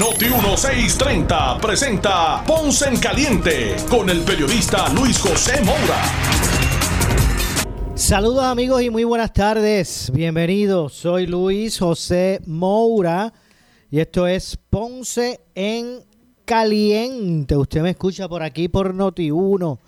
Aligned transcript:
Noti 0.00 0.24
1630 0.24 1.58
presenta 1.58 2.42
Ponce 2.46 2.88
en 2.88 2.96
Caliente 2.98 3.76
con 3.90 4.08
el 4.08 4.22
periodista 4.22 4.88
Luis 4.94 5.18
José 5.18 5.62
Moura. 5.62 6.02
Saludos 7.94 8.44
amigos 8.44 8.82
y 8.82 8.88
muy 8.88 9.04
buenas 9.04 9.34
tardes. 9.34 10.10
Bienvenidos. 10.14 10.94
Soy 10.94 11.26
Luis 11.26 11.78
José 11.78 12.40
Moura 12.46 13.34
y 13.90 14.00
esto 14.00 14.26
es 14.26 14.56
Ponce 14.70 15.40
en 15.54 16.00
Caliente. 16.46 17.54
Usted 17.54 17.82
me 17.82 17.90
escucha 17.90 18.28
por 18.28 18.42
aquí 18.42 18.68
por 18.68 18.94
Noti 18.94 19.30
1 19.30 19.78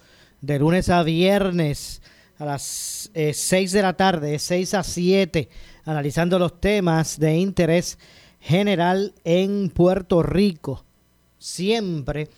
de 0.43 0.59
lunes 0.59 0.91
a 0.91 1.03
viernes 1.03 2.03
a 2.39 2.45
las 2.45 3.11
6 3.15 3.15
eh, 3.15 3.77
de 3.77 3.83
la 3.83 3.95
tarde, 3.95 4.39
6 4.39 4.75
a 4.75 4.83
7, 4.83 5.49
analizando 5.85 6.39
los 6.39 6.61
temas 6.61 7.19
de 7.19 7.37
interés 7.37 7.99
general 8.45 9.15
en 9.25 9.71
Puerto 9.71 10.23
Rico. 10.23 10.85
Siempre 11.39 12.29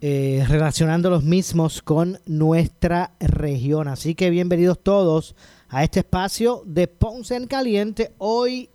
eh, 0.00 0.44
relacionando 0.48 1.10
los 1.10 1.24
mismos 1.24 1.82
con 1.82 2.20
nuestra 2.24 3.14
región. 3.18 3.88
Así 3.88 4.14
que 4.14 4.30
bienvenidos 4.30 4.78
todos 4.80 5.34
a 5.68 5.82
este 5.82 6.00
espacio 6.00 6.62
de 6.66 6.86
Ponce 6.86 7.34
en 7.34 7.48
Caliente. 7.48 8.12
Hoy 8.18 8.70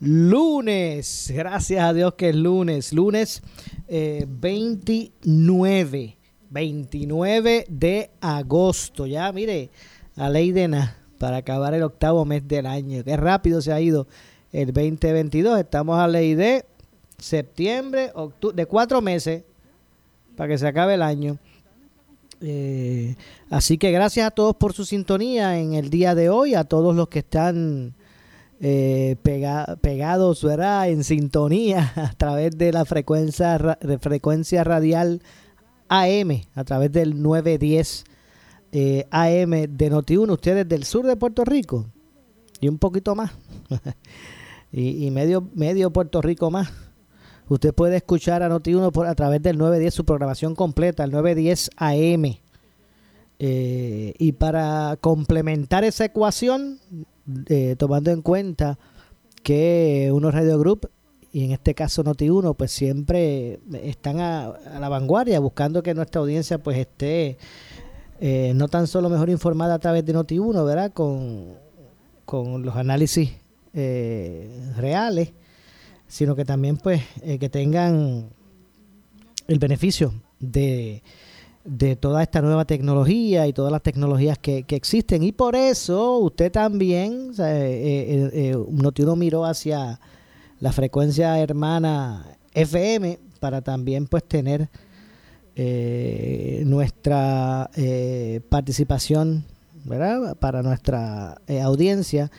lunes, 0.00 1.30
gracias 1.34 1.84
a 1.84 1.92
Dios 1.92 2.14
que 2.14 2.30
es 2.30 2.34
lunes, 2.34 2.94
lunes 2.94 3.42
29, 3.86 6.00
eh, 6.00 6.16
29 6.48 7.66
de 7.68 8.10
agosto. 8.22 9.06
Ya, 9.06 9.30
mire, 9.32 9.68
a 10.16 10.30
ley 10.30 10.50
de 10.50 10.68
nada 10.68 10.96
para 11.18 11.38
acabar 11.38 11.74
el 11.74 11.82
octavo 11.82 12.24
mes 12.24 12.48
del 12.48 12.64
año. 12.64 13.04
Qué 13.04 13.18
rápido 13.18 13.60
se 13.60 13.72
ha 13.72 13.80
ido 13.82 14.06
el 14.56 14.72
2022. 14.72 15.60
Estamos 15.60 15.98
a 15.98 16.08
ley 16.08 16.34
de 16.34 16.64
septiembre, 17.18 18.10
octubre, 18.14 18.56
de 18.56 18.66
cuatro 18.66 19.02
meses 19.02 19.44
para 20.34 20.48
que 20.48 20.58
se 20.58 20.66
acabe 20.66 20.94
el 20.94 21.02
año. 21.02 21.38
Eh, 22.40 23.16
así 23.50 23.78
que 23.78 23.90
gracias 23.92 24.26
a 24.26 24.30
todos 24.30 24.56
por 24.56 24.72
su 24.72 24.84
sintonía 24.84 25.58
en 25.58 25.74
el 25.74 25.90
día 25.90 26.14
de 26.14 26.30
hoy, 26.30 26.54
a 26.54 26.64
todos 26.64 26.94
los 26.94 27.08
que 27.08 27.20
están 27.20 27.94
eh, 28.60 29.16
pegados 29.22 30.42
¿verdad? 30.42 30.88
en 30.88 31.04
sintonía 31.04 31.92
a 31.96 32.12
través 32.12 32.56
de 32.56 32.72
la 32.72 32.84
frecuencia, 32.84 33.58
de 33.58 33.98
frecuencia 33.98 34.64
radial 34.64 35.22
AM, 35.88 36.42
a 36.54 36.64
través 36.64 36.92
del 36.92 37.22
910 37.22 38.04
eh, 38.72 39.06
AM 39.10 39.50
de 39.50 39.90
Noti1, 39.90 40.30
ustedes 40.30 40.68
del 40.68 40.84
sur 40.84 41.06
de 41.06 41.16
Puerto 41.16 41.44
Rico 41.44 41.86
y 42.60 42.68
un 42.68 42.78
poquito 42.78 43.14
más, 43.14 43.32
y, 44.72 45.06
y 45.06 45.10
medio, 45.10 45.48
medio 45.54 45.92
Puerto 45.92 46.20
Rico 46.22 46.50
más. 46.50 46.68
Usted 47.48 47.72
puede 47.72 47.96
escuchar 47.96 48.42
a 48.42 48.48
Noti1 48.48 48.90
por, 48.90 49.06
a 49.06 49.14
través 49.14 49.40
del 49.40 49.56
910, 49.56 49.94
su 49.94 50.04
programación 50.04 50.54
completa, 50.56 51.04
el 51.04 51.12
910 51.12 51.70
AM. 51.76 52.38
Eh, 53.38 54.14
y 54.18 54.32
para 54.32 54.96
complementar 55.00 55.84
esa 55.84 56.06
ecuación, 56.06 56.80
eh, 57.46 57.76
tomando 57.78 58.10
en 58.10 58.22
cuenta 58.22 58.78
que 59.44 60.10
unos 60.12 60.34
Radio 60.34 60.58
Group, 60.58 60.90
y 61.32 61.44
en 61.44 61.52
este 61.52 61.74
caso 61.74 62.02
Noti1, 62.02 62.56
pues 62.56 62.72
siempre 62.72 63.60
están 63.82 64.18
a, 64.18 64.58
la 64.80 64.88
vanguardia, 64.88 65.38
buscando 65.38 65.82
que 65.82 65.94
nuestra 65.94 66.22
audiencia 66.22 66.58
pues 66.58 66.78
esté 66.78 67.36
eh, 68.20 68.52
no 68.56 68.68
tan 68.68 68.86
solo 68.86 69.08
mejor 69.08 69.30
informada 69.30 69.74
a 69.74 69.78
través 69.78 70.04
de 70.04 70.14
Noti1, 70.14 70.64
¿verdad? 70.64 70.92
Con, 70.92 71.52
con 72.24 72.62
los 72.62 72.74
análisis 72.74 73.30
reales 74.76 75.32
sino 76.08 76.36
que 76.36 76.44
también 76.44 76.76
pues 76.76 77.02
eh, 77.22 77.38
que 77.38 77.48
tengan 77.48 78.28
el 79.48 79.58
beneficio 79.58 80.12
de, 80.38 81.02
de, 81.64 81.96
toda 81.96 82.22
esta 82.22 82.42
nueva 82.42 82.64
tecnología 82.64 83.46
y 83.46 83.52
todas 83.52 83.72
las 83.72 83.82
tecnologías 83.82 84.38
que, 84.38 84.64
existen. 84.68 85.22
Y 85.22 85.32
por 85.32 85.56
eso 85.56 86.18
usted 86.18 86.50
también, 86.52 87.30
o 87.38 87.42
eh, 87.42 88.30
eh, 88.32 88.56
uno 88.56 89.16
miró 89.16 89.44
hacia 89.44 90.00
la 90.60 90.72
frecuencia 90.72 91.38
hermana 91.38 92.26
FM 92.54 93.18
para 93.40 93.62
también 93.62 94.06
pues 94.06 94.24
tener 94.24 94.68
nuestra 96.66 97.70
participación 98.50 99.44
¿verdad? 99.84 100.36
para 100.36 100.62
nuestra 100.62 101.40
audiencia 101.62 102.30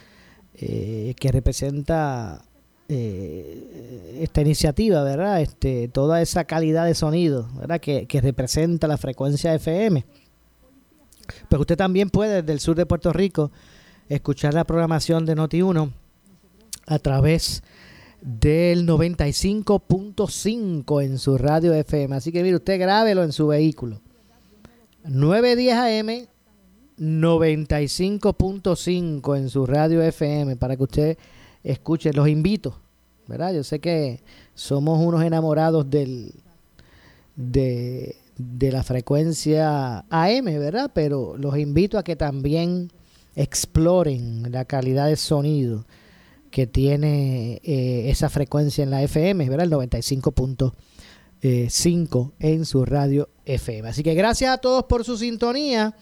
que 0.58 1.30
representa 1.32 2.48
eh, 2.90 4.20
esta 4.22 4.40
iniciativa, 4.42 5.04
¿verdad? 5.04 5.42
Este, 5.42 5.90
toda 5.90 6.22
esa 6.22 6.46
calidad 6.46 6.86
de 6.86 6.96
sonido, 6.96 7.50
¿verdad? 7.60 7.82
Que, 7.82 8.08
representa 8.22 8.88
la 8.88 8.98
frecuencia 8.98 9.54
FM. 9.54 10.06
Pues 11.50 11.60
usted 11.60 11.76
también 11.76 12.10
puede 12.10 12.42
desde 12.42 12.54
el 12.54 12.62
sur 12.62 12.78
de 12.78 12.86
Puerto 12.86 13.12
Rico 13.12 13.52
escuchar 14.08 14.54
la 14.54 14.64
programación 14.64 15.26
de 15.26 15.36
Noti1 15.36 15.92
a 16.86 17.00
través 17.00 17.62
del 18.22 18.88
95.5 18.88 21.04
en 21.04 21.20
su 21.20 21.38
radio 21.38 21.74
FM. 21.74 22.16
Así 22.16 22.32
que 22.32 22.42
mire, 22.42 22.56
usted 22.56 22.80
grábelo 22.80 23.24
en 23.24 23.34
su 23.34 23.48
vehículo. 23.48 24.00
910 25.04 25.76
AM 25.76 26.30
95.5 27.00 29.38
en 29.38 29.50
su 29.50 29.66
radio 29.66 30.02
FM 30.02 30.56
para 30.56 30.76
que 30.76 30.84
usted 30.84 31.18
escuchen, 31.64 32.16
los 32.16 32.28
invito, 32.28 32.78
¿verdad? 33.28 33.54
Yo 33.54 33.64
sé 33.64 33.80
que 33.80 34.20
somos 34.56 35.00
unos 35.00 35.24
enamorados 35.24 35.90
del, 35.90 36.34
de, 37.36 38.16
la 38.60 38.84
frecuencia 38.84 40.06
AM, 40.10 40.46
¿verdad? 40.46 40.92
Pero 40.94 41.38
los 41.38 41.58
invito 41.58 41.98
a 41.98 42.04
que 42.04 42.16
también 42.16 42.92
exploren 43.36 44.52
la 44.52 44.66
calidad 44.66 45.08
de 45.08 45.16
sonido 45.16 45.86
que 46.50 46.66
tiene 46.66 47.62
eh, 47.64 48.10
esa 48.10 48.30
frecuencia 48.30 48.84
en 48.84 48.90
la 48.90 49.04
FM, 49.04 49.50
¿verdad? 49.50 49.66
El 49.66 49.74
95.5 49.74 50.74
eh, 51.42 51.70
en 52.40 52.66
su 52.66 52.86
radio 52.86 53.30
FM. 53.46 53.90
Así 53.90 54.02
que 54.02 54.16
gracias 54.16 54.52
a 54.52 54.58
todos 54.58 54.86
por 54.86 55.04
su 55.04 55.18
sintonía. 55.18 55.94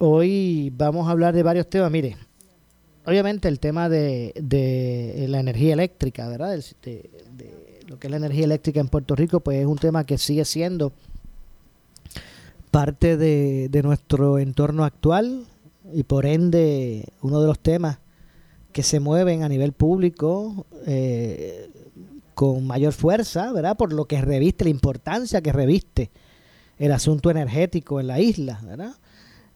Hoy 0.00 0.72
vamos 0.76 1.08
a 1.08 1.10
hablar 1.10 1.34
de 1.34 1.42
varios 1.42 1.68
temas. 1.68 1.90
Mire, 1.90 2.16
obviamente 3.04 3.48
el 3.48 3.58
tema 3.58 3.88
de, 3.88 4.32
la 5.28 5.40
energía 5.40 5.72
eléctrica, 5.72 6.28
¿verdad? 6.28 6.56
De, 6.82 7.10
lo 7.88 7.98
que 7.98 8.06
es 8.06 8.10
la 8.12 8.18
energía 8.18 8.44
eléctrica 8.44 8.78
en 8.78 8.86
Puerto 8.86 9.16
Rico, 9.16 9.40
pues 9.40 9.58
es 9.58 9.66
un 9.66 9.78
tema 9.78 10.04
que 10.04 10.16
sigue 10.16 10.44
siendo 10.44 10.92
parte 12.70 13.16
de, 13.16 13.80
nuestro 13.82 14.38
entorno 14.38 14.84
actual 14.84 15.46
y 15.92 16.04
por 16.04 16.26
ende 16.26 17.08
uno 17.20 17.40
de 17.40 17.48
los 17.48 17.58
temas 17.58 17.98
que 18.72 18.84
se 18.84 19.00
mueven 19.00 19.42
a 19.42 19.48
nivel 19.48 19.72
público 19.72 20.64
eh, 20.86 21.70
con 22.34 22.64
mayor 22.68 22.92
fuerza, 22.92 23.52
¿verdad? 23.52 23.76
Por 23.76 23.92
lo 23.92 24.04
que 24.04 24.20
reviste, 24.20 24.62
la 24.62 24.70
importancia 24.70 25.40
que 25.40 25.52
reviste 25.52 26.12
el 26.78 26.92
asunto 26.92 27.32
energético 27.32 27.98
en 27.98 28.06
la 28.06 28.20
isla, 28.20 28.60
¿verdad? 28.64 28.94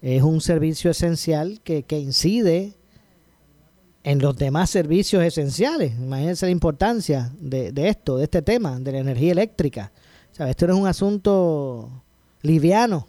Es 0.02 0.22
un 0.22 0.40
servicio 0.40 0.90
esencial 0.90 1.60
que, 1.62 1.84
que 1.84 1.98
incide 1.98 2.74
en 4.04 4.18
los 4.18 4.36
demás 4.36 4.70
servicios 4.70 5.22
esenciales. 5.22 5.92
Imagínense 5.98 6.46
la 6.46 6.52
importancia 6.52 7.32
de, 7.38 7.72
esto, 7.88 8.18
de 8.18 8.24
este 8.24 8.42
tema, 8.42 8.78
de 8.80 8.92
la 8.92 8.98
energía 8.98 9.32
eléctrica. 9.32 9.92
O 10.38 10.44
esto 10.44 10.66
no 10.66 10.74
es 10.74 10.80
un 10.80 10.86
asunto 10.86 12.02
liviano, 12.42 13.06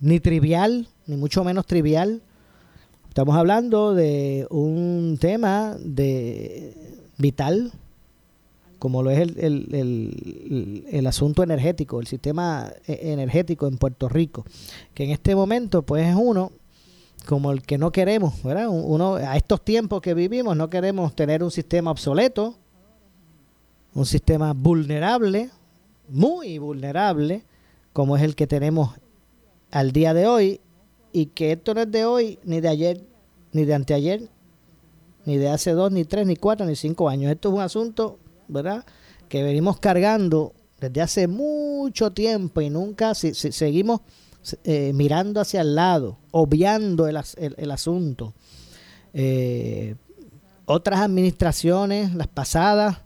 ni 0.00 0.18
trivial, 0.18 0.88
ni 1.06 1.16
mucho 1.16 1.44
menos 1.44 1.66
trivial. 1.66 2.22
Estamos 3.08 3.36
hablando 3.36 3.94
de 3.94 4.46
un 4.50 5.18
tema 5.20 5.76
de 5.78 6.74
vital, 7.18 7.72
como 8.80 9.02
lo 9.02 9.10
es 9.10 9.18
el, 9.20 9.38
el, 9.38 10.84
el, 10.90 11.06
asunto 11.06 11.42
energético, 11.42 12.00
el 12.00 12.06
sistema 12.06 12.72
e, 12.86 13.12
energético 13.12 13.68
en 13.68 13.76
Puerto 13.76 14.08
Rico, 14.08 14.44
que 14.94 15.04
en 15.04 15.10
este 15.10 15.36
momento 15.36 15.82
pues 15.82 16.08
es 16.08 16.16
uno 16.16 16.50
como 17.26 17.52
el 17.52 17.60
que 17.62 17.76
no 17.76 17.92
queremos, 17.92 18.42
¿verdad? 18.42 18.68
Uno, 18.70 19.16
a 19.16 19.36
estos 19.36 19.62
tiempos 19.62 20.00
que 20.00 20.14
vivimos 20.14 20.56
no 20.56 20.70
queremos 20.70 21.14
tener 21.14 21.44
un 21.44 21.50
sistema 21.50 21.90
obsoleto, 21.90 22.56
un 23.94 24.06
sistema 24.06 24.54
vulnerable, 24.54 25.50
muy 26.08 26.58
vulnerable, 26.58 27.44
como 27.92 28.16
es 28.16 28.22
el 28.22 28.34
que 28.34 28.46
tenemos 28.46 28.94
al 29.70 29.92
día 29.92 30.14
de 30.14 30.26
hoy 30.26 30.60
y 31.12 31.26
que 31.26 31.52
esto 31.52 31.74
no 31.74 31.82
es 31.82 31.90
de 31.90 32.06
hoy, 32.06 32.38
ni 32.44 32.62
de 32.62 32.68
ayer, 32.68 33.02
ni 33.52 33.66
de 33.66 33.74
anteayer, 33.74 34.28
ni 35.26 35.36
de 35.36 35.50
hace 35.50 35.72
dos, 35.72 35.92
ni 35.92 36.06
tres, 36.06 36.26
ni 36.26 36.36
cuatro, 36.36 36.64
ni 36.64 36.76
cinco 36.76 37.10
años. 37.10 37.30
Esto 37.30 37.50
es 37.50 37.54
un 37.56 37.60
asunto, 37.60 38.18
¿verdad?, 38.50 38.84
que 39.28 39.42
venimos 39.42 39.78
cargando 39.78 40.52
desde 40.80 41.00
hace 41.00 41.28
mucho 41.28 42.10
tiempo 42.12 42.60
y 42.60 42.70
nunca 42.70 43.14
si, 43.14 43.34
seguimos 43.34 44.00
eh, 44.64 44.92
mirando 44.94 45.40
hacia 45.40 45.60
el 45.60 45.74
lado, 45.74 46.18
obviando 46.32 47.06
el, 47.06 47.18
el, 47.36 47.70
asunto. 47.70 48.32
Eh, 49.12 49.94
otras 50.64 51.00
administraciones, 51.00 52.14
las 52.14 52.26
pasadas, 52.26 52.98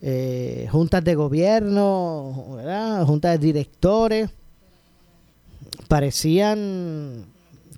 eh, 0.00 0.68
juntas 0.70 1.02
de 1.02 1.14
gobierno, 1.14 2.58
juntas 3.06 3.32
de 3.32 3.46
directores, 3.46 4.30
parecían 5.88 7.24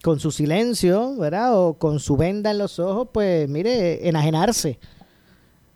con 0.02 0.19
su 0.19 0.32
silencio, 0.32 1.17
¿verdad? 1.17 1.58
O 1.58 1.75
con 1.75 2.00
su 2.00 2.17
venda 2.17 2.50
en 2.50 2.58
los 2.58 2.79
ojos, 2.79 3.08
pues 3.12 3.49
mire, 3.49 4.06
enajenarse 4.08 4.79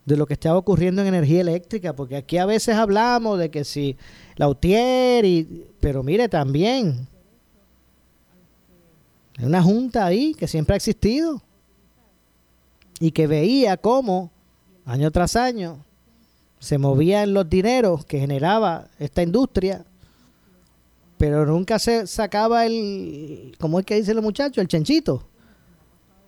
de 0.04 0.16
lo 0.16 0.26
que 0.26 0.34
estaba 0.34 0.58
ocurriendo 0.58 1.02
en 1.02 1.08
energía 1.08 1.40
eléctrica, 1.40 1.94
porque 1.94 2.16
aquí 2.16 2.38
a 2.38 2.46
veces 2.46 2.76
hablamos 2.76 3.38
de 3.38 3.50
que 3.50 3.64
si 3.64 3.96
la 4.36 4.48
UTIER, 4.48 5.24
y, 5.24 5.66
pero 5.80 6.02
mire 6.02 6.28
también, 6.28 7.08
hay 9.38 9.44
una 9.46 9.62
junta 9.62 10.04
ahí 10.06 10.34
que 10.34 10.46
siempre 10.46 10.74
ha 10.74 10.76
existido 10.76 11.42
y 13.00 13.10
que 13.10 13.26
veía 13.26 13.76
cómo 13.76 14.30
año 14.84 15.10
tras 15.10 15.36
año 15.36 15.84
se 16.58 16.78
movían 16.78 17.34
los 17.34 17.48
dineros 17.48 18.04
que 18.04 18.18
generaba 18.18 18.88
esta 18.98 19.22
industria, 19.22 19.84
pero 21.18 21.44
nunca 21.44 21.78
se 21.78 22.06
sacaba 22.06 22.64
el, 22.66 23.54
como 23.58 23.78
es 23.78 23.86
que 23.86 23.96
dicen 23.96 24.16
los 24.16 24.24
muchachos, 24.24 24.58
el 24.58 24.68
chanchito, 24.68 25.26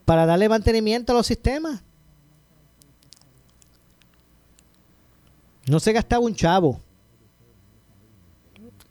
para 0.04 0.26
darle 0.26 0.48
mantenimiento 0.48 1.12
a 1.12 1.16
los 1.16 1.26
sistemas. 1.26 1.82
No 5.68 5.80
se 5.80 5.92
gastaba 5.92 6.24
un 6.24 6.34
chavo 6.34 6.80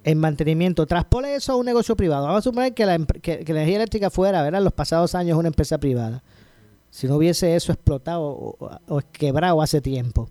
en 0.04 0.20
mantenimiento. 0.20 0.86
Traspole 0.86 1.36
eso 1.36 1.54
a 1.54 1.56
un 1.56 1.66
negocio 1.66 1.96
privado. 1.96 2.26
Vamos 2.26 2.40
a 2.40 2.44
suponer 2.44 2.74
que 2.74 2.86
la, 2.86 2.96
energía 2.96 3.76
eléctrica 3.78 4.10
fuera, 4.10 4.44
¿verdad? 4.44 4.62
Los 4.62 4.74
pasados 4.74 5.16
años 5.16 5.38
una 5.38 5.48
empresa 5.48 5.78
privada. 5.78 6.24
Si 6.92 7.08
no 7.08 7.16
hubiese 7.16 7.56
eso 7.56 7.72
explotado 7.72 8.24
o, 8.24 9.02
quebrado 9.12 9.62
hace 9.62 9.82
tiempo. 9.82 10.30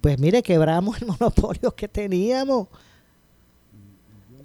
Pues 0.00 0.18
mire, 0.18 0.42
quebramos 0.42 1.00
el 1.00 1.08
monopolio 1.18 1.74
que 1.74 1.88
teníamos. 1.88 2.68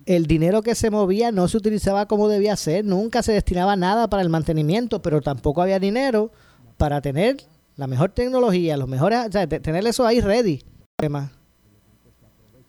El 0.05 0.27
dinero 0.27 0.61
que 0.61 0.75
se 0.75 0.89
movía 0.89 1.33
no 1.33 1.49
se 1.49 1.57
utilizaba 1.57 2.05
como 2.07 2.29
debía 2.29 2.55
ser. 2.55 2.85
Nunca 2.85 3.21
se 3.21 3.33
destinaba 3.33 3.75
nada 3.75 4.09
para 4.09 4.23
el 4.23 4.29
mantenimiento, 4.29 5.01
pero 5.01 5.21
tampoco 5.21 5.61
había 5.61 5.79
dinero 5.79 6.31
para 6.77 7.01
tener 7.01 7.37
la 7.75 7.87
mejor 7.87 8.11
tecnología, 8.11 8.77
los 8.77 8.87
mejores, 8.87 9.29
tener 9.29 9.85
eso 9.85 10.05
ahí 10.05 10.21
ready 10.21 10.63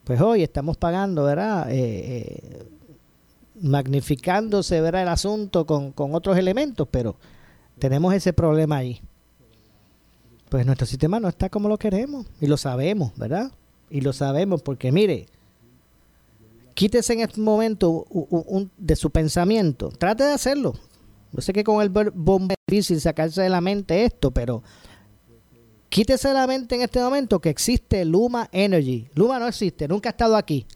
pues 0.05 0.21
hoy 0.21 0.43
estamos 0.43 0.77
pagando, 0.77 1.25
¿verdad? 1.25 1.71
Eh, 1.71 1.79
eh, 1.79 2.67
magnificándose, 3.63 4.83
¿verdad? 4.83 5.05
El 5.05 5.09
asunto 5.09 5.65
con, 5.65 5.93
con 5.93 6.15
otros 6.15 6.37
elementos, 6.37 6.87
pero 6.91 7.17
tenemos 7.79 8.13
ese 8.13 8.35
problema 8.35 8.77
ahí. 8.77 9.01
Pues 10.51 10.67
nuestro 10.67 10.87
sistema 10.87 11.19
no 11.19 11.29
está 11.29 11.49
como 11.49 11.71
lo 11.71 11.79
queremos 11.79 12.27
y 12.39 12.49
lo 12.49 12.59
sabemos, 12.59 13.17
¿verdad? 13.17 13.51
Y 13.89 14.03
lo 14.03 14.13
sabemos 14.13 14.61
porque, 14.61 14.93
mire, 14.93 15.25
quítese 16.75 17.15
en 17.15 17.21
este 17.21 17.41
momento 17.41 18.05
de 18.77 18.97
su 18.97 19.09
pensamiento, 19.09 19.89
trate 19.89 20.25
de 20.25 20.35
hacerlo. 20.35 20.75
Yo 21.33 21.41
sé 21.41 21.55
que 21.55 21.65
con 21.65 21.81
el 21.81 21.89
bomba 21.89 22.53
es 22.53 22.59
difícil 22.67 23.01
sacarse 23.01 23.41
de 23.41 23.49
la 23.49 23.63
mente 23.63 24.05
esto, 24.05 24.33
pero 24.33 24.63
Quítese 25.88 26.32
la 26.32 26.46
mente 26.46 26.75
en 26.75 26.82
este 26.82 27.00
momento 27.00 27.40
que 27.40 27.49
existe 27.49 28.05
Luma 28.05 28.49
Energy. 28.52 29.08
Luma 29.14 29.38
no 29.38 29.46
existe, 29.49 29.88
nunca 29.88 30.11
ha 30.11 30.12
estado 30.12 30.37
aquí. 30.37 30.67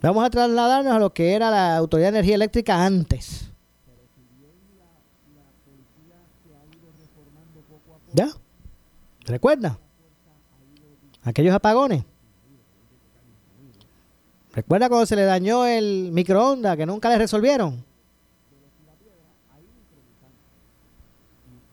Vamos 0.00 0.24
a 0.24 0.30
trasladarnos 0.30 0.94
a 0.94 0.98
lo 0.98 1.12
que 1.12 1.32
era 1.32 1.50
la 1.50 1.76
Autoridad 1.76 2.12
de 2.12 2.18
Energía 2.18 2.36
Eléctrica 2.36 2.84
antes. 2.84 3.50
¿Ya? 8.12 8.28
¿Recuerda? 9.26 9.78
Aquellos 11.22 11.54
apagones. 11.54 12.04
¿Recuerda 14.52 14.88
cuando 14.88 15.06
se 15.06 15.16
le 15.16 15.24
dañó 15.24 15.66
el 15.66 16.10
microondas 16.12 16.76
que 16.76 16.86
nunca 16.86 17.08
le 17.10 17.18
resolvieron? 17.18 17.84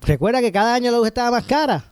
Recuerda 0.05 0.39
que 0.39 0.51
cada 0.51 0.75
año 0.75 0.91
la 0.91 0.97
luz 0.97 1.07
estaba 1.07 1.31
más 1.31 1.45
cara. 1.45 1.83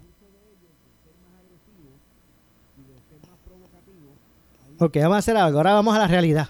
Ok, 4.80 4.98
vamos 4.98 5.16
a 5.16 5.20
hacer 5.20 5.36
algo. 5.36 5.58
Ahora 5.58 5.74
vamos 5.74 5.96
a 5.96 6.00
la 6.00 6.08
realidad. 6.08 6.50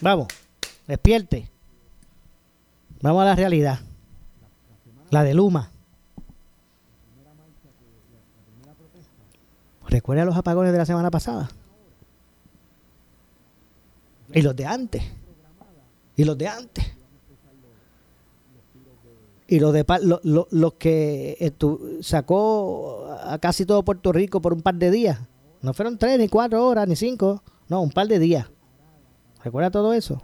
Vamos, 0.00 0.28
despierte. 0.86 1.50
Vamos 3.02 3.22
a 3.22 3.24
la 3.24 3.34
realidad. 3.34 3.80
La 5.10 5.24
de 5.24 5.34
Luma. 5.34 5.70
Recuerda 9.88 10.24
los 10.24 10.36
apagones 10.36 10.70
de 10.70 10.78
la 10.78 10.86
semana 10.86 11.10
pasada. 11.10 11.48
Y 14.32 14.42
los 14.42 14.54
de 14.54 14.66
antes. 14.66 15.02
Y 16.14 16.22
los 16.22 16.38
de 16.38 16.46
antes 16.46 16.99
y 19.50 19.58
los 19.58 19.72
de 19.72 19.84
lo, 20.22 20.78
que 20.78 21.52
sacó 22.02 23.08
a 23.20 23.36
casi 23.40 23.66
todo 23.66 23.84
Puerto 23.84 24.12
Rico 24.12 24.40
por 24.40 24.52
un 24.52 24.62
par 24.62 24.76
de 24.76 24.92
días. 24.92 25.18
No 25.60 25.74
fueron 25.74 25.98
tres, 25.98 26.20
ni 26.20 26.28
cuatro 26.28 26.64
horas, 26.64 26.86
ni 26.86 26.94
cinco. 26.94 27.42
No, 27.68 27.82
un 27.82 27.90
par 27.90 28.06
de 28.06 28.20
días. 28.20 28.46
¿Recuerda 29.42 29.72
todo 29.72 29.92
eso? 29.92 30.22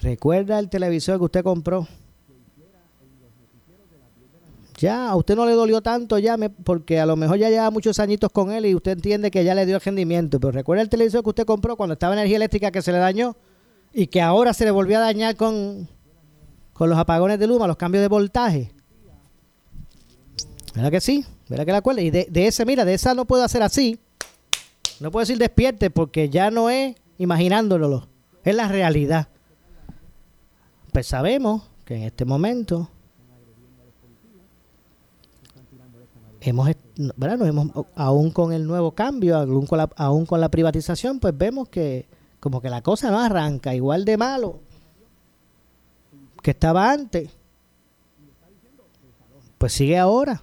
¿Recuerda 0.00 0.58
el 0.58 0.70
televisor 0.70 1.18
que 1.18 1.24
usted 1.24 1.44
compró? 1.44 1.86
Ya, 4.78 5.10
a 5.10 5.16
usted 5.16 5.36
no 5.36 5.44
le 5.44 5.52
dolió 5.52 5.82
tanto 5.82 6.18
ya, 6.18 6.38
porque 6.64 7.00
a 7.00 7.04
lo 7.04 7.16
mejor 7.16 7.36
ya 7.36 7.50
lleva 7.50 7.70
muchos 7.70 7.98
añitos 7.98 8.32
con 8.32 8.50
él 8.50 8.64
y 8.64 8.74
usted 8.74 8.92
entiende 8.92 9.30
que 9.30 9.44
ya 9.44 9.54
le 9.54 9.66
dio 9.66 9.76
el 9.76 9.82
rendimiento. 9.82 10.40
Pero 10.40 10.52
¿recuerda 10.52 10.80
el 10.80 10.88
televisor 10.88 11.22
que 11.22 11.28
usted 11.28 11.44
compró 11.44 11.76
cuando 11.76 11.92
estaba 11.92 12.14
energía 12.14 12.36
eléctrica 12.36 12.70
que 12.70 12.80
se 12.80 12.92
le 12.92 12.98
dañó? 12.98 13.36
Y 13.92 14.06
que 14.06 14.20
ahora 14.20 14.54
se 14.54 14.64
le 14.64 14.70
volvió 14.70 14.98
a 14.98 15.02
dañar 15.02 15.36
con, 15.36 15.88
con 16.72 16.88
los 16.88 16.98
apagones 16.98 17.38
de 17.38 17.46
Luma, 17.46 17.66
los 17.66 17.76
cambios 17.76 18.02
de 18.02 18.08
voltaje. 18.08 18.72
¿Verdad 20.74 20.90
que 20.90 21.00
sí? 21.00 21.24
¿Verdad 21.48 21.66
que 21.66 21.72
la 21.72 21.82
cual? 21.82 21.98
Y 21.98 22.10
de, 22.10 22.26
de 22.30 22.46
ese, 22.46 22.64
mira, 22.64 22.84
de 22.84 22.94
esa 22.94 23.14
no 23.14 23.26
puedo 23.26 23.44
hacer 23.44 23.62
así. 23.62 24.00
No 25.00 25.10
puedo 25.10 25.22
decir 25.22 25.38
despierte 25.38 25.90
porque 25.90 26.30
ya 26.30 26.50
no 26.50 26.70
es 26.70 26.96
imaginándolo, 27.18 28.08
es 28.44 28.54
la 28.54 28.68
realidad. 28.68 29.28
Pues 30.92 31.06
sabemos 31.06 31.62
que 31.84 31.96
en 31.96 32.02
este 32.04 32.24
momento 32.24 32.88
hemos, 36.40 36.70
¿verdad? 37.16 37.38
Nos 37.38 37.48
hemos, 37.48 37.86
aún 37.94 38.30
con 38.30 38.52
el 38.52 38.66
nuevo 38.66 38.92
cambio, 38.92 39.36
aún 39.36 39.66
con, 39.66 39.78
la, 39.78 39.90
aún 39.96 40.26
con 40.26 40.40
la 40.40 40.50
privatización, 40.50 41.20
pues 41.20 41.36
vemos 41.36 41.68
que 41.68 42.06
como 42.42 42.60
que 42.60 42.68
la 42.68 42.82
cosa 42.82 43.12
no 43.12 43.20
arranca 43.20 43.72
igual 43.72 44.04
de 44.04 44.16
malo 44.16 44.58
que 46.42 46.50
estaba 46.50 46.90
antes. 46.90 47.30
Pues 49.58 49.72
sigue 49.72 49.96
ahora 49.96 50.42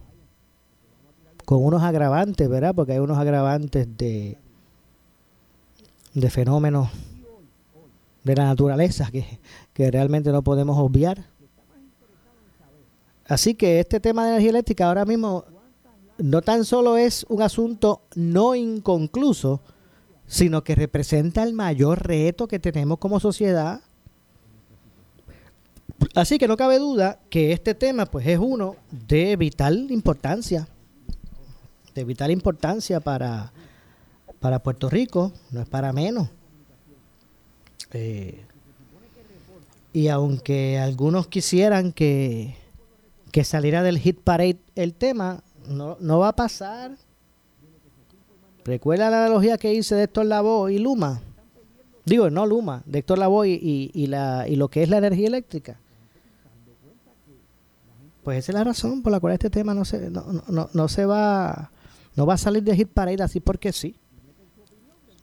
con 1.43 1.61
unos 1.61 1.83
agravantes, 1.83 2.47
¿verdad? 2.47 2.73
Porque 2.73 2.93
hay 2.93 2.99
unos 2.99 3.17
agravantes 3.17 3.85
de 3.97 4.37
de 6.13 6.29
fenómenos 6.29 6.87
de 8.23 8.33
la 8.33 8.45
naturaleza 8.45 9.11
que, 9.11 9.37
que 9.73 9.91
realmente 9.91 10.31
no 10.31 10.41
podemos 10.41 10.77
obviar. 10.77 11.25
Así 13.27 13.55
que 13.55 13.81
este 13.81 13.99
tema 13.99 14.23
de 14.23 14.29
energía 14.29 14.51
eléctrica 14.51 14.87
ahora 14.87 15.03
mismo 15.03 15.43
no 16.17 16.41
tan 16.41 16.63
solo 16.63 16.95
es 16.95 17.25
un 17.27 17.41
asunto 17.41 18.03
no 18.15 18.55
inconcluso, 18.55 19.59
sino 20.29 20.63
que 20.63 20.75
representa 20.75 21.41
el 21.41 21.53
mayor 21.53 22.05
reto 22.05 22.47
que 22.47 22.59
tenemos 22.59 22.99
como 22.99 23.19
sociedad. 23.19 23.81
Así 26.13 26.37
que 26.37 26.47
no 26.47 26.55
cabe 26.55 26.77
duda 26.77 27.19
que 27.31 27.51
este 27.51 27.73
tema 27.73 28.05
pues 28.05 28.27
es 28.27 28.37
uno 28.37 28.75
de 28.91 29.35
vital 29.35 29.87
importancia, 29.89 30.67
de 31.95 32.03
vital 32.03 32.29
importancia 32.29 32.99
para, 32.99 33.51
para 34.39 34.59
Puerto 34.59 34.87
Rico, 34.87 35.33
no 35.49 35.61
es 35.61 35.67
para 35.67 35.91
menos. 35.93 36.29
Eh, 37.91 38.45
y 39.93 40.09
aunque 40.09 40.77
algunos 40.77 41.25
quisieran 41.25 41.91
que, 41.91 42.55
que 43.31 43.43
saliera 43.43 43.81
del 43.81 43.97
hit 43.97 44.19
parade 44.19 44.59
el 44.75 44.93
tema, 44.93 45.41
no, 45.67 45.97
no 45.99 46.19
va 46.19 46.29
a 46.29 46.35
pasar 46.35 47.08
¿Recuerda 48.65 49.09
la 49.09 49.25
analogía 49.25 49.57
que 49.57 49.73
hice 49.73 49.95
de 49.95 50.03
Héctor 50.03 50.25
Lavoe 50.25 50.73
y 50.73 50.79
Luma? 50.79 51.21
Digo, 52.05 52.29
no 52.29 52.45
Luma, 52.45 52.83
de 52.85 52.99
Héctor 52.99 53.19
Lavoe 53.19 53.47
y, 53.49 53.91
y, 53.93 54.07
la, 54.07 54.47
y 54.47 54.55
lo 54.55 54.69
que 54.69 54.83
es 54.83 54.89
la 54.89 54.97
energía 54.97 55.27
eléctrica. 55.27 55.79
Pues 58.23 58.39
esa 58.39 58.51
es 58.51 58.55
la 58.55 58.63
razón 58.63 59.01
por 59.01 59.11
la 59.11 59.19
cual 59.19 59.33
este 59.33 59.49
tema 59.49 59.73
no 59.73 59.85
se, 59.85 60.09
no, 60.09 60.25
no, 60.47 60.69
no 60.73 60.87
se 60.87 61.05
va 61.05 61.71
no 62.15 62.25
va 62.25 62.33
a 62.33 62.37
salir 62.37 62.63
de 62.63 62.75
hit 62.75 62.89
para 62.89 63.13
ir 63.13 63.23
así 63.23 63.39
porque 63.39 63.71
sí. 63.71 63.95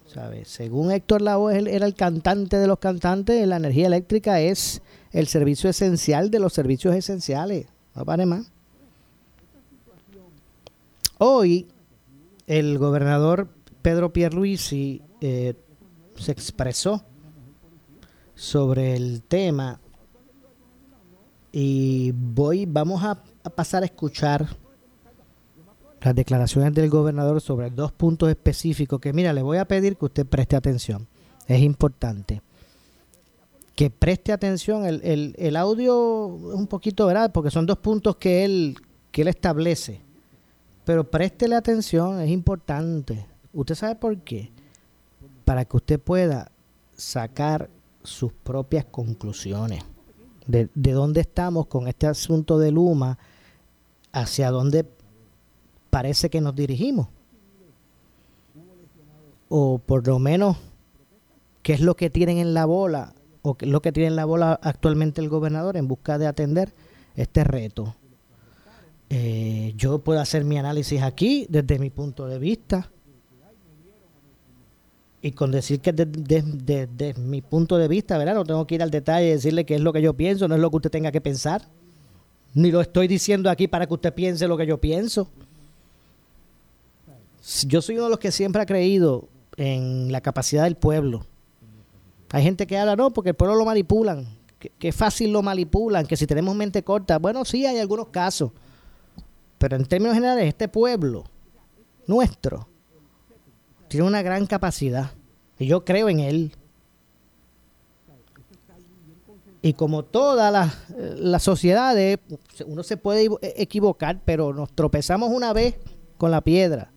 ¿Sabes? 0.07 0.49
Según 0.49 0.91
Héctor 0.91 1.21
Lavoe 1.21 1.59
era 1.75 1.85
el 1.85 1.95
cantante 1.95 2.57
de 2.57 2.67
los 2.67 2.79
cantantes, 2.79 3.47
la 3.47 3.57
energía 3.57 3.87
eléctrica 3.87 4.41
es 4.41 4.81
el 5.13 5.27
servicio 5.27 5.69
esencial 5.69 6.31
de 6.31 6.39
los 6.39 6.55
servicios 6.55 6.95
esenciales. 6.95 7.67
No 7.95 8.07
pare 8.07 8.25
más. 8.25 8.51
Hoy 11.19 11.67
el 12.47 12.79
gobernador 12.79 13.49
Pedro 13.83 14.13
Pierluisi 14.13 15.03
eh, 15.21 15.55
se 16.17 16.33
expresó 16.33 17.05
sobre 18.35 18.95
el 18.95 19.23
tema 19.23 19.81
y 21.53 22.13
voy, 22.13 22.67
vamos 22.67 23.03
a, 23.03 23.23
pasar 23.55 23.83
a 23.83 23.87
escuchar 23.87 24.47
las 26.03 26.15
declaraciones 26.15 26.75
del 26.75 26.91
gobernador 26.91 27.41
sobre 27.41 27.71
dos 27.71 27.93
puntos 27.93 28.29
específicos 28.29 29.01
que 29.01 29.13
mira, 29.13 29.33
le 29.33 29.43
voy 29.43 29.59
a 29.59 29.65
pedir 29.65 29.97
que 29.97 30.05
usted 30.05 30.27
preste 30.27 30.55
atención. 30.55 31.09
Es 31.47 31.63
importante. 31.63 32.43
Que 33.75 33.89
preste 33.89 34.33
atención. 34.33 34.85
El, 34.85 35.35
el, 35.39 35.57
audio 35.57 36.51
es 36.51 36.55
un 36.55 36.67
poquito, 36.67 37.07
¿verdad? 37.07 37.33
Porque 37.33 37.51
son 37.51 37.67
dos 37.67 37.79
puntos 37.79 38.17
que 38.17 38.45
él, 38.45 38.77
que 39.11 39.23
él 39.23 39.29
establece. 39.29 40.03
Pero 40.87 41.03
préstele 41.03 41.57
atención, 41.57 42.21
es 42.21 42.31
importante. 42.31 43.27
¿Usted 43.53 43.75
sabe 43.75 43.97
por 43.97 44.17
qué? 44.19 44.53
Para 45.45 45.65
que 45.65 45.77
usted 45.77 45.99
pueda 46.01 46.53
sacar 46.97 47.69
sus 48.05 48.33
propias 48.33 48.85
conclusiones. 48.85 49.83
De, 50.47 50.69
de 50.77 50.93
dónde 50.93 51.23
estamos 51.23 51.67
con 51.67 51.89
este 51.89 52.07
asunto 52.07 52.61
de 52.61 52.71
Luma, 52.71 53.19
hacia 54.13 54.53
dónde 54.53 54.87
parece 55.91 56.31
que 56.31 56.41
nos 56.41 56.55
dirigimos. 56.55 57.09
O 59.49 59.79
por 59.79 60.07
lo 60.07 60.21
menos, 60.21 60.57
qué 61.65 61.73
es 61.73 61.81
lo 61.81 61.97
que 61.97 62.11
tienen 62.11 62.39
en 62.39 62.55
la 62.55 62.65
bola, 62.65 63.13
o 63.43 63.57
qué 63.57 63.67
es 63.67 63.73
lo 63.73 63.83
que 63.83 63.91
tiene 63.91 64.07
en 64.07 64.17
la 64.17 64.25
bola 64.25 64.61
actualmente 64.63 65.21
el 65.21 65.29
gobernador 65.29 65.77
en 65.77 65.89
busca 65.89 66.17
de 66.17 66.29
atender 66.29 66.73
este 67.17 67.43
reto. 67.43 67.97
Eh, 69.09 69.73
yo 69.77 70.01
puedo 70.01 70.21
hacer 70.21 70.45
mi 70.45 70.59
análisis 70.59 71.01
aquí 71.03 71.47
desde 71.49 71.79
mi 71.79 71.91
punto 71.91 72.27
de 72.27 72.39
vista. 72.39 72.91
Y 75.23 75.33
con 75.33 75.51
decir 75.51 75.81
que 75.81 75.93
desde, 75.93 77.15
mi 77.15 77.41
punto 77.41 77.79
de 77.79 77.89
vista, 77.89 78.17
¿verdad? 78.19 78.35
No 78.35 78.45
tengo 78.45 78.67
que 78.67 78.77
ir 78.77 78.83
al 78.83 78.91
detalle 78.91 79.29
y 79.29 79.31
decirle 79.31 79.65
qué 79.65 79.75
es 79.75 79.81
lo 79.81 79.93
que 79.93 80.03
yo 80.03 80.15
pienso, 80.15 80.47
no 80.47 80.55
es 80.55 80.61
lo 80.61 80.71
que 80.71 80.77
usted 80.77 80.91
tenga 80.91 81.11
que 81.11 81.21
pensar. 81.21 81.63
Ni 82.55 82.71
lo 82.71 82.81
estoy 82.81 83.09
diciendo 83.09 83.51
aquí 83.51 83.67
para 83.67 83.87
que 83.87 83.95
usted 83.95 84.15
piense 84.15 84.47
lo 84.47 84.57
que 84.57 84.67
yo 84.67 84.79
pienso. 84.79 85.29
Yo 87.67 87.83
soy 87.83 87.97
uno 87.97 88.05
de 88.05 88.11
los 88.11 88.19
que 88.19 88.31
siempre 88.31 88.63
ha 88.63 88.67
creído 88.67 89.29
en 89.57 90.13
la 90.13 90.21
capacidad 90.21 90.65
del 90.65 90.77
pueblo. 90.77 91.27
Hay 92.31 92.43
gente 92.43 92.67
que 92.67 92.79
habla, 92.79 92.97
no, 92.97 93.13
porque 93.13 93.31
el 93.31 93.37
pueblo 93.37 93.57
lo 93.57 93.65
manipulan, 93.65 94.27
que 94.79 94.93
fácil 94.93 95.33
lo 95.33 95.43
manipulan, 95.43 96.07
que 96.07 96.17
si 96.17 96.27
tenemos 96.27 96.55
mente 96.55 96.83
corta. 96.83 97.19
Bueno, 97.19 97.45
sí, 97.45 97.67
hay 97.67 97.79
algunos 97.79 98.09
casos 98.09 98.53
pero 99.59 99.77
en 99.77 99.87
términos 99.87 100.15
generales, 100.15 100.47
este 100.47 100.69
pueblo 100.69 101.25
nuestro 102.07 102.69
tiene 103.89 104.07
una 104.07 104.23
gran 104.23 104.47
capacidad. 104.47 105.13
Y 105.59 105.67
yo 105.67 105.85
creo 105.85 106.09
en 106.09 106.21
él. 106.21 106.53
Y 109.63 109.73
como 109.73 110.05
todas 110.05 110.53
las, 110.93 111.43
sociedades, 111.43 112.19
uno 112.67 112.83
se 112.83 112.97
puede 112.97 113.29
equivocar, 113.41 114.21
pero 114.25 114.53
nos 114.53 114.73
tropezamos 114.73 115.31
una 115.31 115.53
vez 115.53 115.77
con 116.19 116.31
la 116.31 116.43
piedra. 116.43 116.93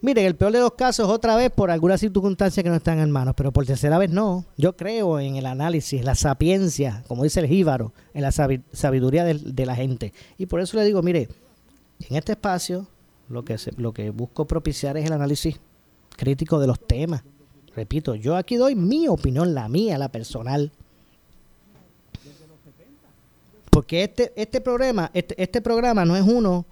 Miren, 0.00 0.26
el 0.26 0.36
peor 0.36 0.52
de 0.52 0.60
los 0.60 0.74
casos, 0.74 1.08
otra 1.08 1.34
vez 1.34 1.50
por 1.50 1.72
alguna 1.72 1.98
circunstancia 1.98 2.62
que 2.62 2.68
no 2.68 2.76
están 2.76 3.00
en 3.00 3.10
manos, 3.10 3.34
pero 3.36 3.50
por 3.50 3.66
tercera 3.66 3.98
vez 3.98 4.10
no. 4.10 4.44
Yo 4.56 4.76
creo 4.76 5.18
en 5.18 5.36
el 5.36 5.46
análisis, 5.46 6.04
la 6.04 6.14
sapiencia, 6.14 7.02
como 7.08 7.24
dice 7.24 7.40
el 7.40 7.48
jíbaro, 7.48 7.92
en 8.14 8.22
la 8.22 8.30
sabiduría 8.30 9.24
de, 9.24 9.66
la 9.66 9.74
gente. 9.74 10.12
Y 10.36 10.46
por 10.46 10.60
eso 10.60 10.76
le 10.76 10.84
digo, 10.84 11.02
mire, 11.02 11.28
en 12.08 12.16
este 12.16 12.32
espacio 12.32 12.86
lo 13.28 13.44
que, 13.44 14.10
busco 14.10 14.46
propiciar 14.46 14.96
es 14.96 15.04
el 15.04 15.12
análisis 15.12 15.58
crítico 16.16 16.60
de 16.60 16.68
los 16.68 16.78
temas. 16.78 17.24
Repito, 17.74 18.14
yo 18.14 18.36
aquí 18.36 18.54
doy 18.54 18.76
mi 18.76 19.08
opinión, 19.08 19.52
la 19.52 19.68
mía, 19.68 19.98
la 19.98 20.10
personal. 20.10 20.70
Porque 23.70 24.04
este, 24.04 24.32
este 24.36 24.60
programa, 24.60 25.10
este, 25.12 25.40
este 25.42 25.60
programa 25.60 26.04
no 26.04 26.16
es 26.16 26.22
uno 26.22 26.64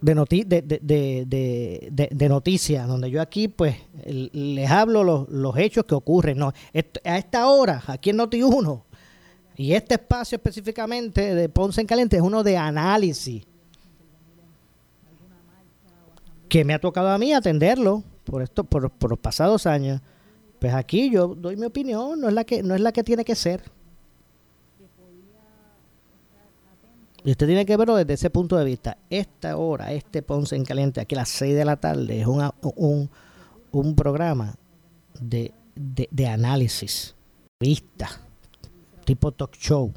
de, 0.00 0.14
noti 0.14 0.44
de, 0.44 0.62
de, 0.62 2.08
de, 2.10 2.28
noticias, 2.28 2.86
donde 2.86 3.10
yo 3.10 3.20
aquí 3.20 3.48
pues 3.48 3.76
les 4.04 4.70
hablo 4.70 5.02
los, 5.02 5.28
los 5.28 5.56
hechos 5.56 5.84
que 5.84 5.94
ocurren. 5.94 6.38
No, 6.38 6.48
a 6.48 7.18
esta 7.18 7.48
hora, 7.48 7.82
aquí 7.86 8.10
en 8.10 8.18
Noti1, 8.18 8.82
y 9.56 9.72
este 9.72 9.94
espacio 9.94 10.36
específicamente 10.36 11.34
de 11.34 11.48
Ponce 11.48 11.80
en 11.80 11.86
Caliente 11.86 12.16
es 12.16 12.22
uno 12.22 12.44
de 12.44 12.56
análisis 12.56 13.44
que 16.48 16.64
me 16.64 16.74
ha 16.74 16.78
tocado 16.78 17.08
a 17.08 17.18
mí 17.18 17.32
atenderlo 17.32 18.02
por 18.24 18.42
esto 18.42 18.64
por, 18.64 18.90
por 18.90 19.10
los 19.10 19.18
pasados 19.18 19.66
años. 19.66 20.00
Pues 20.60 20.74
aquí 20.74 21.10
yo 21.10 21.28
doy 21.28 21.56
mi 21.56 21.66
opinión, 21.66 22.20
no 22.20 22.28
es 22.28 22.34
la 22.34 22.44
que 22.44 22.62
no 22.62 22.74
es 22.74 22.80
la 22.80 22.92
que 22.92 23.02
tiene 23.02 23.24
que 23.24 23.34
ser. 23.34 23.62
Y 27.28 27.32
usted 27.32 27.46
tiene 27.46 27.66
que 27.66 27.76
verlo 27.76 27.94
desde 27.94 28.14
ese 28.14 28.30
punto 28.30 28.56
de 28.56 28.64
vista. 28.64 28.96
Esta 29.10 29.58
hora, 29.58 29.92
este 29.92 30.22
Ponce 30.22 30.56
en 30.56 30.64
Caliente, 30.64 31.02
aquí 31.02 31.14
a 31.14 31.18
las 31.18 31.28
6 31.28 31.54
de 31.54 31.64
la 31.66 31.76
tarde, 31.76 32.22
es 32.22 32.26
un, 32.26 33.10
un 33.70 33.94
programa 33.94 34.54
de, 35.20 35.52
de, 35.76 36.26
análisis, 36.26 37.14
vista, 37.60 38.08
tipo 39.04 39.30
talk 39.30 39.52
show 39.58 39.92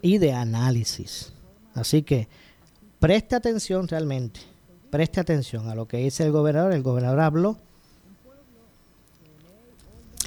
y 0.00 0.18
de 0.18 0.32
análisis. 0.32 1.32
Así 1.72 2.02
que 2.02 2.26
preste 2.98 3.36
atención 3.36 3.86
realmente, 3.86 4.40
preste 4.90 5.20
atención 5.20 5.68
a 5.68 5.76
lo 5.76 5.86
que 5.86 5.98
dice 5.98 6.24
el 6.24 6.32
gobernador. 6.32 6.72
El 6.72 6.82
gobernador 6.82 7.20
habló 7.20 7.58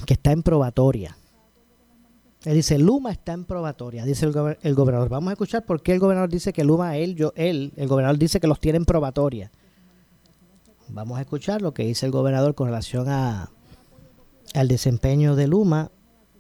que 0.06 0.14
está 0.14 0.32
en 0.32 0.42
probatoria 0.42 1.18
él 2.46 2.54
dice, 2.54 2.78
Luma 2.78 3.12
está 3.12 3.34
en 3.34 3.44
probatoria, 3.44 4.06
dice 4.06 4.26
el, 4.26 4.76
gobernador. 4.76 5.10
Vamos 5.10 5.30
a 5.30 5.34
escuchar 5.34 5.66
por 5.66 5.82
qué 5.82 5.94
el 5.94 6.00
gobernador 6.00 6.30
dice 6.30 6.54
que 6.54 6.64
Luma, 6.64 6.96
él, 6.96 7.16
yo, 7.16 7.34
él, 7.36 7.74
el 7.76 7.88
gobernador 7.88 8.20
dice 8.20 8.40
que 8.40 8.48
los 8.48 8.60
tiene 8.60 8.78
en 8.78 8.86
probatoria. 8.86 9.52
Vamos 10.90 11.18
a 11.18 11.22
escuchar 11.22 11.64
lo 11.64 11.74
que 11.74 11.84
dice 11.84 12.06
el 12.06 12.12
gobernador 12.12 12.54
con 12.54 12.68
relación 12.68 13.10
a 13.10 13.50
al 14.54 14.68
desempeño 14.68 15.36
de 15.36 15.48
Luma 15.48 15.92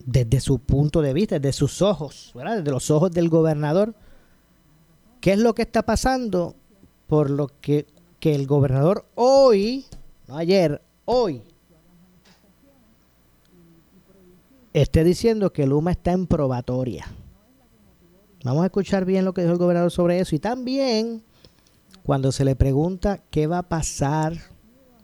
desde 0.05 0.39
su 0.39 0.59
punto 0.59 1.01
de 1.01 1.13
vista, 1.13 1.39
desde 1.39 1.53
sus 1.53 1.81
ojos, 1.81 2.31
¿verdad? 2.35 2.57
desde 2.57 2.71
los 2.71 2.91
ojos 2.91 3.11
del 3.11 3.29
gobernador. 3.29 3.95
¿Qué 5.19 5.33
es 5.33 5.39
lo 5.39 5.55
que 5.55 5.63
está 5.63 5.83
pasando? 5.83 6.55
Por 7.07 7.29
lo 7.29 7.49
que, 7.59 7.87
que 8.19 8.35
el 8.35 8.45
gobernador 8.45 9.05
hoy, 9.15 9.85
no 10.27 10.37
ayer, 10.37 10.81
hoy, 11.05 11.41
esté 14.81 15.05
diciendo 15.05 15.53
que 15.53 15.65
Luma 15.65 15.91
está 15.91 16.11
en 16.11 16.27
probatoria. 16.27 17.05
Vamos 18.43 18.63
a 18.63 18.65
escuchar 18.65 19.05
bien 19.05 19.23
lo 19.23 19.33
que 19.33 19.41
dijo 19.41 19.53
el 19.53 19.59
gobernador 19.59 19.89
sobre 19.89 20.19
eso 20.19 20.35
y 20.35 20.39
también 20.39 21.23
cuando 22.03 22.31
se 22.33 22.43
le 22.43 22.57
pregunta 22.57 23.23
qué 23.31 23.47
va 23.47 23.59
a 23.59 23.69
pasar 23.69 24.33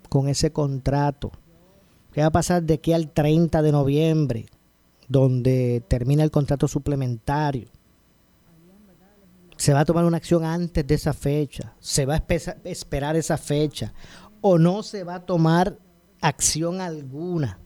con 0.09 0.27
ese 0.27 0.51
contrato, 0.51 1.31
qué 2.11 2.19
va 2.19 2.27
a 2.27 2.31
pasar 2.31 2.63
de 2.63 2.75
aquí 2.75 2.91
al 2.91 3.11
30 3.11 3.61
de 3.61 3.71
noviembre, 3.71 4.45
donde 5.07 5.81
termina 5.87 6.23
el 6.23 6.31
contrato 6.31 6.67
suplementario. 6.67 7.69
Se 9.55 9.73
va 9.73 9.79
a 9.79 9.85
tomar 9.85 10.03
una 10.03 10.17
acción 10.17 10.43
antes 10.43 10.85
de 10.85 10.95
esa 10.95 11.13
fecha, 11.13 11.75
se 11.79 12.05
va 12.05 12.15
a 12.15 12.25
esperar 12.65 13.15
esa 13.15 13.37
fecha 13.37 13.93
o 14.41 14.57
no 14.57 14.83
se 14.83 15.05
va 15.05 15.15
a 15.15 15.25
tomar 15.25 15.77
acción 16.19 16.81
alguna. 16.81 17.60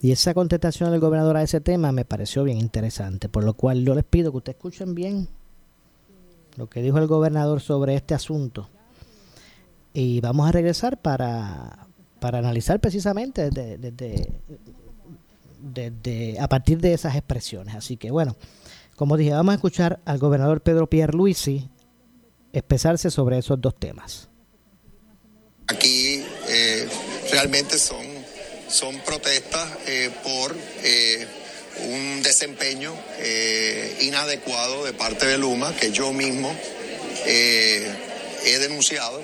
Y 0.00 0.12
esa 0.12 0.32
contestación 0.34 0.90
del 0.92 1.00
gobernador 1.00 1.36
a 1.36 1.42
ese 1.42 1.60
tema 1.60 1.90
me 1.92 2.04
pareció 2.04 2.44
bien 2.44 2.58
interesante, 2.58 3.28
por 3.28 3.44
lo 3.44 3.54
cual 3.54 3.84
yo 3.84 3.94
les 3.94 4.04
pido 4.04 4.30
que 4.30 4.38
ustedes 4.38 4.56
escuchen 4.56 4.94
bien 4.94 5.28
lo 6.56 6.68
que 6.68 6.82
dijo 6.82 6.98
el 6.98 7.06
gobernador 7.06 7.60
sobre 7.60 7.94
este 7.94 8.14
asunto. 8.14 8.68
Y 9.94 10.20
vamos 10.20 10.48
a 10.48 10.52
regresar 10.52 11.00
para, 11.00 11.86
para 12.20 12.38
analizar 12.38 12.80
precisamente 12.80 13.50
desde, 13.50 14.28
desde, 15.60 16.40
a 16.40 16.48
partir 16.48 16.80
de 16.80 16.92
esas 16.94 17.14
expresiones. 17.14 17.74
Así 17.74 17.96
que 17.96 18.10
bueno, 18.10 18.36
como 18.96 19.16
dije, 19.16 19.30
vamos 19.30 19.52
a 19.52 19.54
escuchar 19.54 20.00
al 20.04 20.18
gobernador 20.18 20.60
Pedro 20.60 20.88
Pierluisi 20.88 21.70
expresarse 22.52 23.10
sobre 23.10 23.38
esos 23.38 23.60
dos 23.60 23.76
temas. 23.76 24.28
Aquí 25.68 26.24
eh, 26.48 26.88
realmente 27.30 27.78
son, 27.78 27.98
son 28.68 28.98
protestas 29.00 29.68
eh, 29.86 30.10
por 30.22 30.56
eh, 30.82 31.26
un 31.86 32.22
desempeño 32.22 32.94
inadecuado 34.00 34.84
de 34.84 34.92
parte 34.92 35.26
de 35.26 35.38
Luma 35.38 35.74
que 35.76 35.92
yo 35.92 36.12
mismo 36.12 36.52
he 37.24 38.58
denunciado. 38.58 39.22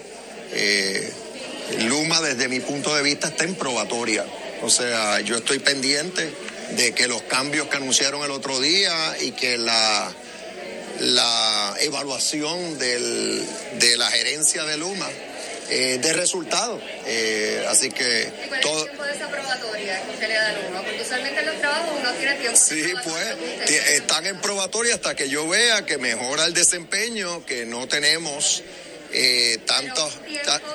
Luma 1.80 2.20
desde 2.20 2.48
mi 2.48 2.60
punto 2.60 2.94
de 2.94 3.02
vista 3.02 3.28
está 3.28 3.42
en 3.44 3.56
probatoria. 3.56 4.24
O 4.62 4.70
sea, 4.70 5.20
yo 5.20 5.36
estoy 5.36 5.58
pendiente 5.58 6.30
de 6.76 6.92
que 6.92 7.08
los 7.08 7.22
cambios 7.22 7.68
que 7.68 7.76
anunciaron 7.76 8.22
el 8.22 8.30
otro 8.30 8.60
día 8.60 9.16
y 9.20 9.32
que 9.32 9.58
la, 9.58 10.12
la 11.00 11.74
evaluación 11.80 12.78
del, 12.78 13.44
de 13.78 13.96
la 13.96 14.10
gerencia 14.10 14.64
de 14.64 14.76
Luma 14.76 15.08
eh, 15.70 15.98
de 16.00 16.12
resultados. 16.12 16.80
Eh, 17.06 17.66
así 17.68 17.90
que 17.90 18.32
¿Y 18.46 18.60
todo... 18.60 18.78
el 18.78 18.84
tiempo 18.84 19.04
de 19.04 19.12
esa 19.12 19.28
probatoria 19.28 20.02
que 20.18 20.28
le 20.28 20.34
da 20.34 20.48
a 20.48 20.52
Luma? 20.52 20.82
Porque 20.82 21.02
usualmente 21.02 21.40
en 21.40 21.46
los 21.46 21.58
trabajos 21.60 21.90
uno 21.98 22.12
tiene 22.12 22.34
tiempo. 22.34 22.58
Sí, 22.58 22.94
pues 23.02 23.70
están 23.90 24.26
en 24.26 24.40
probatoria 24.40 24.94
hasta 24.94 25.14
que 25.14 25.28
yo 25.28 25.48
vea 25.48 25.84
que 25.84 25.98
mejora 25.98 26.44
el 26.44 26.54
desempeño, 26.54 27.44
que 27.46 27.66
no 27.66 27.86
tenemos 27.88 28.62
eh, 29.16 29.58
tantos, 29.64 30.18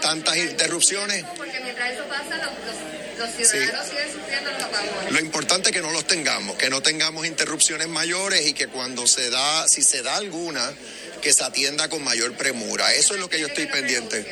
tantas 0.02 0.38
interrupciones. 0.38 1.26
Porque 1.36 1.60
mientras 1.60 1.92
eso 1.92 2.06
pasa, 2.06 2.38
los, 2.38 3.28
los, 3.38 3.50
ciudadanos 3.50 3.86
siguen 3.86 4.14
sufriendo 4.14 4.52
los 4.52 4.64
apagones. 4.64 5.12
Lo 5.12 5.20
importante 5.20 5.70
es 5.70 5.76
que 5.76 5.82
no 5.82 5.92
los 5.92 6.06
tengamos, 6.06 6.56
que 6.56 6.70
no 6.70 6.82
tengamos 6.82 7.28
interrupciones 7.28 7.90
mayores 7.90 8.48
y 8.48 8.54
que 8.54 8.68
cuando 8.68 9.08
se 9.08 9.30
da, 9.30 9.68
si 9.68 9.82
se 9.82 10.04
da 10.04 10.16
alguna, 10.16 10.74
que 11.22 11.34
se 11.34 11.44
atienda 11.44 11.90
con 11.90 12.02
mayor 12.02 12.34
premura. 12.38 12.94
Eso 12.94 13.14
es 13.14 13.20
lo 13.20 13.30
que 13.30 13.42
yo 13.42 13.48
estoy 13.48 13.66
pendiente. 13.66 14.26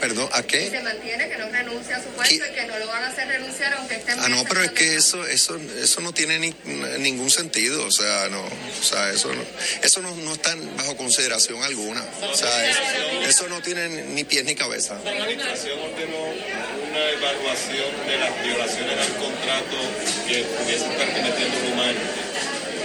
Perdón, 0.00 0.28
¿a 0.32 0.42
qué? 0.42 0.70
Se 0.70 0.80
mantiene 0.82 1.28
que 1.28 1.36
no 1.38 1.48
renuncia 1.48 1.96
a 1.96 2.02
su 2.02 2.08
puesto 2.10 2.34
y 2.34 2.54
que 2.54 2.66
no 2.66 2.78
lo 2.78 2.86
van 2.86 3.02
a 3.04 3.08
hacer 3.08 3.28
renunciar 3.28 3.74
aunque 3.74 3.96
esté 3.96 4.12
Ah, 4.12 4.28
no, 4.28 4.44
pero 4.44 4.62
es 4.62 4.72
que 4.72 4.96
eso, 4.96 5.26
eso, 5.26 5.58
eso 5.82 6.00
no 6.00 6.12
tiene 6.12 6.38
ni, 6.38 6.54
ningún 6.98 7.30
sentido, 7.30 7.84
o 7.84 7.90
sea, 7.90 8.28
no, 8.28 8.42
o 8.42 8.84
sea, 8.84 9.10
eso 9.10 9.32
no, 9.34 9.42
eso 9.82 10.02
no, 10.02 10.14
no 10.16 10.32
está 10.34 10.54
bajo 10.76 10.96
consideración 10.96 11.62
alguna, 11.62 12.04
o 12.22 12.36
sea, 12.36 12.70
eso, 12.70 12.80
eso 13.26 13.48
no 13.48 13.60
tiene 13.62 13.88
ni 13.88 14.24
pies 14.24 14.44
ni 14.44 14.54
cabeza. 14.54 14.98
La 15.04 15.10
administración 15.10 15.78
ordenó 15.78 16.18
una 16.90 17.10
evaluación 17.10 18.06
de 18.06 18.18
las 18.18 18.44
violaciones 18.44 18.98
al 18.98 19.16
contrato 19.16 19.76
que 20.28 20.42
pudiesen 20.42 20.92
estar 20.92 21.12
cometiendo 21.12 21.72
humanos. 21.72 22.02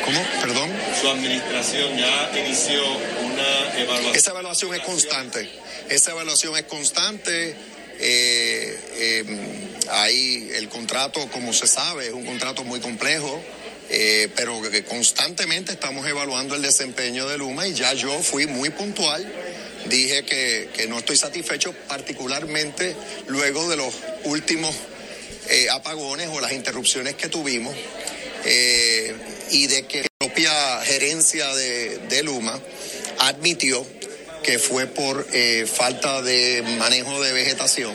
¿Cómo? 0.06 0.26
Perdón. 0.42 0.72
Su 1.00 1.10
administración 1.10 1.96
ya 1.98 2.32
inició 2.36 2.82
una 3.24 3.80
evaluación. 3.80 4.16
Esa 4.16 4.32
evaluación 4.32 4.74
es 4.74 4.82
constante. 4.82 5.50
Esa 5.92 6.12
evaluación 6.12 6.56
es 6.56 6.64
constante. 6.64 7.54
Eh, 8.00 8.80
eh, 8.96 10.52
el 10.56 10.70
contrato, 10.70 11.28
como 11.30 11.52
se 11.52 11.68
sabe, 11.68 12.08
es 12.08 12.14
un 12.14 12.26
contrato 12.26 12.64
muy 12.64 12.80
complejo. 12.80 13.44
Eh, 13.90 14.30
pero 14.34 14.62
constantemente 14.88 15.74
estamos 15.74 16.08
evaluando 16.08 16.56
el 16.56 16.62
desempeño 16.62 17.28
de 17.28 17.38
Luma 17.38 17.68
y 17.68 17.74
ya 17.74 17.94
yo 17.94 18.24
fui 18.24 18.48
muy 18.48 18.70
puntual. 18.70 19.30
Dije 19.88 20.24
que, 20.24 20.70
que 20.74 20.88
no 20.88 21.00
estoy 21.00 21.18
satisfecho, 21.18 21.74
particularmente 21.90 22.96
luego 23.28 23.70
de 23.70 23.76
los 23.76 23.94
últimos 24.24 24.74
apagones 25.74 26.30
o 26.30 26.40
las 26.40 26.54
interrupciones 26.54 27.16
que 27.16 27.28
tuvimos 27.28 27.76
y 29.50 29.68
de 29.68 29.86
que 29.90 30.04
la 30.04 30.10
propia 30.20 30.82
gerencia 30.86 31.54
de, 31.54 31.98
de 31.98 32.24
Luma 32.24 32.58
admitió 33.20 33.86
que 34.44 34.60
fue 34.60 34.88
por 34.88 35.28
eh, 35.32 35.66
falta 35.72 36.22
de 36.22 36.64
manejo 36.78 37.22
de 37.22 37.34
vegetación. 37.34 37.94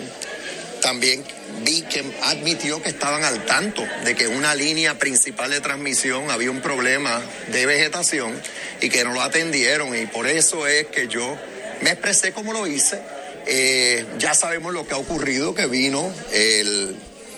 También 0.81 1.25
vi 1.65 1.83
que 1.83 2.05
admitió 2.23 2.83
que 2.83 2.91
estaban 2.91 3.25
al 3.25 3.45
tanto 3.47 3.83
de 4.05 4.15
que 4.15 4.29
una 4.29 4.55
línea 4.55 4.99
principal 4.99 5.51
de 5.51 5.61
transmisión 5.61 6.31
había 6.31 6.51
un 6.51 6.61
problema 6.61 7.23
de 7.51 7.67
vegetación 7.67 8.41
y 8.81 8.89
que 8.89 9.05
no 9.05 9.13
lo 9.13 9.23
atendieron 9.23 9.97
y 9.97 10.07
por 10.07 10.27
eso 10.27 10.67
es 10.67 10.87
que 10.89 11.09
yo 11.09 11.37
me 11.81 11.91
expresé 11.91 12.33
como 12.33 12.53
lo 12.53 12.67
hice. 12.67 13.01
Eh, 13.47 14.05
ya 14.19 14.35
sabemos 14.35 14.73
lo 14.73 14.87
que 14.87 14.95
ha 14.95 14.99
ocurrido, 14.99 15.55
que 15.55 15.67
vino 15.67 16.13
el, 16.33 16.97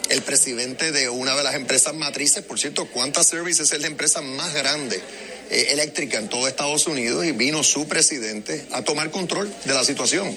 el 0.08 0.22
presidente 0.22 0.90
de 0.90 1.08
una 1.08 1.36
de 1.36 1.42
las 1.42 1.54
empresas 1.54 1.94
matrices, 1.94 2.42
por 2.42 2.58
cierto, 2.58 2.86
Quanta 2.86 3.22
Services 3.22 3.70
es 3.72 3.80
la 3.80 3.86
empresa 3.86 4.20
más 4.22 4.54
grande 4.54 5.02
eh, 5.50 5.68
eléctrica 5.70 6.18
en 6.18 6.28
todo 6.28 6.48
Estados 6.48 6.86
Unidos 6.86 7.24
y 7.24 7.32
vino 7.32 7.62
su 7.62 7.88
presidente 7.88 8.66
a 8.72 8.82
tomar 8.82 9.10
control 9.10 9.52
de 9.64 9.74
la 9.74 9.84
situación. 9.84 10.36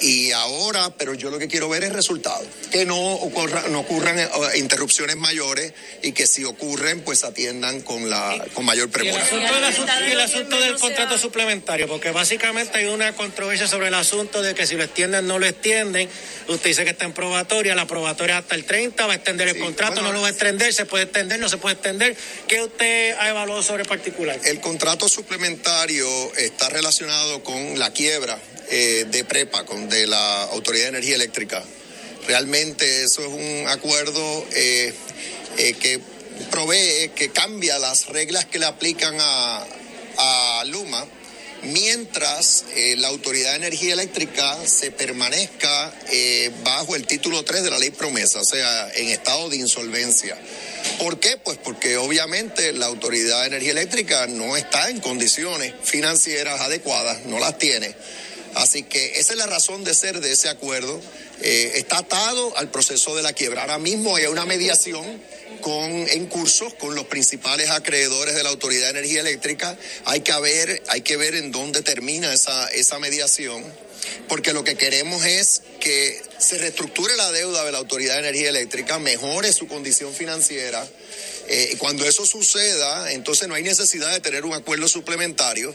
Y 0.00 0.32
ahora, 0.32 0.90
pero 0.96 1.14
yo 1.14 1.30
lo 1.30 1.38
que 1.38 1.48
quiero 1.48 1.68
ver 1.68 1.84
es 1.84 1.92
resultados, 1.92 2.46
que 2.70 2.84
no, 2.84 2.96
ocurra, 2.96 3.64
no 3.68 3.80
ocurran 3.80 4.18
eh, 4.18 4.28
interrupciones 4.56 5.16
mayores 5.16 5.72
y 6.02 6.12
que 6.12 6.26
si 6.26 6.44
ocurren, 6.44 7.00
pues 7.00 7.24
atiendan 7.24 7.80
con 7.80 8.08
la 8.08 8.44
con 8.54 8.64
mayor 8.64 8.90
premura. 8.90 9.24
Y 9.30 10.12
el 10.12 10.20
asunto, 10.20 10.58
del 10.60 10.76
contrato 10.76 11.18
suplementario, 11.18 11.88
porque 11.88 12.10
básicamente 12.10 12.78
hay 12.78 12.86
una 12.86 13.14
controversia 13.14 13.66
sobre 13.66 13.88
el 13.88 13.94
asunto 13.94 14.42
de 14.42 14.54
que 14.54 14.66
si 14.66 14.76
lo 14.76 14.84
extienden 14.84 15.26
no 15.26 15.38
lo 15.38 15.46
extienden. 15.46 16.08
Usted 16.48 16.70
dice 16.70 16.84
que 16.84 16.90
está 16.90 17.04
en 17.04 17.12
probatoria, 17.12 17.74
la 17.74 17.86
probatoria 17.86 18.38
hasta 18.38 18.54
el 18.54 18.64
30, 18.64 19.06
va 19.06 19.12
a 19.12 19.16
extender 19.16 19.48
el 19.48 19.58
contrato, 19.58 20.00
no 20.00 20.12
lo 20.12 20.20
va 20.20 20.28
a 20.28 20.30
extender, 20.30 20.72
se 20.72 20.86
puede 20.86 21.04
extender, 21.04 21.40
no 21.40 21.48
se 21.48 21.58
puede 21.58 21.74
extender. 21.74 22.16
¿Qué 22.46 22.62
usted 22.62 23.16
ha 23.18 23.28
evaluado 23.28 23.62
sobre 23.62 23.84
particular? 23.84 24.38
El 24.44 24.60
contrato 24.60 25.08
suplementario 25.08 26.34
está 26.36 26.68
relacionado 26.68 27.42
con 27.42 27.78
la 27.78 27.92
quiebra 27.92 28.38
eh, 28.70 29.06
de 29.10 29.24
prepa, 29.24 29.64
con, 29.64 29.87
de 29.88 30.06
la 30.06 30.44
Autoridad 30.44 30.84
de 30.84 30.90
Energía 30.90 31.16
Eléctrica. 31.16 31.62
Realmente 32.26 33.04
eso 33.04 33.22
es 33.22 33.28
un 33.28 33.68
acuerdo 33.68 34.46
eh, 34.52 34.92
eh, 35.56 35.74
que 35.74 36.00
provee, 36.50 37.10
que 37.14 37.30
cambia 37.30 37.78
las 37.78 38.06
reglas 38.06 38.44
que 38.44 38.58
le 38.58 38.66
aplican 38.66 39.16
a, 39.18 39.66
a 40.18 40.64
Luma, 40.66 41.06
mientras 41.62 42.66
la 42.98 43.08
Autoridad 43.08 43.50
de 43.50 43.56
Energía 43.56 43.94
Eléctrica 43.94 44.56
se 44.64 44.92
permanezca 44.92 45.92
bajo 46.62 46.94
el 46.94 47.04
título 47.04 47.42
3 47.42 47.64
de 47.64 47.70
la 47.70 47.78
ley 47.80 47.90
promesa, 47.90 48.40
o 48.40 48.44
sea, 48.44 48.92
en 48.94 49.08
estado 49.08 49.48
de 49.48 49.56
insolvencia. 49.56 50.38
¿Por 50.98 51.18
qué? 51.18 51.36
Pues 51.36 51.58
porque 51.58 51.96
obviamente 51.96 52.72
la 52.72 52.86
Autoridad 52.86 53.40
de 53.40 53.46
Energía 53.48 53.72
Eléctrica 53.72 54.26
no 54.26 54.56
está 54.56 54.90
en 54.90 55.00
condiciones 55.00 55.74
financieras 55.82 56.60
adecuadas, 56.60 57.24
no 57.26 57.38
las 57.38 57.58
tiene 57.58 57.94
Así 58.54 58.82
que 58.82 59.18
esa 59.18 59.32
es 59.32 59.38
la 59.38 59.46
razón 59.46 59.84
de 59.84 59.94
ser 59.94 60.20
de 60.20 60.32
ese 60.32 60.48
acuerdo. 60.48 61.00
Eh, 61.40 61.72
está 61.76 61.98
atado 61.98 62.56
al 62.56 62.70
proceso 62.70 63.14
de 63.14 63.22
la 63.22 63.32
quiebra. 63.32 63.62
Ahora 63.62 63.78
mismo 63.78 64.16
hay 64.16 64.26
una 64.26 64.44
mediación 64.44 65.04
con, 65.60 65.82
en 65.82 66.26
curso 66.26 66.68
con 66.78 66.94
los 66.94 67.06
principales 67.06 67.70
acreedores 67.70 68.34
de 68.34 68.42
la 68.42 68.48
Autoridad 68.50 68.84
de 68.84 68.98
Energía 68.98 69.20
Eléctrica. 69.20 69.76
Hay 70.04 70.20
que 70.20 70.38
ver, 70.40 70.82
hay 70.88 71.02
que 71.02 71.16
ver 71.16 71.34
en 71.34 71.52
dónde 71.52 71.82
termina 71.82 72.32
esa, 72.32 72.68
esa 72.68 72.98
mediación, 72.98 73.64
porque 74.28 74.52
lo 74.52 74.64
que 74.64 74.76
queremos 74.76 75.24
es 75.24 75.62
que 75.80 76.20
se 76.38 76.58
reestructure 76.58 77.16
la 77.16 77.30
deuda 77.32 77.64
de 77.64 77.72
la 77.72 77.78
Autoridad 77.78 78.14
de 78.14 78.20
Energía 78.20 78.50
Eléctrica, 78.50 78.98
mejore 78.98 79.52
su 79.52 79.66
condición 79.66 80.12
financiera. 80.14 80.86
Eh, 81.50 81.76
cuando 81.78 82.04
eso 82.04 82.26
suceda, 82.26 83.12
entonces 83.12 83.48
no 83.48 83.54
hay 83.54 83.62
necesidad 83.62 84.12
de 84.12 84.20
tener 84.20 84.44
un 84.44 84.52
acuerdo 84.52 84.86
suplementario 84.86 85.74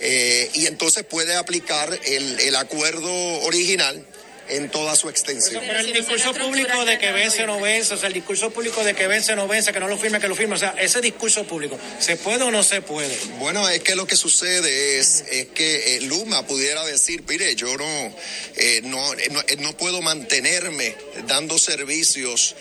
eh, 0.00 0.50
y 0.54 0.66
entonces 0.66 1.04
puede 1.04 1.34
aplicar 1.34 1.98
el, 2.04 2.40
el 2.40 2.56
acuerdo 2.56 3.10
original 3.42 4.04
en 4.48 4.70
toda 4.70 4.96
su 4.96 5.08
extensión. 5.08 5.62
Pero 5.66 5.80
el 5.80 5.92
discurso 5.92 6.32
público 6.32 6.84
de 6.84 6.98
que 6.98 7.12
vence 7.12 7.44
o 7.44 7.46
no 7.46 7.60
vence, 7.60 7.94
o 7.94 7.96
sea, 7.96 8.08
el 8.08 8.14
discurso 8.14 8.50
público 8.50 8.82
de 8.84 8.94
que 8.94 9.06
vence 9.06 9.32
o 9.32 9.36
no 9.36 9.48
vence, 9.48 9.72
que 9.72 9.80
no 9.80 9.88
lo 9.88 9.98
firme, 9.98 10.20
que 10.20 10.28
lo 10.28 10.34
firme, 10.34 10.54
o 10.54 10.58
sea, 10.58 10.74
ese 10.78 11.00
discurso 11.00 11.44
público, 11.44 11.78
¿se 11.98 12.16
puede 12.16 12.44
o 12.44 12.50
no 12.50 12.62
se 12.62 12.82
puede? 12.82 13.16
Bueno, 13.38 13.68
es 13.68 13.82
que 13.82 13.94
lo 13.94 14.06
que 14.06 14.16
sucede 14.16 14.98
es, 14.98 15.24
es 15.30 15.48
que 15.48 15.96
eh, 15.96 16.00
Luma 16.02 16.46
pudiera 16.46 16.84
decir, 16.84 17.24
mire, 17.28 17.54
yo 17.54 17.76
no, 17.76 18.14
eh, 18.56 18.80
no, 18.84 19.14
no, 19.30 19.40
eh, 19.40 19.56
no, 19.58 19.76
puedo 19.76 20.02
mantenerme 20.02 20.96
dando 21.26 21.58
servicios 21.58 22.56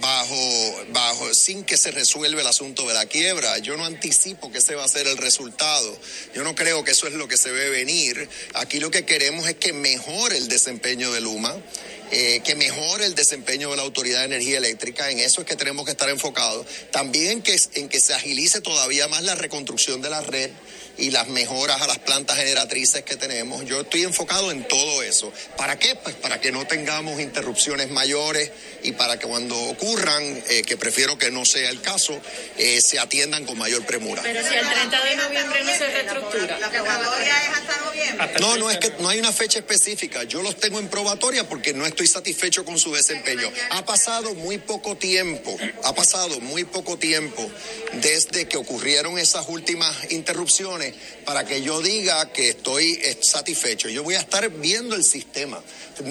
bajo, 0.00 0.84
bajo, 0.90 1.34
sin 1.34 1.64
que 1.64 1.76
se 1.76 1.90
resuelva 1.90 2.40
el 2.40 2.46
asunto 2.46 2.86
de 2.86 2.94
la 2.94 3.06
quiebra. 3.06 3.58
Yo 3.58 3.76
no 3.76 3.84
anticipo 3.84 4.52
que 4.52 4.58
ese 4.58 4.76
va 4.76 4.84
a 4.84 4.88
ser 4.88 5.08
el 5.08 5.16
resultado. 5.16 5.98
Yo 6.34 6.44
no 6.44 6.54
creo 6.54 6.84
que 6.84 6.92
eso 6.92 7.08
es 7.08 7.14
lo 7.14 7.26
que 7.26 7.36
se 7.36 7.50
ve 7.50 7.68
venir. 7.68 8.28
Aquí 8.54 8.78
lo 8.78 8.90
que 8.90 9.04
queremos 9.04 9.48
es 9.48 9.56
que 9.56 9.72
mejore 9.72 10.36
el 10.36 10.48
desempeño 10.48 10.99
de 11.08 11.22
Luma, 11.22 11.56
eh, 12.10 12.42
que 12.44 12.54
mejore 12.54 13.06
el 13.06 13.14
desempeño 13.14 13.70
de 13.70 13.76
la 13.76 13.82
Autoridad 13.82 14.20
de 14.20 14.26
Energía 14.26 14.58
Eléctrica. 14.58 15.10
En 15.10 15.18
eso 15.18 15.40
es 15.40 15.46
que 15.46 15.56
tenemos 15.56 15.86
que 15.86 15.92
estar 15.92 16.10
enfocados. 16.10 16.66
También 16.90 17.40
que, 17.40 17.58
en 17.74 17.88
que 17.88 18.00
se 18.00 18.12
agilice 18.12 18.60
todavía 18.60 19.08
más 19.08 19.22
la 19.22 19.34
reconstrucción 19.34 20.02
de 20.02 20.10
la 20.10 20.20
red 20.20 20.50
y 21.00 21.10
las 21.10 21.28
mejoras 21.28 21.80
a 21.80 21.86
las 21.86 21.98
plantas 21.98 22.36
generatrices 22.36 23.02
que 23.02 23.16
tenemos. 23.16 23.64
Yo 23.64 23.80
estoy 23.80 24.04
enfocado 24.04 24.50
en 24.50 24.66
todo 24.68 25.02
eso. 25.02 25.32
¿Para 25.56 25.78
qué? 25.78 25.96
Pues 25.96 26.14
para 26.16 26.40
que 26.40 26.52
no 26.52 26.66
tengamos 26.66 27.20
interrupciones 27.20 27.90
mayores 27.90 28.50
y 28.82 28.92
para 28.92 29.18
que 29.18 29.26
cuando 29.26 29.58
ocurran, 29.58 30.22
eh, 30.48 30.62
que 30.62 30.76
prefiero 30.76 31.18
que 31.18 31.30
no 31.30 31.44
sea 31.44 31.70
el 31.70 31.80
caso, 31.80 32.20
eh, 32.58 32.80
se 32.80 32.98
atiendan 32.98 33.44
con 33.46 33.58
mayor 33.58 33.84
premura. 33.84 34.22
Pero 34.22 34.46
si 34.46 34.54
el 34.54 34.68
30 34.68 35.04
de 35.04 35.16
noviembre 35.16 35.64
no 35.64 35.72
se 35.72 35.86
reestructura. 35.86 36.58
La 36.58 36.70
probatoria 36.70 37.42
es 37.42 37.48
hasta 37.48 37.76
noviembre. 37.84 38.40
No, 38.40 38.56
no 38.58 38.70
es 38.70 38.78
que 38.78 38.92
no 38.98 39.08
hay 39.08 39.18
una 39.18 39.32
fecha 39.32 39.58
específica. 39.58 40.24
Yo 40.24 40.42
los 40.42 40.56
tengo 40.56 40.78
en 40.78 40.88
probatoria 40.88 41.48
porque 41.48 41.72
no 41.72 41.86
estoy 41.86 42.06
satisfecho 42.06 42.64
con 42.64 42.78
su 42.78 42.94
desempeño. 42.94 43.50
Ha 43.70 43.84
pasado 43.84 44.34
muy 44.34 44.58
poco 44.58 44.96
tiempo, 44.96 45.56
ha 45.84 45.94
pasado 45.94 46.40
muy 46.40 46.64
poco 46.64 46.98
tiempo 46.98 47.50
desde 47.94 48.46
que 48.46 48.56
ocurrieron 48.56 49.18
esas 49.18 49.48
últimas 49.48 50.10
interrupciones 50.10 50.89
para 51.24 51.44
que 51.44 51.62
yo 51.62 51.80
diga 51.80 52.32
que 52.32 52.50
estoy 52.50 53.00
satisfecho. 53.20 53.88
Yo 53.88 54.02
voy 54.02 54.14
a 54.14 54.20
estar 54.20 54.48
viendo 54.50 54.94
el 54.94 55.04
sistema 55.04 55.60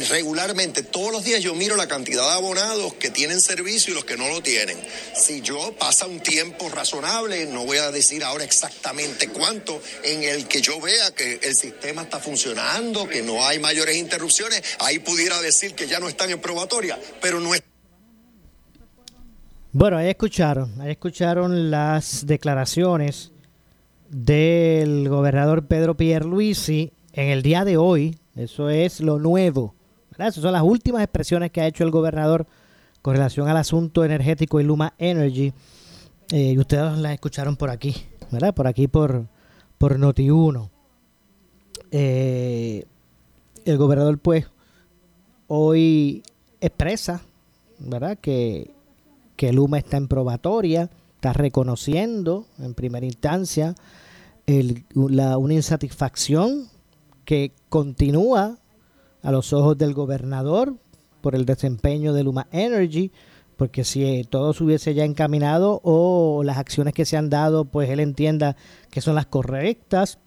regularmente. 0.10 0.84
Todos 0.84 1.12
los 1.12 1.24
días 1.24 1.42
yo 1.42 1.56
miro 1.56 1.76
la 1.76 1.88
cantidad 1.88 2.24
de 2.24 2.34
abonados 2.34 2.94
que 2.96 3.10
tienen 3.10 3.42
servicio 3.42 3.92
y 3.92 3.96
los 3.96 4.06
que 4.06 4.18
no 4.18 4.28
lo 4.30 4.42
tienen. 4.42 4.78
Si 5.16 5.42
yo 5.42 5.74
pasa 5.78 6.06
un 6.06 6.20
tiempo 6.20 6.70
razonable, 6.70 7.46
no 7.48 7.66
voy 7.66 7.78
a 7.78 7.92
decir 7.92 8.24
ahora 8.24 8.44
exactamente 8.44 9.30
cuánto, 9.30 9.82
en 10.04 10.24
el 10.24 10.48
que 10.48 10.62
yo 10.62 10.80
vea 10.80 11.12
que 11.12 11.40
el 11.42 11.56
sistema 11.56 12.04
está 12.04 12.20
funcionando, 12.20 13.08
que 13.08 13.22
no 13.22 13.46
hay 13.46 13.60
mayores 13.60 13.98
interrupciones, 13.98 14.62
ahí 14.80 15.00
pudiera 15.00 15.42
decir 15.42 15.74
que 15.74 15.88
ya 15.88 16.00
no 16.00 16.08
están 16.08 16.30
en 16.30 16.40
probatoria, 16.40 17.00
pero 17.22 17.40
no 17.40 17.56
es 17.56 17.64
bueno, 19.72 19.98
ahí 19.98 20.10
escucharon, 20.10 20.82
ahí 20.82 20.92
escucharon 20.92 21.70
las 21.70 22.26
declaraciones 22.26 23.32
del 24.10 25.08
gobernador 25.10 25.66
Pedro 25.66 25.96
Pierluisi 25.96 26.92
en 27.14 27.30
el 27.30 27.42
día 27.42 27.66
de 27.66 27.78
hoy. 27.78 28.18
Eso 28.36 28.70
es 28.70 29.02
lo 29.02 29.20
nuevo. 29.20 29.76
Esas 30.14 30.36
son 30.36 30.52
las 30.52 30.64
últimas 30.64 31.04
expresiones 31.04 31.52
que 31.52 31.62
ha 31.62 31.68
hecho 31.68 31.84
el 31.84 31.92
gobernador 31.92 32.46
con 33.02 33.16
relación 33.16 33.48
al 33.48 33.58
asunto 33.58 34.04
energético 34.04 34.60
y 34.60 34.64
Luma 34.64 34.94
Energy. 34.98 35.54
Eh, 36.32 36.54
y 36.54 36.60
ustedes 36.60 36.98
las 36.98 37.14
escucharon 37.14 37.56
por 37.56 37.70
aquí, 37.70 37.96
¿verdad? 38.32 38.54
Por 38.54 38.68
aquí 38.68 38.88
por, 38.88 39.28
por 39.78 39.98
Noti1. 39.98 40.70
Eh, 41.92 42.86
el 43.66 43.78
gobernador, 43.78 44.20
pues, 44.20 44.48
hoy 45.48 46.24
expresa. 46.60 47.22
Que 48.22 48.72
que 49.40 49.54
Luma 49.54 49.78
está 49.78 49.96
en 49.96 50.10
probatoria, 50.10 50.90
está 51.16 51.32
reconociendo 51.32 52.46
en 52.58 52.74
primera 52.74 53.06
instancia 53.06 53.74
la, 54.94 55.38
una 55.38 55.54
insatisfacción 55.54 56.68
que 57.26 57.54
continúa 57.70 58.58
a 59.22 59.32
los 59.32 59.54
ojos 59.54 59.78
del 59.78 59.94
gobernador 59.94 60.76
por 61.22 61.36
el 61.36 61.46
desempeño 61.46 62.14
de 62.14 62.24
Luma 62.24 62.48
Energy, 62.52 63.12
porque 63.58 63.84
si 63.84 64.24
todo 64.30 64.54
se 64.54 64.64
hubiese 64.64 64.94
ya 64.94 65.04
encaminado 65.04 65.82
o 65.84 66.44
las 66.44 66.58
acciones 66.58 66.94
que 66.94 67.06
se 67.06 67.18
han 67.18 67.30
dado, 67.30 67.66
pues 67.66 67.90
él 67.90 68.00
entienda 68.00 68.56
que 68.90 69.02
son 69.02 69.16
las 69.16 69.26
correctas 69.26 70.18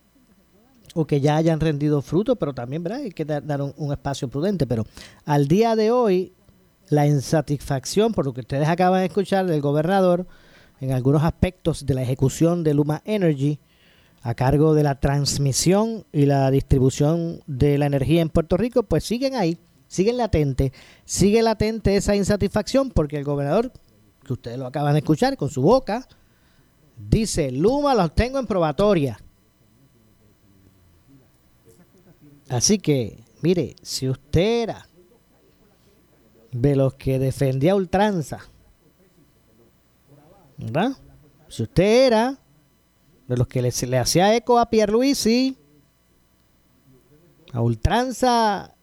o 0.95 1.07
que 1.07 1.21
ya 1.21 1.37
hayan 1.37 1.59
rendido 1.59 2.03
fruto, 2.03 2.37
pero 2.37 2.53
también 2.53 2.83
¿verdad? 2.83 3.01
hay 3.01 3.11
que 3.11 3.25
dar, 3.25 3.63
un, 3.63 3.73
un, 3.77 3.93
espacio 3.93 4.29
prudente. 4.29 4.67
Pero 4.67 4.85
al 5.25 5.49
día 5.49 5.75
de 5.75 5.91
hoy, 5.91 6.35
la 6.91 7.07
insatisfacción 7.07 8.13
por 8.13 8.27
lo 8.27 8.35
que 8.35 8.43
ustedes 8.43 8.69
acaban 8.69 9.01
de 9.01 9.07
escuchar 9.07 9.47
del 9.47 9.63
gobernador 9.63 10.27
en 10.81 10.93
algunos 10.93 11.23
aspectos 11.23 11.87
de 11.87 11.95
la 11.95 12.03
ejecución 12.03 12.63
de 12.63 12.75
Luma 12.75 13.03
Energy 13.07 13.59
a 14.23 14.35
cargo 14.35 14.75
de 14.75 14.83
la 14.83 15.01
transmisión 15.01 16.05
y 16.13 16.27
la 16.27 16.51
distribución 16.51 17.43
de 17.47 17.79
la 17.79 17.87
energía 17.87 18.23
en 18.23 18.29
Puerto 18.29 18.57
Rico, 18.57 18.85
pues 18.85 19.05
siguen 19.05 19.35
ahí, 19.35 19.59
siguen 19.89 20.17
latente, 20.17 20.73
sigue 21.05 21.43
latente 21.43 21.97
esa 21.97 22.15
insatisfacción 22.15 22.91
porque 22.91 23.17
el 23.17 23.25
gobernador, 23.25 23.73
que 24.25 24.33
ustedes 24.33 24.59
lo 24.59 24.67
acaban 24.67 24.93
de 24.95 25.01
escuchar 25.01 25.37
con 25.37 25.51
su 25.51 25.63
boca, 25.63 26.07
dice, 26.97 27.51
Luma 27.51 27.95
los 27.95 28.15
tengo 28.15 28.39
en 28.39 28.47
probatoria. 28.47 29.19
Así 32.49 32.79
que, 32.79 33.19
mire, 33.41 33.75
si 33.83 34.09
usted 34.09 34.63
era 34.63 34.87
de 36.53 36.77
los 36.77 36.95
que 36.95 37.19
defendía 37.19 37.75
ultranza. 37.75 38.41
¿Verdad? 40.59 40.93
Si 41.49 41.63
usted 41.63 42.07
era 42.07 42.39
de 43.33 43.39
los 43.39 43.49
que 43.49 43.63
le, 43.63 43.99
hacía 43.99 44.37
eco 44.37 44.59
a 44.59 44.69
Pierluisi, 44.69 45.57
a 47.53 47.61
ultranza 47.61 48.75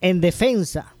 en 0.00 0.20
defensa 0.20 0.94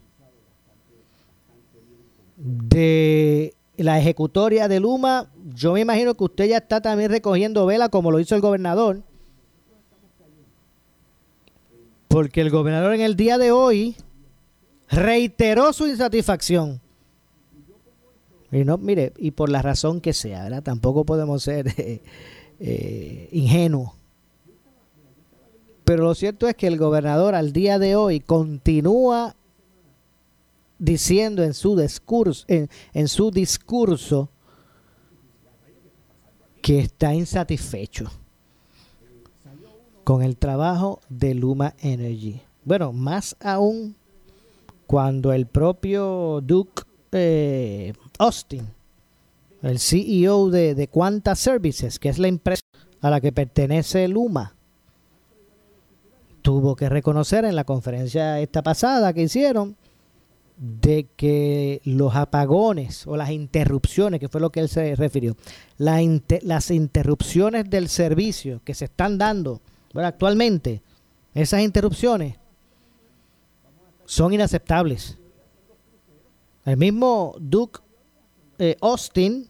de 2.36 3.54
la 3.76 3.98
ejecutoria 3.98 4.68
de 4.68 4.80
Luma, 4.80 5.30
yo 5.54 5.74
me 5.74 5.80
imagino 5.80 6.14
que 6.14 6.24
usted 6.24 6.48
ya 6.48 6.58
está 6.58 6.80
también 6.80 7.10
recogiendo 7.10 7.66
vela 7.66 7.90
como 7.90 8.10
lo 8.10 8.20
hizo 8.20 8.34
el 8.34 8.40
gobernador. 8.40 9.02
Porque 12.08 12.40
el 12.40 12.50
gobernador 12.50 12.94
en 12.94 13.02
el 13.02 13.16
día 13.16 13.36
de 13.36 13.52
hoy 13.52 13.96
reiteró 14.88 15.72
su 15.74 15.86
insatisfacción. 15.86 16.80
Y 18.50 18.64
mire, 18.64 19.12
y 19.18 19.32
por 19.32 19.50
la 19.50 19.60
razón 19.60 20.00
que 20.00 20.14
sea, 20.14 20.44
¿verdad? 20.44 20.62
Tampoco 20.62 21.04
podemos 21.04 21.42
ser 21.42 21.66
eh, 22.60 23.28
ingenuos. 23.32 23.92
Pero 25.84 26.04
lo 26.04 26.14
cierto 26.14 26.48
es 26.48 26.54
que 26.54 26.66
el 26.66 26.76
gobernador 26.76 27.34
al 27.34 27.52
día 27.52 27.78
de 27.78 27.96
hoy 27.96 28.20
continúa 28.20 29.34
diciendo 30.78 31.42
en 31.42 31.54
su 31.54 31.76
discurso, 31.76 32.44
en 32.48 33.08
su 33.08 33.30
discurso 33.30 34.28
que 36.60 36.80
está 36.80 37.14
insatisfecho 37.14 38.10
con 40.04 40.22
el 40.22 40.36
trabajo 40.36 41.00
de 41.08 41.34
Luma 41.34 41.74
Energy. 41.80 42.40
Bueno, 42.64 42.92
más 42.92 43.36
aún 43.40 43.94
cuando 44.86 45.32
el 45.32 45.46
propio 45.46 46.40
Duke 46.42 46.82
eh, 47.12 47.92
Austin, 48.18 48.66
el 49.62 49.78
CEO 49.78 50.50
de, 50.50 50.74
de 50.74 50.88
Quanta 50.88 51.34
Services, 51.34 51.98
que 51.98 52.08
es 52.08 52.18
la 52.18 52.28
empresa 52.28 52.62
a 53.00 53.10
la 53.10 53.20
que 53.20 53.32
pertenece 53.32 54.06
Luma, 54.08 54.54
tuvo 56.42 56.76
que 56.76 56.88
reconocer 56.88 57.44
en 57.44 57.56
la 57.56 57.64
conferencia 57.64 58.40
esta 58.40 58.62
pasada 58.62 59.12
que 59.12 59.22
hicieron 59.22 59.76
de 60.58 61.06
que 61.16 61.80
los 61.84 62.16
apagones 62.16 63.06
o 63.06 63.16
las 63.16 63.30
interrupciones, 63.30 64.18
que 64.18 64.28
fue 64.28 64.40
lo 64.40 64.50
que 64.50 64.60
él 64.60 64.68
se 64.68 64.96
refirió, 64.96 65.36
las 65.76 66.70
interrupciones 66.70 67.70
del 67.70 67.88
servicio 67.88 68.60
que 68.64 68.74
se 68.74 68.86
están 68.86 69.18
dando 69.18 69.60
actualmente, 69.94 70.82
esas 71.34 71.62
interrupciones 71.62 72.36
son 74.04 74.32
inaceptables. 74.32 75.18
El 76.64 76.76
mismo 76.76 77.36
Duke 77.38 77.80
eh, 78.58 78.76
Austin 78.80 79.48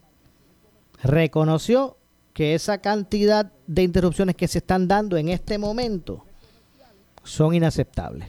reconoció 1.02 1.96
que 2.32 2.54
esa 2.54 2.78
cantidad 2.78 3.50
de 3.66 3.82
interrupciones 3.82 4.36
que 4.36 4.48
se 4.48 4.58
están 4.58 4.86
dando 4.88 5.16
en 5.16 5.28
este 5.28 5.58
momento 5.58 6.24
son 7.24 7.54
inaceptables. 7.54 8.28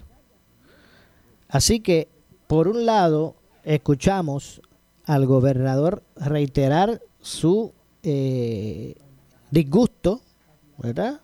Así 1.47 1.79
que, 1.79 2.07
por 2.47 2.67
un 2.67 2.85
lado, 2.85 3.35
escuchamos 3.63 4.61
al 5.05 5.25
gobernador 5.25 6.03
reiterar 6.15 7.01
su 7.21 7.73
eh, 8.03 8.95
disgusto, 9.51 10.21
¿verdad? 10.77 11.19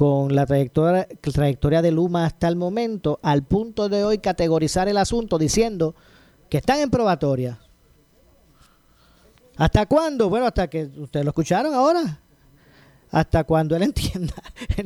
con 0.00 0.34
la 0.34 0.46
trayectoria, 0.46 1.06
trayectoria 1.20 1.82
de 1.82 1.90
Luma 1.90 2.24
hasta 2.24 2.48
el 2.48 2.56
momento, 2.56 3.18
al 3.22 3.42
punto 3.42 3.90
de 3.90 4.02
hoy 4.02 4.16
categorizar 4.16 4.88
el 4.88 4.96
asunto 4.96 5.36
diciendo 5.36 5.94
que 6.48 6.56
están 6.56 6.80
en 6.80 6.88
probatoria. 6.88 7.60
¿Hasta 9.56 9.86
cuándo? 9.86 10.28
Bueno, 10.28 10.46
hasta 10.46 10.68
que 10.68 10.84
ustedes 10.96 11.24
lo 11.24 11.30
escucharon 11.30 11.74
ahora. 11.74 12.20
Hasta 13.10 13.44
cuando 13.44 13.76
él 13.76 13.82
entienda. 13.84 14.34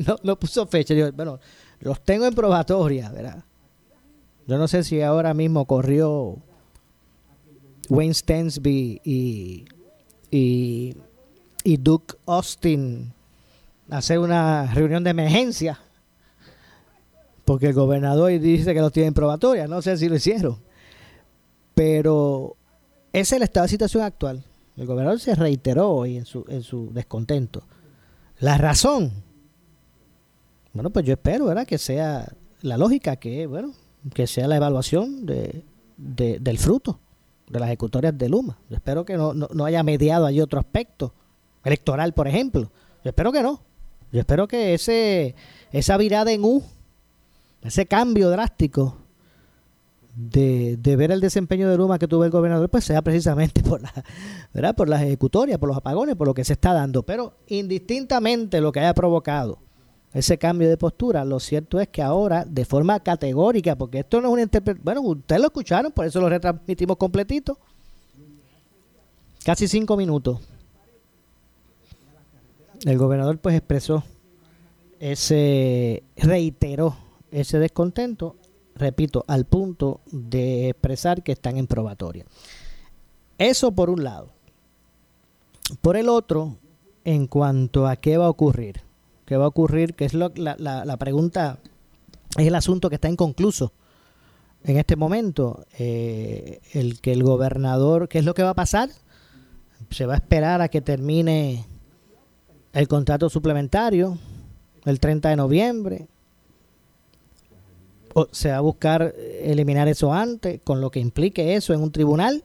no, 0.06 0.16
no 0.22 0.38
puso 0.38 0.66
fecha. 0.66 0.94
bueno, 1.12 1.38
los 1.80 2.00
tengo 2.02 2.26
en 2.26 2.34
probatoria, 2.34 3.10
¿verdad? 3.10 3.44
Yo 4.46 4.58
no 4.58 4.68
sé 4.68 4.84
si 4.84 5.00
ahora 5.00 5.32
mismo 5.32 5.64
corrió 5.64 6.36
Wayne 7.88 8.14
Stensby 8.14 9.00
y, 9.04 9.64
y, 10.30 10.96
y 11.62 11.76
Duke 11.78 12.16
Austin 12.26 13.12
hacer 13.90 14.18
una 14.18 14.66
reunión 14.74 15.04
de 15.04 15.10
emergencia 15.10 15.78
porque 17.44 17.66
el 17.68 17.74
gobernador 17.74 18.30
dice 18.40 18.72
que 18.74 18.80
los 18.80 18.92
tienen 18.92 19.14
probatoria. 19.14 19.66
No 19.68 19.82
sé 19.82 19.96
si 19.96 20.08
lo 20.08 20.16
hicieron. 20.16 20.58
Pero 21.74 22.56
ese 23.12 23.20
es 23.20 23.32
el 23.32 23.42
estado 23.42 23.64
de 23.64 23.70
situación 23.70 24.02
actual. 24.02 24.42
El 24.76 24.86
gobernador 24.86 25.20
se 25.20 25.34
reiteró 25.34 25.90
hoy 25.90 26.16
en 26.16 26.26
su, 26.26 26.44
en 26.48 26.62
su 26.62 26.92
descontento. 26.92 27.62
La 28.40 28.58
razón. 28.58 29.12
Bueno, 30.72 30.90
pues 30.90 31.06
yo 31.06 31.12
espero, 31.12 31.46
¿verdad? 31.46 31.66
Que 31.66 31.78
sea 31.78 32.32
la 32.60 32.76
lógica, 32.76 33.16
que, 33.16 33.46
bueno, 33.46 33.72
que 34.12 34.26
sea 34.26 34.48
la 34.48 34.56
evaluación 34.56 35.24
de, 35.26 35.62
del 35.96 36.58
fruto 36.58 36.98
de 37.48 37.60
las 37.60 37.68
ejecutorias 37.68 38.16
de 38.16 38.28
Luma. 38.28 38.58
Yo 38.68 38.76
espero 38.76 39.04
que 39.04 39.16
no, 39.16 39.34
no, 39.34 39.64
haya 39.64 39.82
mediado 39.82 40.26
allí 40.26 40.40
otro 40.40 40.58
aspecto 40.58 41.14
electoral, 41.62 42.12
por 42.12 42.26
ejemplo. 42.26 42.70
Yo 43.04 43.10
espero 43.10 43.30
que 43.32 43.42
no. 43.42 43.60
Yo 44.12 44.20
espero 44.20 44.48
que 44.48 44.74
ese 44.74 45.34
esa 45.72 45.96
virada 45.96 46.32
en 46.32 46.44
U, 46.44 46.62
ese 47.62 47.86
cambio 47.86 48.30
drástico 48.30 48.96
de, 50.16 50.78
ver 50.96 51.10
el 51.10 51.20
desempeño 51.20 51.68
de 51.68 51.76
Luma 51.76 51.98
que 51.98 52.08
tuvo 52.08 52.24
el 52.24 52.30
gobernador, 52.30 52.68
pues 52.68 52.84
sea 52.84 53.02
precisamente 53.02 53.62
por 53.62 53.82
la, 53.82 53.92
¿verdad? 54.52 54.74
por 54.74 54.88
las 54.88 55.02
ejecutorias, 55.02 55.58
por 55.58 55.68
los 55.68 55.76
apagones, 55.76 56.16
por 56.16 56.26
lo 56.26 56.34
que 56.34 56.44
se 56.44 56.52
está 56.52 56.72
dando. 56.72 57.02
Pero 57.02 57.34
indistintamente 57.48 58.60
lo 58.60 58.72
que 58.72 58.80
haya 58.80 58.94
provocado 58.94 59.58
ese 60.12 60.38
cambio 60.38 60.68
de 60.68 60.76
postura, 60.76 61.24
lo 61.24 61.40
cierto 61.40 61.80
es 61.80 61.88
que 61.88 62.00
ahora, 62.00 62.44
de 62.44 62.64
forma 62.64 63.00
categórica, 63.00 63.76
porque 63.76 63.98
esto 64.00 64.20
no 64.20 64.28
es 64.28 64.32
una 64.34 64.42
interpretación, 64.42 64.84
bueno, 64.84 65.00
ustedes 65.00 65.40
lo 65.40 65.48
escucharon, 65.48 65.90
por 65.90 66.06
eso 66.06 66.20
lo 66.20 66.28
retransmitimos 66.28 66.96
completito, 66.96 67.58
casi 69.44 69.66
cinco 69.66 69.96
minutos. 69.96 70.38
El 72.84 72.96
gobernador 72.96 73.38
pues 73.38 73.56
expresó 73.56 74.04
ese, 75.00 76.04
reiteró 76.16 76.96
ese 77.32 77.58
descontento 77.58 78.36
repito, 78.74 79.24
al 79.28 79.44
punto 79.44 80.00
de 80.10 80.70
expresar 80.70 81.22
que 81.22 81.32
están 81.32 81.56
en 81.56 81.66
probatoria. 81.66 82.24
Eso 83.38 83.72
por 83.72 83.90
un 83.90 84.04
lado. 84.04 84.30
Por 85.80 85.96
el 85.96 86.08
otro, 86.08 86.56
en 87.04 87.26
cuanto 87.26 87.86
a 87.86 87.96
qué 87.96 88.16
va 88.16 88.26
a 88.26 88.30
ocurrir, 88.30 88.82
qué 89.24 89.36
va 89.36 89.44
a 89.44 89.48
ocurrir, 89.48 89.94
que 89.94 90.04
es 90.04 90.14
lo, 90.14 90.32
la, 90.36 90.56
la, 90.58 90.96
pregunta, 90.96 91.58
es 92.36 92.46
el 92.46 92.54
asunto 92.54 92.88
que 92.88 92.96
está 92.96 93.08
inconcluso 93.08 93.72
en 94.62 94.76
este 94.76 94.96
momento. 94.96 95.64
Eh, 95.78 96.60
el 96.72 97.00
que 97.00 97.12
el 97.12 97.22
gobernador, 97.22 98.08
¿qué 98.08 98.18
es 98.18 98.24
lo 98.24 98.34
que 98.34 98.42
va 98.42 98.50
a 98.50 98.54
pasar? 98.54 98.90
Se 99.90 100.06
va 100.06 100.14
a 100.14 100.16
esperar 100.16 100.60
a 100.60 100.68
que 100.68 100.80
termine 100.80 101.66
el 102.72 102.88
contrato 102.88 103.30
suplementario 103.30 104.18
el 104.84 105.00
30 105.00 105.30
de 105.30 105.36
noviembre 105.36 106.08
o 108.14 108.28
se 108.30 108.50
va 108.50 108.56
a 108.56 108.60
buscar 108.60 109.14
eliminar 109.42 109.88
eso 109.88 110.12
antes, 110.12 110.60
con 110.62 110.80
lo 110.80 110.90
que 110.90 111.00
implique 111.00 111.56
eso 111.56 111.74
en 111.74 111.82
un 111.82 111.92
tribunal, 111.92 112.44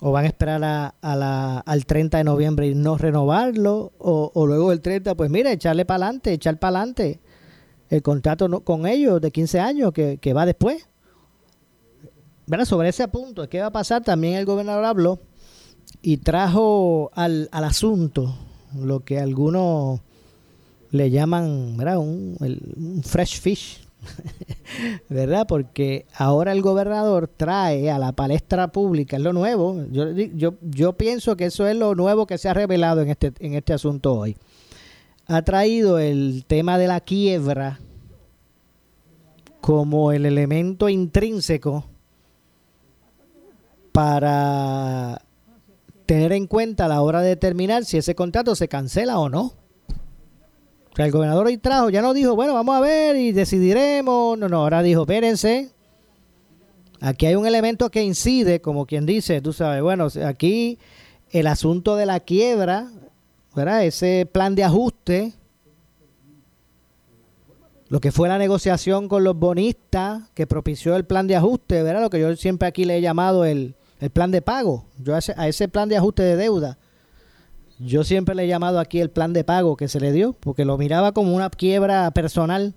o 0.00 0.12
van 0.12 0.24
a 0.24 0.28
esperar 0.28 0.62
a, 0.64 1.16
la, 1.16 1.58
al 1.58 1.86
30 1.86 2.18
de 2.18 2.24
noviembre 2.24 2.68
y 2.68 2.74
no 2.74 2.98
renovarlo, 2.98 3.92
o, 3.98 4.46
luego 4.46 4.72
el 4.72 4.80
30, 4.80 5.14
pues 5.14 5.30
mira, 5.30 5.52
echarle 5.52 5.84
para 5.84 6.06
adelante, 6.06 6.32
echar 6.32 6.58
para 6.58 6.78
adelante 6.78 7.20
el 7.88 8.02
contrato 8.02 8.60
con 8.60 8.86
ellos 8.86 9.20
de 9.20 9.30
15 9.30 9.60
años 9.60 9.92
que, 9.92 10.32
va 10.34 10.44
después. 10.44 10.86
Sobre 12.64 12.90
ese 12.90 13.08
punto, 13.08 13.48
¿qué 13.48 13.60
va 13.60 13.66
a 13.66 13.72
pasar? 13.72 14.02
También 14.02 14.34
el 14.34 14.44
gobernador 14.44 14.84
habló 14.84 15.20
y 16.02 16.18
trajo 16.18 17.10
al, 17.14 17.48
al 17.52 17.64
asunto 17.64 18.36
lo 18.74 19.00
que 19.00 19.18
algunos 19.18 20.00
le 20.90 21.10
llaman. 21.10 21.76
Un, 21.80 22.36
un 22.76 23.02
fresh 23.02 23.40
fish, 23.40 23.85
¿verdad? 25.08 25.46
Porque 25.46 26.06
ahora 26.14 26.52
el 26.52 26.62
gobernador 26.62 27.28
trae 27.28 27.90
a 27.90 27.98
la 27.98 28.12
palestra 28.12 28.68
pública, 28.68 29.16
es 29.16 29.22
lo 29.22 29.32
nuevo, 29.32 29.84
yo, 29.90 30.10
yo, 30.10 30.54
yo 30.62 30.92
pienso 30.94 31.36
que 31.36 31.46
eso 31.46 31.66
es 31.66 31.76
lo 31.76 31.94
nuevo 31.94 32.26
que 32.26 32.38
se 32.38 32.48
ha 32.48 32.54
revelado 32.54 33.02
en 33.02 33.10
este, 33.10 33.32
en 33.40 33.54
este 33.54 33.72
asunto 33.72 34.14
hoy. 34.14 34.36
Ha 35.26 35.42
traído 35.42 35.98
el 35.98 36.44
tema 36.46 36.78
de 36.78 36.86
la 36.86 37.00
quiebra 37.00 37.80
como 39.60 40.12
el 40.12 40.26
elemento 40.26 40.88
intrínseco 40.88 41.84
para 43.90 45.22
tener 46.04 46.32
en 46.32 46.46
cuenta 46.46 46.84
a 46.84 46.88
la 46.88 47.02
hora 47.02 47.20
de 47.22 47.30
determinar 47.30 47.84
si 47.84 47.96
ese 47.96 48.14
contrato 48.14 48.54
se 48.54 48.68
cancela 48.68 49.18
o 49.18 49.28
no 49.28 49.65
el 51.04 51.12
gobernador 51.12 51.46
hoy 51.46 51.58
trajo, 51.58 51.90
ya 51.90 52.00
no 52.00 52.14
dijo, 52.14 52.34
bueno, 52.34 52.54
vamos 52.54 52.74
a 52.74 52.80
ver 52.80 53.16
y 53.16 53.32
decidiremos. 53.32 54.38
No, 54.38 54.48
no, 54.48 54.58
ahora 54.58 54.82
dijo, 54.82 55.02
espérense. 55.02 55.70
Aquí 57.00 57.26
hay 57.26 57.34
un 57.34 57.46
elemento 57.46 57.90
que 57.90 58.02
incide, 58.02 58.62
como 58.62 58.86
quien 58.86 59.04
dice, 59.04 59.42
tú 59.42 59.52
sabes, 59.52 59.82
bueno, 59.82 60.08
aquí 60.24 60.78
el 61.30 61.46
asunto 61.46 61.96
de 61.96 62.06
la 62.06 62.20
quiebra, 62.20 62.90
¿verdad? 63.54 63.84
Ese 63.84 64.26
plan 64.30 64.54
de 64.54 64.64
ajuste, 64.64 65.34
lo 67.88 68.00
que 68.00 68.12
fue 68.12 68.28
la 68.28 68.38
negociación 68.38 69.08
con 69.08 69.22
los 69.22 69.36
bonistas 69.36 70.22
que 70.32 70.46
propició 70.46 70.96
el 70.96 71.04
plan 71.04 71.26
de 71.26 71.36
ajuste, 71.36 71.82
¿verdad? 71.82 72.00
Lo 72.00 72.10
que 72.10 72.20
yo 72.20 72.34
siempre 72.36 72.68
aquí 72.68 72.86
le 72.86 72.96
he 72.96 73.00
llamado 73.02 73.44
el, 73.44 73.74
el 74.00 74.08
plan 74.08 74.30
de 74.30 74.40
pago. 74.40 74.86
Yo 74.98 75.14
a 75.14 75.18
ese, 75.18 75.34
a 75.36 75.46
ese 75.46 75.68
plan 75.68 75.90
de 75.90 75.98
ajuste 75.98 76.22
de 76.22 76.36
deuda 76.36 76.78
yo 77.78 78.04
siempre 78.04 78.34
le 78.34 78.44
he 78.44 78.48
llamado 78.48 78.78
aquí 78.78 79.00
el 79.00 79.10
plan 79.10 79.32
de 79.32 79.44
pago 79.44 79.76
que 79.76 79.88
se 79.88 80.00
le 80.00 80.12
dio, 80.12 80.32
porque 80.32 80.64
lo 80.64 80.78
miraba 80.78 81.12
como 81.12 81.34
una 81.34 81.50
quiebra 81.50 82.10
personal. 82.10 82.74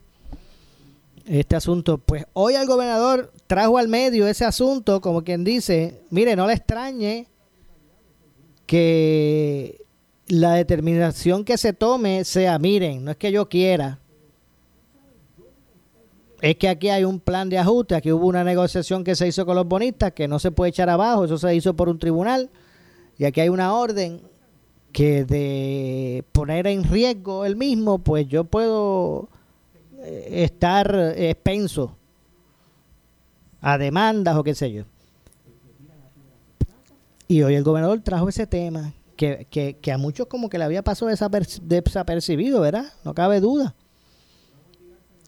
Este 1.25 1.55
asunto, 1.55 1.99
pues 1.99 2.25
hoy 2.33 2.55
el 2.55 2.65
gobernador 2.65 3.31
trajo 3.47 3.77
al 3.77 3.87
medio 3.87 4.27
ese 4.27 4.45
asunto, 4.45 4.99
como 4.99 5.23
quien 5.23 5.43
dice, 5.43 6.01
mire, 6.09 6.35
no 6.35 6.47
le 6.47 6.53
extrañe 6.53 7.27
que 8.65 9.85
la 10.27 10.53
determinación 10.53 11.45
que 11.45 11.57
se 11.57 11.73
tome 11.73 12.23
sea, 12.25 12.57
miren, 12.59 13.05
no 13.05 13.11
es 13.11 13.17
que 13.17 13.31
yo 13.31 13.47
quiera, 13.47 13.99
es 16.41 16.55
que 16.55 16.69
aquí 16.69 16.89
hay 16.89 17.03
un 17.03 17.19
plan 17.19 17.49
de 17.49 17.57
ajuste, 17.57 17.95
aquí 17.95 18.11
hubo 18.11 18.27
una 18.27 18.43
negociación 18.43 19.03
que 19.03 19.15
se 19.15 19.27
hizo 19.27 19.45
con 19.45 19.55
los 19.55 19.67
bonistas, 19.67 20.13
que 20.13 20.27
no 20.27 20.39
se 20.39 20.51
puede 20.51 20.69
echar 20.69 20.89
abajo, 20.89 21.25
eso 21.25 21.37
se 21.37 21.53
hizo 21.55 21.75
por 21.75 21.89
un 21.89 21.99
tribunal, 21.99 22.49
y 23.17 23.25
aquí 23.25 23.41
hay 23.41 23.49
una 23.49 23.73
orden 23.73 24.21
que 24.91 25.25
de 25.25 26.23
poner 26.31 26.67
en 26.67 26.83
riesgo 26.83 27.45
el 27.45 27.55
mismo, 27.55 27.99
pues 27.99 28.27
yo 28.27 28.43
puedo 28.43 29.29
eh, 29.99 30.43
estar 30.43 31.13
expenso 31.15 31.95
a 33.61 33.77
demandas 33.77 34.35
o 34.37 34.43
qué 34.43 34.55
sé 34.55 34.71
yo. 34.71 34.83
Y 37.27 37.43
hoy 37.43 37.55
el 37.55 37.63
gobernador 37.63 37.99
trajo 38.01 38.27
ese 38.29 38.47
tema 38.47 38.93
que, 39.15 39.45
que, 39.49 39.75
que 39.75 39.91
a 39.91 39.97
muchos 39.97 40.27
como 40.27 40.49
que 40.49 40.57
le 40.57 40.63
había 40.63 40.81
pasado 40.81 41.11
desapercibido, 41.61 42.61
¿verdad? 42.61 42.85
No 43.03 43.13
cabe 43.13 43.39
duda. 43.39 43.75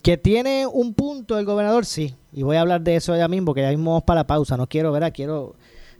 Que 0.01 0.17
tiene 0.17 0.65
un 0.65 0.95
punto 0.95 1.37
el 1.37 1.45
gobernador, 1.45 1.85
sí. 1.85 2.15
Y 2.33 2.41
voy 2.41 2.55
a 2.55 2.61
hablar 2.61 2.81
de 2.81 2.95
eso 2.95 3.15
ya 3.15 3.27
mismo, 3.27 3.47
porque 3.47 3.61
ya 3.61 3.69
mismo 3.69 3.91
vamos 3.91 4.03
para 4.03 4.21
la 4.21 4.27
pausa. 4.27 4.57
No 4.57 4.67
quiero, 4.67 4.91
¿verdad? 4.91 5.11
Quiero 5.13 5.55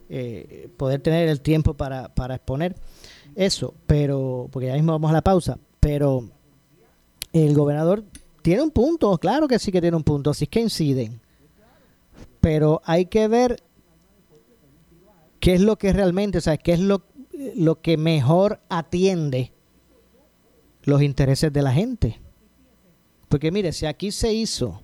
eh, 0.08 0.68
poder 0.76 1.00
tener 1.00 1.28
el 1.28 1.40
tiempo 1.40 1.74
para, 1.74 2.08
para 2.08 2.34
exponer 2.34 2.74
eso, 3.34 3.74
pero, 3.86 4.48
porque 4.50 4.68
ya 4.68 4.74
mismo 4.74 4.92
vamos 4.92 5.10
a 5.10 5.14
la 5.14 5.22
pausa, 5.22 5.58
pero 5.80 6.28
el 7.32 7.54
gobernador 7.54 8.04
tiene 8.42 8.62
un 8.62 8.70
punto, 8.70 9.16
claro 9.18 9.48
que 9.48 9.58
sí 9.58 9.72
que 9.72 9.80
tiene 9.80 9.96
un 9.96 10.02
punto, 10.02 10.30
así 10.30 10.46
que 10.46 10.60
inciden. 10.60 11.20
Pero 12.40 12.82
hay 12.84 13.06
que 13.06 13.28
ver 13.28 13.62
qué 15.40 15.54
es 15.54 15.60
lo 15.60 15.76
que 15.76 15.92
realmente, 15.92 16.38
o 16.38 16.40
sea, 16.40 16.56
qué 16.56 16.72
es 16.72 16.80
lo, 16.80 17.04
lo 17.54 17.80
que 17.80 17.96
mejor 17.96 18.60
atiende 18.68 19.52
los 20.82 21.02
intereses 21.02 21.52
de 21.52 21.62
la 21.62 21.72
gente. 21.72 22.20
Porque 23.28 23.50
mire, 23.50 23.72
si 23.72 23.86
aquí 23.86 24.10
se 24.10 24.32
hizo, 24.34 24.82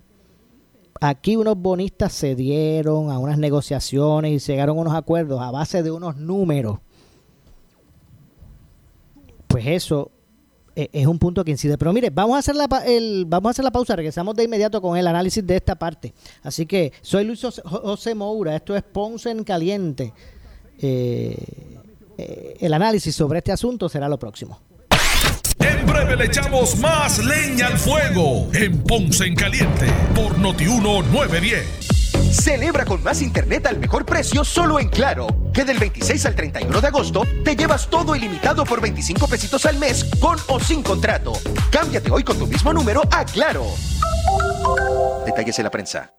aquí 1.01 1.35
unos 1.35 1.57
bonistas 1.57 2.13
se 2.13 2.35
dieron 2.35 3.11
a 3.11 3.19
unas 3.19 3.37
negociaciones 3.37 4.31
y 4.31 4.51
llegaron 4.51 4.77
a 4.77 4.81
unos 4.81 4.95
acuerdos 4.95 5.41
a 5.41 5.51
base 5.51 5.83
de 5.83 5.91
unos 5.91 6.15
números 6.15 6.79
pues 9.49 9.65
eso 9.65 10.11
eh, 10.75 10.89
es 10.93 11.07
un 11.07 11.17
punto 11.17 11.43
que 11.43 11.51
incide. 11.51 11.77
Pero 11.77 11.91
mire, 11.91 12.09
vamos 12.11 12.35
a 12.35 12.39
hacer 12.39 12.55
la, 12.55 12.65
el, 12.85 13.25
vamos 13.27 13.49
a 13.49 13.51
hacer 13.51 13.65
la 13.65 13.71
pausa, 13.71 13.95
regresamos 13.95 14.35
de 14.35 14.43
inmediato 14.43 14.81
con 14.81 14.95
el 14.95 15.07
análisis 15.07 15.45
de 15.45 15.57
esta 15.57 15.75
parte. 15.75 16.13
Así 16.43 16.65
que 16.65 16.93
soy 17.01 17.25
Luis 17.25 17.41
José 17.41 18.15
Moura, 18.15 18.55
esto 18.55 18.75
es 18.75 18.83
Ponce 18.83 19.31
en 19.31 19.43
Caliente. 19.43 20.13
Eh, 20.81 21.35
eh, 22.17 22.57
el 22.59 22.73
análisis 22.73 23.13
sobre 23.13 23.39
este 23.39 23.51
asunto 23.51 23.89
será 23.89 24.07
lo 24.07 24.19
próximo. 24.19 24.59
En 25.59 25.85
breve 25.85 26.15
le 26.15 26.25
echamos 26.25 26.77
más 26.77 27.17
leña 27.25 27.67
al 27.67 27.77
fuego 27.77 28.47
en 28.53 28.81
Ponce 28.83 29.25
en 29.25 29.35
Caliente 29.35 29.87
por 30.15 30.37
Notiuno 30.37 31.01
910. 31.01 31.98
Celebra 32.31 32.85
con 32.85 33.01
más 33.03 33.21
internet 33.21 33.65
al 33.67 33.79
mejor 33.79 34.05
precio 34.05 34.43
solo 34.43 34.79
en 34.79 34.89
Claro. 34.89 35.27
Que 35.53 35.65
del 35.65 35.77
26 35.77 36.25
al 36.25 36.35
31 36.35 36.81
de 36.81 36.87
agosto 36.87 37.23
te 37.43 37.55
llevas 37.55 37.89
todo 37.89 38.15
ilimitado 38.15 38.63
por 38.65 38.81
25 38.81 39.27
pesitos 39.27 39.65
al 39.65 39.77
mes 39.77 40.05
con 40.19 40.37
o 40.47 40.59
sin 40.59 40.83
contrato. 40.83 41.33
Cámbiate 41.71 42.11
hoy 42.11 42.23
con 42.23 42.37
tu 42.37 42.47
mismo 42.47 42.73
número 42.73 43.01
a 43.11 43.25
Claro. 43.25 43.65
Detalles 45.25 45.57
en 45.59 45.63
la 45.63 45.71
prensa. 45.71 46.18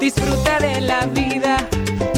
Disfruta 0.00 0.58
de 0.60 0.80
la 0.80 1.06
vida 1.06 1.56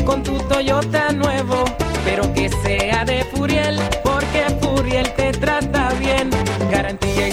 con 0.05 0.23
tu 0.23 0.39
Toyota 0.39 1.13
nuevo, 1.13 1.65
pero 2.05 2.33
que 2.33 2.49
sea 2.63 3.05
de 3.05 3.25
Furiel, 3.25 3.79
porque 4.03 4.45
Furiel 4.61 5.13
te 5.15 5.33
trata 5.33 5.91
bien. 6.01 6.31
Garantía 6.71 7.29
y 7.29 7.33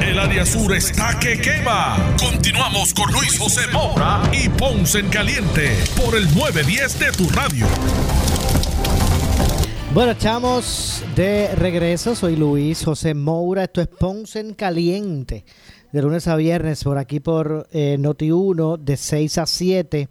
El 0.00 0.18
área 0.18 0.46
sur 0.46 0.74
está 0.74 1.18
que 1.18 1.38
quema. 1.40 2.14
Continuamos 2.18 2.94
con 2.94 3.12
Luis 3.12 3.38
José 3.38 3.60
Moura 3.72 4.22
y 4.32 4.48
Ponce 4.48 5.00
en 5.00 5.08
Caliente 5.08 5.76
por 5.96 6.16
el 6.16 6.24
910 6.34 6.98
de 6.98 7.12
tu 7.12 7.28
radio. 7.28 7.66
Bueno, 9.92 10.12
estamos 10.12 11.04
de 11.14 11.54
regreso. 11.56 12.14
Soy 12.14 12.36
Luis 12.36 12.84
José 12.84 13.14
Moura. 13.14 13.64
Esto 13.64 13.82
es 13.82 13.88
Ponce 13.88 14.40
en 14.40 14.54
Caliente. 14.54 15.44
De 15.92 16.00
lunes 16.00 16.26
a 16.26 16.36
viernes 16.36 16.82
por 16.84 16.96
aquí 16.96 17.20
por 17.20 17.68
eh, 17.72 17.96
Noti1 18.00 18.78
de 18.78 18.96
6 18.96 19.38
a 19.38 19.46
7 19.46 20.08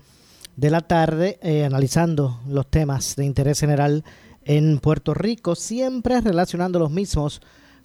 de 0.56 0.70
la 0.70 0.82
tarde, 0.82 1.40
eh, 1.42 1.66
analizando 1.66 2.42
los 2.48 2.70
temas 2.70 3.16
de 3.16 3.26
interés 3.26 3.60
general 3.60 4.04
en 4.44 4.80
Puerto 4.80 5.14
Rico, 5.14 5.56
siempre 5.56 6.22
relacionando 6.22 6.78
los 6.78 6.92
mismos 6.92 7.42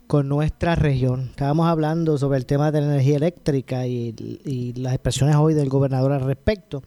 con 0.07 0.29
nuestra 0.29 0.75
región. 0.75 1.29
Estábamos 1.31 1.67
hablando 1.67 2.17
sobre 2.19 2.39
el 2.39 2.47
tema 2.47 2.71
de 2.71 2.81
la 2.81 2.87
energía 2.89 3.17
eléctrica 3.17 3.87
y, 3.87 4.73
las 4.77 4.95
expresiones 4.95 5.37
hoy 5.37 5.55
del 5.55 5.69
gobernador 5.69 6.13
al 6.13 6.23
respecto, 6.23 6.83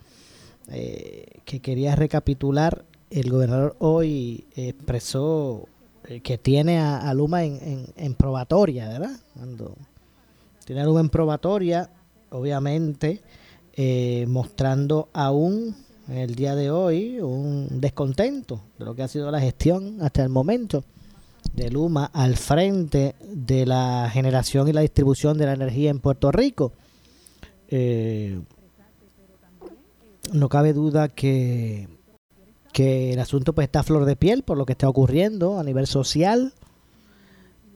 eh, 0.69 1.25
que 1.45 1.59
quería 1.59 1.95
recapitular. 1.95 2.85
El 3.09 3.29
gobernador 3.29 3.75
hoy 3.79 4.45
expresó 4.55 5.67
eh, 6.05 6.21
que 6.21 6.37
tiene 6.37 6.79
a, 6.79 7.13
Luma 7.13 7.43
en, 7.43 7.55
en, 7.61 7.85
en, 7.95 8.13
probatoria, 8.13 8.87
¿verdad? 8.87 9.19
Tiene 10.65 10.81
a 10.81 10.85
Luma 10.85 11.01
en 11.01 11.09
probatoria, 11.09 11.89
obviamente, 12.29 13.21
eh, 13.73 14.25
mostrando 14.27 15.09
aún 15.13 15.75
el 16.09 16.35
día 16.35 16.55
de 16.55 16.71
hoy 16.71 17.19
un 17.19 17.81
descontento 17.81 18.61
de 18.77 18.85
lo 18.85 18.95
que 18.95 19.03
ha 19.03 19.07
sido 19.07 19.29
la 19.31 19.39
gestión 19.39 19.97
hasta 20.01 20.23
el 20.23 20.29
momento 20.29 20.83
de 21.59 21.69
Luma 21.69 22.09
al 22.13 22.37
frente 22.37 23.15
de 23.21 23.65
la 23.65 24.09
generación 24.11 24.67
y 24.67 24.73
la 24.73 24.81
distribución 24.81 25.37
de 25.37 25.45
la 25.45 25.53
energía 25.53 25.91
en 25.91 25.99
Puerto 25.99 26.31
Rico. 26.31 26.71
Eh, 27.67 28.39
no 30.31 30.47
cabe 30.47 30.73
duda 30.73 31.09
que, 31.09 31.87
que 32.71 33.13
el 33.13 33.19
asunto 33.19 33.53
pues 33.53 33.65
está 33.65 33.81
a 33.81 33.83
flor 33.83 34.05
de 34.05 34.15
piel 34.15 34.43
por 34.43 34.57
lo 34.57 34.65
que 34.65 34.71
está 34.71 34.87
ocurriendo 34.87 35.59
a 35.59 35.63
nivel 35.63 35.85
social. 35.85 36.53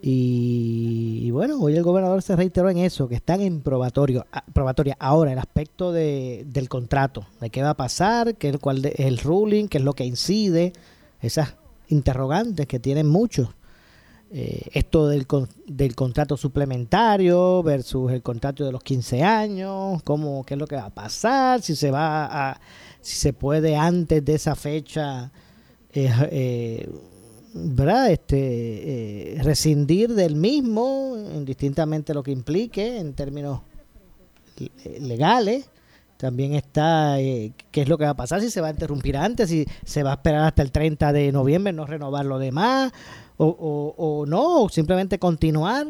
Y, 0.01 1.19
y 1.23 1.31
bueno, 1.31 1.59
hoy 1.59 1.75
el 1.75 1.83
gobernador 1.83 2.21
se 2.21 2.35
reiteró 2.35 2.69
en 2.69 2.77
eso, 2.77 3.07
que 3.07 3.15
están 3.15 3.41
en 3.41 3.61
probatorio, 3.61 4.25
probatoria. 4.53 4.95
Ahora, 4.99 5.31
el 5.31 5.39
aspecto 5.39 5.91
de, 5.91 6.45
del 6.47 6.69
contrato, 6.69 7.25
de 7.39 7.49
qué 7.49 7.63
va 7.63 7.71
a 7.71 7.77
pasar, 7.77 8.35
qué 8.35 8.57
cuál 8.57 8.85
es 8.85 8.99
el 8.99 9.17
ruling, 9.17 9.67
qué 9.67 9.77
es 9.77 9.83
lo 9.83 9.93
que 9.93 10.05
incide, 10.05 10.73
esas 11.21 11.55
interrogantes 11.87 12.67
que 12.67 12.79
tienen 12.79 13.07
muchos 13.07 13.49
eh, 14.33 14.63
esto 14.73 15.07
del, 15.07 15.27
del 15.67 15.95
contrato 15.95 16.35
suplementario 16.35 17.61
versus 17.63 18.11
el 18.11 18.21
contrato 18.21 18.65
de 18.65 18.71
los 18.71 18.83
15 18.83 19.23
años, 19.23 20.01
cómo, 20.03 20.43
qué 20.43 20.55
es 20.55 20.59
lo 20.59 20.67
que 20.67 20.75
va 20.75 20.85
a 20.85 20.89
pasar, 20.89 21.61
si 21.61 21.75
se 21.75 21.91
va 21.91 22.49
a, 22.49 22.59
si 22.99 23.15
se 23.15 23.31
puede 23.31 23.75
antes 23.75 24.25
de 24.25 24.33
esa 24.33 24.55
fecha 24.55 25.31
eh, 25.93 26.11
eh, 26.31 26.89
¿verdad? 27.53 28.11
Este, 28.11 29.35
eh, 29.35 29.43
rescindir 29.43 30.13
del 30.15 30.35
mismo, 30.35 31.15
indistintamente 31.35 32.13
lo 32.13 32.23
que 32.23 32.31
implique 32.31 32.97
en 32.97 33.13
términos 33.13 33.61
legales. 34.99 35.69
También 36.17 36.53
está 36.53 37.19
eh, 37.19 37.51
qué 37.71 37.81
es 37.81 37.89
lo 37.89 37.97
que 37.97 38.05
va 38.05 38.11
a 38.11 38.15
pasar, 38.15 38.39
si 38.41 38.49
se 38.49 38.61
va 38.61 38.67
a 38.67 38.71
interrumpir 38.71 39.17
antes, 39.17 39.49
si 39.49 39.67
se 39.83 40.03
va 40.03 40.11
a 40.11 40.13
esperar 40.13 40.45
hasta 40.45 40.61
el 40.61 40.71
30 40.71 41.11
de 41.11 41.31
noviembre, 41.31 41.73
no 41.73 41.85
renovar 41.85 42.25
lo 42.25 42.39
demás, 42.39 42.93
o, 43.37 43.45
o, 43.47 43.95
o 43.97 44.25
no, 44.25 44.69
simplemente 44.69 45.19
continuar 45.19 45.87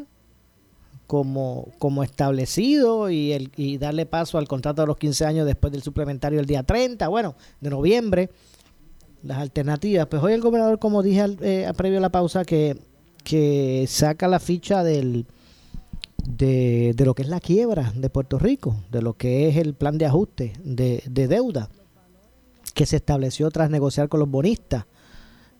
como, 1.07 1.67
como 1.79 2.03
establecido 2.03 3.09
y, 3.09 3.33
el, 3.33 3.51
y 3.55 3.77
darle 3.77 4.05
paso 4.05 4.37
al 4.37 4.47
contrato 4.47 4.81
de 4.81 4.87
los 4.87 4.97
15 4.97 5.25
años 5.25 5.45
después 5.45 5.71
del 5.71 5.83
suplementario 5.83 6.39
el 6.39 6.45
día 6.45 6.63
30, 6.63 7.07
bueno, 7.07 7.35
de 7.61 7.69
noviembre. 7.69 8.29
Las 9.21 9.37
alternativas. 9.37 10.07
Pues 10.07 10.21
hoy 10.21 10.33
el 10.33 10.41
gobernador, 10.41 10.79
como 10.79 11.01
dije 11.01 11.21
al, 11.21 11.37
eh, 11.41 11.71
previo 11.77 11.99
a 11.99 12.01
la 12.01 12.11
pausa, 12.11 12.43
que, 12.43 12.77
que 13.23 13.85
saca 13.87 14.27
la 14.27 14.39
ficha 14.39 14.83
del, 14.83 15.25
de, 16.25 16.93
de, 16.95 17.05
lo 17.05 17.13
que 17.13 17.21
es 17.21 17.29
la 17.29 17.39
quiebra 17.39 17.93
de 17.95 18.09
Puerto 18.09 18.37
Rico, 18.37 18.75
de 18.91 19.01
lo 19.01 19.13
que 19.13 19.47
es 19.47 19.57
el 19.57 19.75
plan 19.75 19.97
de 19.97 20.07
ajuste 20.07 20.53
de, 20.63 21.03
de 21.05 21.27
deuda 21.27 21.69
que 22.73 22.85
se 22.85 22.97
estableció 22.97 23.49
tras 23.51 23.69
negociar 23.69 24.09
con 24.09 24.19
los 24.19 24.29
bonistas. 24.29 24.85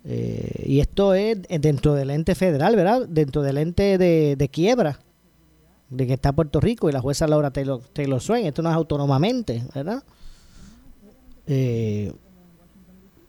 Eh, 0.05 0.63
y 0.65 0.79
esto 0.79 1.13
es 1.13 1.37
dentro 1.61 1.93
del 1.93 2.09
ente 2.09 2.35
federal, 2.35 2.75
¿verdad? 2.75 3.07
Dentro 3.07 3.41
del 3.41 3.57
ente 3.57 3.97
de, 3.97 4.49
quiebra 4.51 4.99
de 5.89 6.07
que 6.07 6.13
está 6.13 6.33
Puerto 6.33 6.59
Rico 6.59 6.89
y 6.89 6.91
la 6.91 6.99
jueza 6.99 7.27
Laura 7.27 7.51
Taylor, 7.51 7.81
Taylor 7.93 8.19
Swain. 8.19 8.45
Esto 8.45 8.61
no 8.61 8.69
es 8.69 8.75
autónomamente, 8.75 9.63
¿verdad? 9.73 10.03
Eh, 11.47 12.13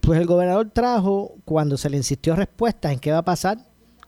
pues 0.00 0.20
el 0.20 0.26
gobernador 0.26 0.70
trajo, 0.70 1.34
cuando 1.44 1.76
se 1.76 1.88
le 1.90 1.96
insistió 1.96 2.36
respuestas 2.36 2.92
en 2.92 2.98
qué 2.98 3.12
va 3.12 3.18
a 3.18 3.24
pasar 3.24 3.58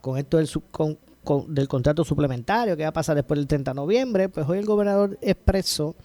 con 0.01 0.19
esto 0.19 0.37
del, 0.37 0.49
con, 0.71 0.99
con, 1.25 1.55
del 1.55 1.69
contrato 1.69 2.05
suplementario, 2.05 2.77
qué 2.77 2.83
va 2.83 2.91
a 2.91 2.93
pasar 2.93 3.17
después 3.17 3.39
del 3.39 3.47
30 3.47 3.71
de 3.71 3.75
noviembre, 3.75 4.29
pues 4.29 4.47
hoy 4.49 4.59
el 4.59 4.67
gobernador 4.67 5.19
expresó 5.23 5.97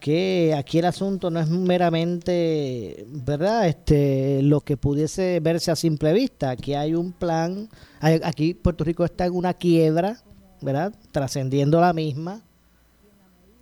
que 0.00 0.54
aquí 0.56 0.78
el 0.78 0.84
asunto 0.84 1.30
no 1.30 1.40
es 1.40 1.48
meramente, 1.48 3.06
¿verdad? 3.08 3.68
Este, 3.68 4.42
lo 4.42 4.60
que 4.60 4.76
pudiese 4.76 5.40
verse 5.40 5.70
a 5.70 5.76
simple 5.76 6.12
vista. 6.12 6.50
Aquí 6.50 6.74
hay 6.74 6.94
un 6.94 7.12
plan, 7.12 7.68
hay, 8.00 8.20
aquí 8.22 8.54
Puerto 8.54 8.84
Rico 8.84 9.04
está 9.04 9.26
en 9.26 9.34
una 9.34 9.54
quiebra, 9.54 10.22
¿verdad? 10.60 10.94
Trascendiendo 11.10 11.80
la 11.80 11.92
misma. 11.92 12.42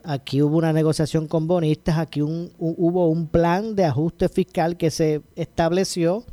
Aquí 0.04 0.40
hubo 0.42 0.58
una 0.58 0.72
negociación 0.72 1.26
con 1.26 1.48
bonistas, 1.48 1.98
aquí 1.98 2.20
un, 2.20 2.52
hubo 2.58 3.08
un 3.08 3.26
plan 3.26 3.74
de 3.74 3.84
ajuste 3.84 4.28
fiscal 4.28 4.76
que 4.76 4.90
se 4.90 5.22
estableció 5.34 6.24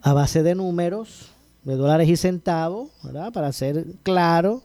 a 0.00 0.14
base 0.14 0.42
de 0.42 0.54
números, 0.54 1.30
de 1.64 1.74
dólares 1.74 2.08
y 2.08 2.16
centavos, 2.16 2.90
¿verdad? 3.02 3.32
Para 3.32 3.52
ser 3.52 3.84
claro, 4.02 4.62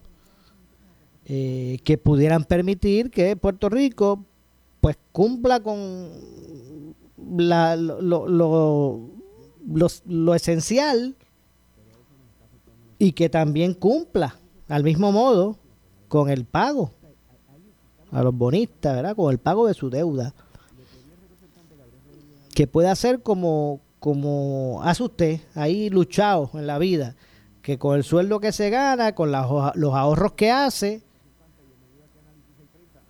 eh, 1.33 1.79
que 1.85 1.97
pudieran 1.97 2.43
permitir 2.43 3.09
que 3.09 3.37
Puerto 3.37 3.69
Rico 3.69 4.25
pues 4.81 4.97
cumpla 5.13 5.61
con 5.61 6.09
la, 7.37 7.77
lo, 7.77 8.27
lo, 8.27 8.99
lo, 10.05 10.35
esencial 10.35 11.15
y 12.99 13.13
que 13.13 13.29
también 13.29 13.75
cumpla 13.75 14.35
al 14.67 14.83
mismo 14.83 15.13
modo 15.13 15.55
con 16.09 16.29
el 16.29 16.43
pago 16.43 16.91
a 18.11 18.23
los 18.23 18.35
bonistas, 18.35 18.93
¿verdad? 18.93 19.15
Con 19.15 19.31
el 19.31 19.37
pago 19.37 19.67
de 19.67 19.73
su 19.73 19.89
deuda. 19.89 20.33
Que 22.53 22.67
pueda 22.67 22.93
ser 22.93 23.23
como, 23.23 23.79
como 23.99 24.81
hace 24.83 25.03
usted, 25.03 25.39
ahí 25.55 25.89
luchado 25.89 26.49
en 26.55 26.67
la 26.67 26.77
vida, 26.77 27.15
que 27.61 27.79
con 27.79 27.95
el 27.95 28.03
sueldo 28.03 28.41
que 28.41 28.51
se 28.51 28.69
gana, 28.69 29.15
con 29.15 29.31
los 29.31 29.93
ahorros 29.95 30.33
que 30.33 30.51
hace, 30.51 31.01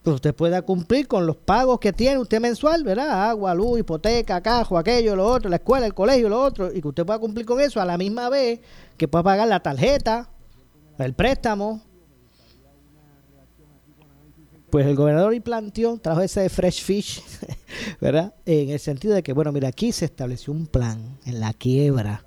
pues 0.03 0.15
usted 0.15 0.33
pueda 0.33 0.63
cumplir 0.63 1.07
con 1.07 1.27
los 1.27 1.37
pagos 1.37 1.79
que 1.79 1.93
tiene 1.93 2.17
usted 2.17 2.41
mensual, 2.41 2.83
¿verdad? 2.83 3.29
Agua, 3.29 3.53
luz, 3.53 3.79
hipoteca, 3.79 4.41
cajo, 4.41 4.77
aquello, 4.77 5.15
lo 5.15 5.27
otro, 5.27 5.49
la 5.49 5.57
escuela, 5.57 5.85
el 5.85 5.93
colegio, 5.93 6.27
lo 6.27 6.41
otro, 6.41 6.73
y 6.73 6.81
que 6.81 6.87
usted 6.87 7.05
pueda 7.05 7.19
cumplir 7.19 7.45
con 7.45 7.61
eso 7.61 7.79
a 7.79 7.85
la 7.85 7.97
misma 7.97 8.29
vez 8.29 8.59
que 8.97 9.07
pueda 9.07 9.23
pagar 9.23 9.47
la 9.47 9.59
tarjeta, 9.59 10.27
el 10.97 11.13
préstamo. 11.13 11.81
Pues 14.71 14.87
el 14.87 14.95
gobernador 14.95 15.33
y 15.33 15.39
planteó, 15.41 15.97
trajo 15.97 16.21
ese 16.21 16.49
fresh 16.49 16.81
fish, 16.81 17.21
¿verdad? 18.01 18.33
En 18.45 18.69
el 18.69 18.79
sentido 18.79 19.13
de 19.13 19.21
que, 19.21 19.33
bueno, 19.33 19.51
mira, 19.51 19.67
aquí 19.67 19.91
se 19.91 20.05
estableció 20.05 20.53
un 20.53 20.65
plan 20.65 21.19
en 21.25 21.41
la 21.41 21.53
quiebra. 21.53 22.25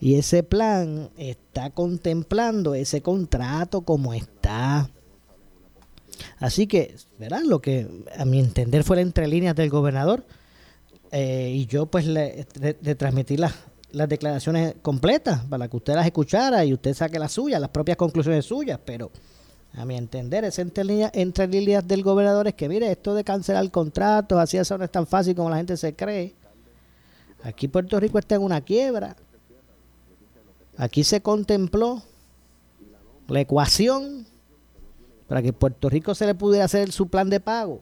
Y 0.00 0.14
ese 0.14 0.44
plan 0.44 1.10
está 1.16 1.70
contemplando 1.70 2.74
ese 2.74 3.02
contrato 3.02 3.82
como 3.82 4.14
está 4.14 4.90
Así 6.38 6.66
que, 6.66 6.96
¿verdad? 7.18 7.42
Lo 7.44 7.60
que 7.60 7.88
a 8.16 8.24
mi 8.24 8.40
entender 8.40 8.84
fue 8.84 8.96
la 8.96 9.02
entrelínea 9.02 9.54
del 9.54 9.70
gobernador 9.70 10.24
eh, 11.10 11.52
y 11.54 11.66
yo 11.66 11.86
pues 11.86 12.06
le, 12.06 12.46
de, 12.54 12.94
transmitir 12.94 13.40
las, 13.40 13.54
las 13.90 14.08
declaraciones 14.08 14.74
completas 14.82 15.44
para 15.44 15.68
que 15.68 15.76
usted 15.76 15.94
las 15.94 16.06
escuchara 16.06 16.64
y 16.64 16.72
usted 16.72 16.94
saque 16.94 17.18
las 17.18 17.32
suyas, 17.32 17.60
las 17.60 17.70
propias 17.70 17.96
conclusiones 17.96 18.44
suyas, 18.44 18.78
pero 18.84 19.10
a 19.74 19.84
mi 19.84 19.96
entender 19.96 20.44
esa 20.44 20.62
entrelínea, 20.62 21.10
entre 21.14 21.46
líneas 21.46 21.86
del 21.86 22.02
gobernador 22.02 22.46
es 22.46 22.54
que 22.54 22.68
mire, 22.68 22.90
esto 22.90 23.14
de 23.14 23.24
cancelar 23.24 23.70
contratos, 23.70 24.38
así 24.38 24.58
eso 24.58 24.76
no 24.76 24.84
es 24.84 24.90
tan 24.90 25.06
fácil 25.06 25.34
como 25.34 25.50
la 25.50 25.56
gente 25.56 25.76
se 25.76 25.94
cree. 25.94 26.34
Aquí 27.42 27.68
Puerto 27.68 27.98
Rico 27.98 28.18
está 28.18 28.36
en 28.36 28.42
una 28.42 28.60
quiebra. 28.60 29.16
Aquí 30.76 31.04
se 31.04 31.22
contempló 31.22 32.02
la 33.28 33.40
ecuación 33.40 34.26
para 35.32 35.40
que 35.40 35.54
Puerto 35.54 35.88
Rico 35.88 36.14
se 36.14 36.26
le 36.26 36.34
pudiera 36.34 36.66
hacer 36.66 36.92
su 36.92 37.08
plan 37.08 37.30
de 37.30 37.40
pago 37.40 37.80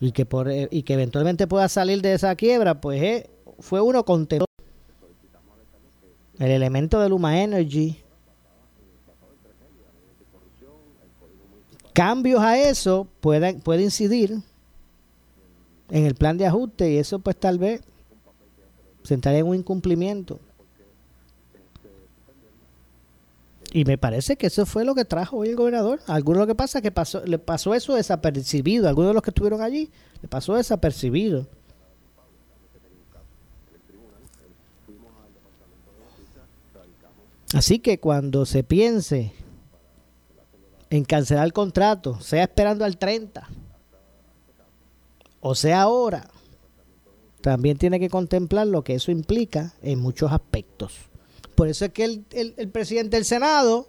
y 0.00 0.12
que 0.12 0.24
por 0.24 0.48
eh, 0.48 0.66
y 0.70 0.82
que 0.82 0.94
eventualmente 0.94 1.46
pueda 1.46 1.68
salir 1.68 2.00
de 2.00 2.14
esa 2.14 2.34
quiebra, 2.36 2.80
pues 2.80 3.02
eh, 3.02 3.30
fue 3.58 3.82
uno 3.82 4.02
contento 4.06 4.46
el 6.38 6.50
elemento 6.50 6.98
de 7.00 7.10
Luma 7.10 7.42
Energy. 7.42 8.02
Cambios 11.92 12.40
a 12.40 12.58
eso 12.58 13.06
pueden 13.20 13.60
puede 13.60 13.82
incidir 13.82 14.38
en 15.90 16.06
el 16.06 16.14
plan 16.14 16.38
de 16.38 16.46
ajuste 16.46 16.92
y 16.92 16.96
eso 16.96 17.18
pues 17.18 17.36
tal 17.36 17.58
vez 17.58 17.82
sentaría 19.02 19.40
en 19.40 19.48
un 19.48 19.56
incumplimiento. 19.56 20.40
Y 23.72 23.84
me 23.84 23.98
parece 23.98 24.36
que 24.36 24.46
eso 24.46 24.64
fue 24.64 24.84
lo 24.84 24.94
que 24.94 25.04
trajo 25.04 25.36
hoy 25.36 25.48
el 25.48 25.56
gobernador. 25.56 26.00
Algunos 26.06 26.40
lo 26.40 26.46
que 26.46 26.54
pasa 26.54 26.78
es 26.78 26.82
que 26.82 26.90
pasó, 26.90 27.24
le 27.24 27.38
pasó 27.38 27.74
eso 27.74 27.94
desapercibido. 27.94 28.88
Algunos 28.88 29.10
de 29.10 29.14
los 29.14 29.22
que 29.22 29.30
estuvieron 29.30 29.60
allí 29.60 29.90
le 30.22 30.28
pasó 30.28 30.54
desapercibido. 30.54 31.46
Así 37.54 37.78
que 37.78 37.98
cuando 37.98 38.44
se 38.46 38.62
piense 38.62 39.32
en 40.90 41.04
cancelar 41.04 41.46
el 41.46 41.52
contrato, 41.52 42.20
sea 42.20 42.44
esperando 42.44 42.84
al 42.84 42.98
30 42.98 43.48
o 45.40 45.54
sea 45.54 45.82
ahora, 45.82 46.28
también 47.40 47.78
tiene 47.78 48.00
que 48.00 48.10
contemplar 48.10 48.66
lo 48.66 48.82
que 48.82 48.94
eso 48.94 49.10
implica 49.10 49.74
en 49.82 50.00
muchos 50.00 50.32
aspectos. 50.32 50.94
Por 51.58 51.66
eso 51.66 51.86
es 51.86 51.92
que 51.92 52.04
el, 52.04 52.24
el, 52.56 52.68
presidente 52.68 53.16
del 53.16 53.24
Senado, 53.24 53.88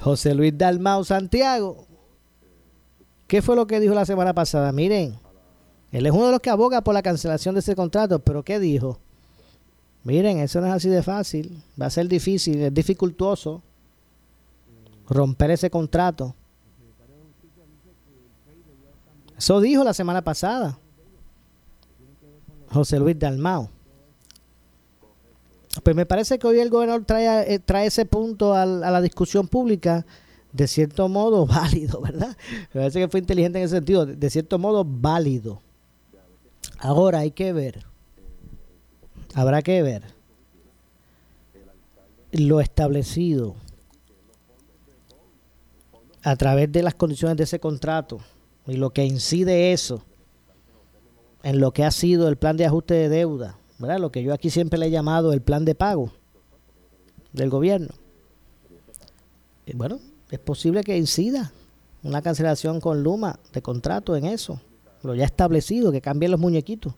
José 0.00 0.34
Luis 0.34 0.56
Dalmau 0.56 1.04
Santiago, 1.04 1.84
¿qué 3.26 3.42
fue 3.42 3.56
lo 3.56 3.66
que 3.66 3.78
dijo 3.78 3.92
la 3.92 4.06
semana 4.06 4.32
pasada? 4.32 4.72
Miren, 4.72 5.18
él 5.90 6.06
es 6.06 6.12
uno 6.12 6.24
de 6.24 6.30
los 6.30 6.40
que 6.40 6.48
aboga 6.48 6.80
por 6.80 6.94
la 6.94 7.02
cancelación 7.02 7.54
de 7.54 7.58
ese 7.58 7.76
contrato, 7.76 8.20
pero 8.20 8.42
¿qué 8.42 8.58
dijo? 8.58 9.00
Miren, 10.02 10.38
eso 10.38 10.62
no 10.62 10.68
es 10.68 10.72
así 10.72 10.88
de 10.88 11.02
fácil, 11.02 11.62
va 11.78 11.84
a 11.84 11.90
ser 11.90 12.08
difícil, 12.08 12.62
es 12.62 12.72
dificultuoso 12.72 13.60
romper 15.10 15.50
ese 15.50 15.68
contrato. 15.68 16.34
Eso 19.36 19.60
dijo 19.60 19.84
la 19.84 19.92
semana 19.92 20.22
pasada 20.22 20.78
José 22.70 22.98
Luis 22.98 23.18
Dalmau. 23.18 23.68
Pues 25.82 25.96
me 25.96 26.06
parece 26.06 26.38
que 26.38 26.46
hoy 26.46 26.60
el 26.60 26.70
gobernador 26.70 27.04
trae, 27.04 27.54
eh, 27.54 27.58
trae 27.58 27.86
ese 27.86 28.04
punto 28.04 28.54
a, 28.54 28.64
la 28.64 29.00
discusión 29.00 29.48
pública 29.48 30.06
de 30.52 30.68
cierto 30.68 31.08
modo 31.08 31.46
válido, 31.46 32.00
¿verdad? 32.00 32.36
Me 32.72 32.80
parece 32.80 33.00
que 33.00 33.08
fue 33.08 33.20
inteligente 33.20 33.58
en 33.58 33.64
ese 33.64 33.76
sentido, 33.76 34.06
de 34.06 34.30
cierto 34.30 34.58
modo 34.58 34.84
válido. 34.84 35.60
Ahora 36.78 37.20
hay 37.20 37.32
que 37.32 37.52
ver, 37.52 37.84
habrá 39.34 39.62
que 39.62 39.82
ver 39.82 40.04
lo 42.32 42.60
establecido 42.60 43.56
a 46.22 46.36
través 46.36 46.70
de 46.70 46.82
las 46.82 46.94
condiciones 46.94 47.36
de 47.36 47.44
ese 47.44 47.60
contrato 47.60 48.20
y 48.66 48.76
lo 48.76 48.90
que 48.90 49.04
incide 49.04 49.72
eso 49.72 50.02
en 51.42 51.60
lo 51.60 51.72
que 51.72 51.84
ha 51.84 51.90
sido 51.90 52.28
el 52.28 52.36
plan 52.36 52.56
de 52.56 52.66
ajuste 52.66 52.94
de 52.94 53.08
deuda 53.08 53.58
Lo 53.82 54.12
que 54.12 54.22
yo 54.22 54.32
aquí 54.32 54.48
siempre 54.48 54.78
le 54.78 54.86
he 54.86 54.90
llamado 54.90 55.32
el 55.32 55.42
plan 55.42 55.64
de 55.64 55.74
pago 55.74 56.12
del 57.32 57.50
gobierno. 57.50 57.88
Bueno, 59.74 59.98
es 60.30 60.38
posible 60.38 60.82
que 60.82 60.96
incida 60.96 61.52
una 62.02 62.22
cancelación 62.22 62.80
con 62.80 63.02
Luma 63.02 63.38
de 63.52 63.60
contrato 63.60 64.16
en 64.16 64.24
eso, 64.24 64.60
lo 65.02 65.14
ya 65.14 65.24
establecido, 65.24 65.92
que 65.92 66.00
cambien 66.00 66.30
los 66.30 66.40
muñequitos. 66.40 66.94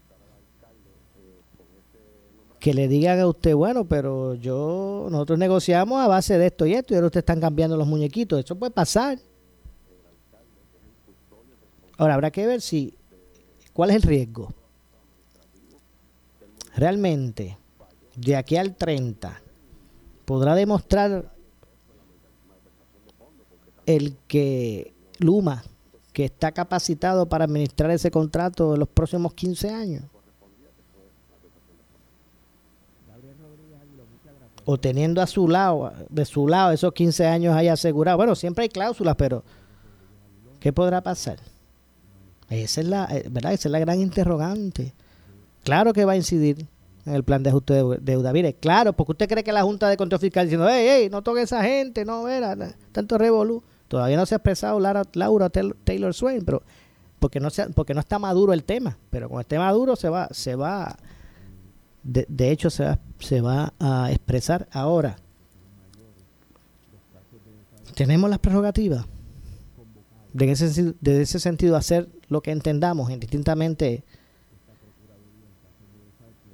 Que 2.58 2.74
le 2.74 2.88
digan 2.88 3.20
a 3.20 3.26
usted, 3.26 3.54
bueno, 3.54 3.86
pero 3.86 4.34
yo, 4.34 5.08
nosotros 5.10 5.38
negociamos 5.38 6.00
a 6.00 6.08
base 6.08 6.38
de 6.38 6.46
esto 6.46 6.66
y 6.66 6.74
esto, 6.74 6.94
y 6.94 6.96
ahora 6.96 7.06
ustedes 7.08 7.22
están 7.22 7.40
cambiando 7.40 7.76
los 7.76 7.86
muñequitos. 7.86 8.42
Eso 8.42 8.56
puede 8.56 8.70
pasar. 8.72 9.18
Ahora 11.96 12.14
habrá 12.14 12.30
que 12.30 12.46
ver 12.46 12.60
si, 12.60 12.94
cuál 13.72 13.90
es 13.90 13.96
el 13.96 14.02
riesgo. 14.02 14.52
Realmente, 16.76 17.56
de 18.16 18.36
aquí 18.36 18.56
al 18.56 18.74
30, 18.74 19.40
podrá 20.24 20.54
demostrar 20.54 21.32
el 23.86 24.16
que 24.26 24.92
Luma, 25.18 25.62
que 26.12 26.24
está 26.24 26.52
capacitado 26.52 27.28
para 27.28 27.44
administrar 27.44 27.90
ese 27.90 28.10
contrato 28.10 28.74
en 28.74 28.80
los 28.80 28.88
próximos 28.88 29.34
15 29.34 29.70
años. 29.70 30.04
O 34.64 34.78
teniendo 34.78 35.20
a 35.20 35.26
su 35.26 35.46
lado, 35.46 35.92
de 36.08 36.24
su 36.24 36.48
lado, 36.48 36.72
esos 36.72 36.92
15 36.92 37.26
años 37.26 37.54
ahí 37.54 37.68
asegurados. 37.68 38.16
Bueno, 38.16 38.34
siempre 38.34 38.62
hay 38.62 38.68
cláusulas, 38.70 39.14
pero 39.16 39.44
¿qué 40.58 40.72
podrá 40.72 41.02
pasar? 41.02 41.38
Esa 42.48 42.80
es 42.80 42.86
la, 42.86 43.04
eh, 43.10 43.26
¿verdad? 43.30 43.52
Esa 43.52 43.68
es 43.68 43.72
la 43.72 43.78
gran 43.78 44.00
interrogante. 44.00 44.94
Claro 45.64 45.92
que 45.92 46.04
va 46.04 46.12
a 46.12 46.16
incidir 46.16 46.66
en 47.06 47.14
el 47.14 47.24
plan 47.24 47.42
de 47.42 47.50
ajuste 47.50 47.74
de 47.74 47.98
deuda. 48.00 48.32
Mire, 48.32 48.54
claro, 48.54 48.92
porque 48.92 49.12
usted 49.12 49.28
cree 49.28 49.42
que 49.42 49.52
la 49.52 49.62
Junta 49.62 49.88
de 49.88 49.96
Control 49.96 50.20
Fiscal 50.20 50.46
diciendo, 50.46 50.68
hey, 50.70 50.86
hey, 50.88 51.08
no 51.10 51.22
toque 51.22 51.42
esa 51.42 51.62
gente, 51.62 52.04
no, 52.04 52.24
verá, 52.24 52.56
tanto 52.92 53.18
revolú. 53.18 53.62
Todavía 53.88 54.16
no 54.16 54.26
se 54.26 54.34
ha 54.34 54.36
expresado 54.36 54.80
Laura, 54.80 55.02
Laura 55.14 55.50
Taylor 55.50 56.14
Swain, 56.14 56.44
pero 56.44 56.62
porque 57.18 57.40
no 57.40 57.50
se, 57.50 57.68
porque 57.70 57.94
no 57.94 58.00
está 58.00 58.18
maduro 58.18 58.52
el 58.52 58.64
tema. 58.64 58.98
Pero 59.10 59.28
con 59.28 59.40
esté 59.40 59.58
maduro 59.58 59.96
se 59.96 60.08
va, 60.08 60.28
se 60.30 60.54
va, 60.54 60.96
de, 62.02 62.26
de 62.28 62.50
hecho 62.50 62.70
se 62.70 62.84
va, 62.84 62.98
se 63.18 63.40
va 63.40 63.72
a 63.78 64.10
expresar 64.10 64.68
ahora. 64.72 65.16
Tenemos 67.94 68.28
las 68.28 68.38
prerrogativas 68.38 69.06
de 70.32 70.50
ese, 70.50 70.94
de 71.00 71.22
ese 71.22 71.38
sentido 71.38 71.76
hacer 71.76 72.08
lo 72.28 72.42
que 72.42 72.50
entendamos 72.50 73.10
indistintamente 73.10 74.02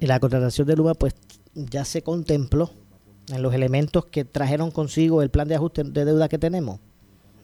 la 0.06 0.20
contratación 0.20 0.66
de 0.66 0.76
Luma 0.76 0.94
pues 0.94 1.14
ya 1.54 1.84
se 1.84 2.02
contempló 2.02 2.70
en 3.28 3.42
los 3.42 3.54
elementos 3.54 4.06
que 4.06 4.24
trajeron 4.24 4.70
consigo 4.70 5.22
el 5.22 5.30
plan 5.30 5.48
de 5.48 5.56
ajuste 5.56 5.84
de 5.84 6.04
deuda 6.04 6.28
que 6.28 6.38
tenemos 6.38 6.80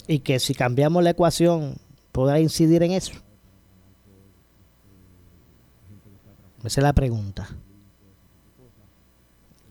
y 0.07 0.21
que 0.21 0.39
si 0.39 0.55
cambiamos 0.55 1.03
la 1.03 1.11
ecuación 1.11 1.77
podrá 2.13 2.41
incidir 2.41 2.83
en 2.83 2.93
eso. 2.93 3.13
Esa 6.65 6.81
es 6.81 6.83
la 6.83 6.93
pregunta. 6.93 7.49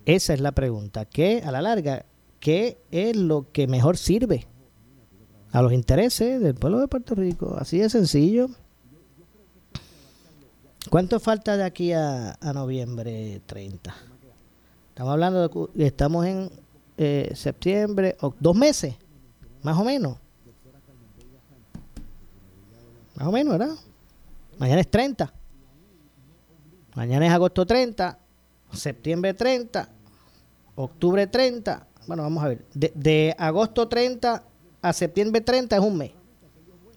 Esa 0.06 0.34
es 0.34 0.40
la 0.40 0.52
pregunta. 0.52 1.06
¿Qué, 1.06 1.42
a 1.44 1.52
la 1.52 1.62
larga, 1.62 2.06
qué 2.40 2.78
es 2.92 3.16
lo 3.16 3.52
que 3.52 3.68
mejor 3.68 3.98
sirve 3.98 4.48
a 5.52 5.62
los 5.62 5.74
intereses 5.74 6.40
del 6.40 6.56
pueblo 6.56 6.80
de 6.80 6.88
Puerto 6.88 7.16
Rico? 7.16 7.56
Así 7.60 7.80
de 7.80 7.90
sencillo. 7.90 8.50
¿Cuánto 10.90 11.20
falta 11.20 11.58
de 11.58 11.64
aquí 11.64 11.94
a, 11.94 12.38
noviembre 12.54 13.42
30? 13.46 13.96
Estamos 14.90 15.14
hablando 15.14 15.70
de 15.74 15.86
estamos 15.86 16.26
en 16.26 16.50
eh, 16.98 17.32
septiembre, 17.36 18.16
o 18.22 18.34
dos 18.40 18.56
meses, 18.56 18.96
más 19.64 19.78
o 19.78 19.84
menos. 19.84 20.18
Más 23.16 23.28
o 23.28 23.32
menos, 23.32 23.58
¿verdad? 23.58 23.76
Mañana 24.58 24.82
es 24.82 24.90
30. 24.90 25.34
Mañana 26.96 27.28
es 27.28 27.34
agosto 27.34 27.66
30, 27.66 28.18
septiembre 28.72 29.34
30, 29.34 29.90
octubre 30.76 31.28
30. 31.28 31.88
Bueno, 32.08 32.24
vamos 32.24 32.44
a 32.44 32.50
ver. 32.50 32.66
De, 32.74 33.36
agosto 33.38 33.88
30 33.88 34.44
a 34.82 34.94
septiembre 34.94 35.42
30 35.42 35.76
es 35.76 35.82
un 35.82 35.98
mes. 35.98 36.12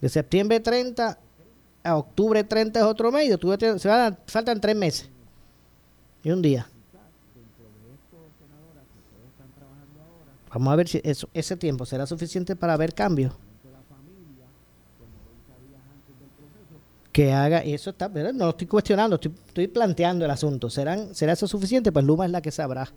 De 0.00 0.08
septiembre 0.08 0.60
30 0.60 1.18
a 1.88 1.96
octubre 1.96 2.44
30 2.44 2.80
es 2.80 2.84
otro 2.84 3.10
mes. 3.10 3.38
Se 3.80 3.88
van 3.88 4.18
faltan 4.26 4.60
tres 4.60 4.76
meses. 4.76 5.08
Y 6.22 6.30
un 6.30 6.42
día. 6.42 6.68
Vamos 10.50 10.72
a 10.72 10.76
ver 10.76 10.88
si 10.88 11.00
eso, 11.04 11.28
ese 11.34 11.56
tiempo 11.56 11.84
será 11.84 12.06
suficiente 12.06 12.56
para 12.56 12.76
ver 12.76 12.94
cambios. 12.94 13.34
que 17.18 17.32
haga, 17.32 17.64
y 17.64 17.74
eso 17.74 17.90
está, 17.90 18.08
no 18.08 18.44
lo 18.44 18.50
estoy 18.50 18.68
cuestionando, 18.68 19.16
estoy, 19.16 19.66
planteando 19.66 20.24
el 20.24 20.30
asunto. 20.30 20.70
¿Serán, 20.70 21.16
¿Será 21.16 21.32
eso 21.32 21.48
suficiente? 21.48 21.90
Pues 21.90 22.04
Luma 22.04 22.26
es 22.26 22.30
la 22.30 22.40
que 22.40 22.52
sabrá. 22.52 22.92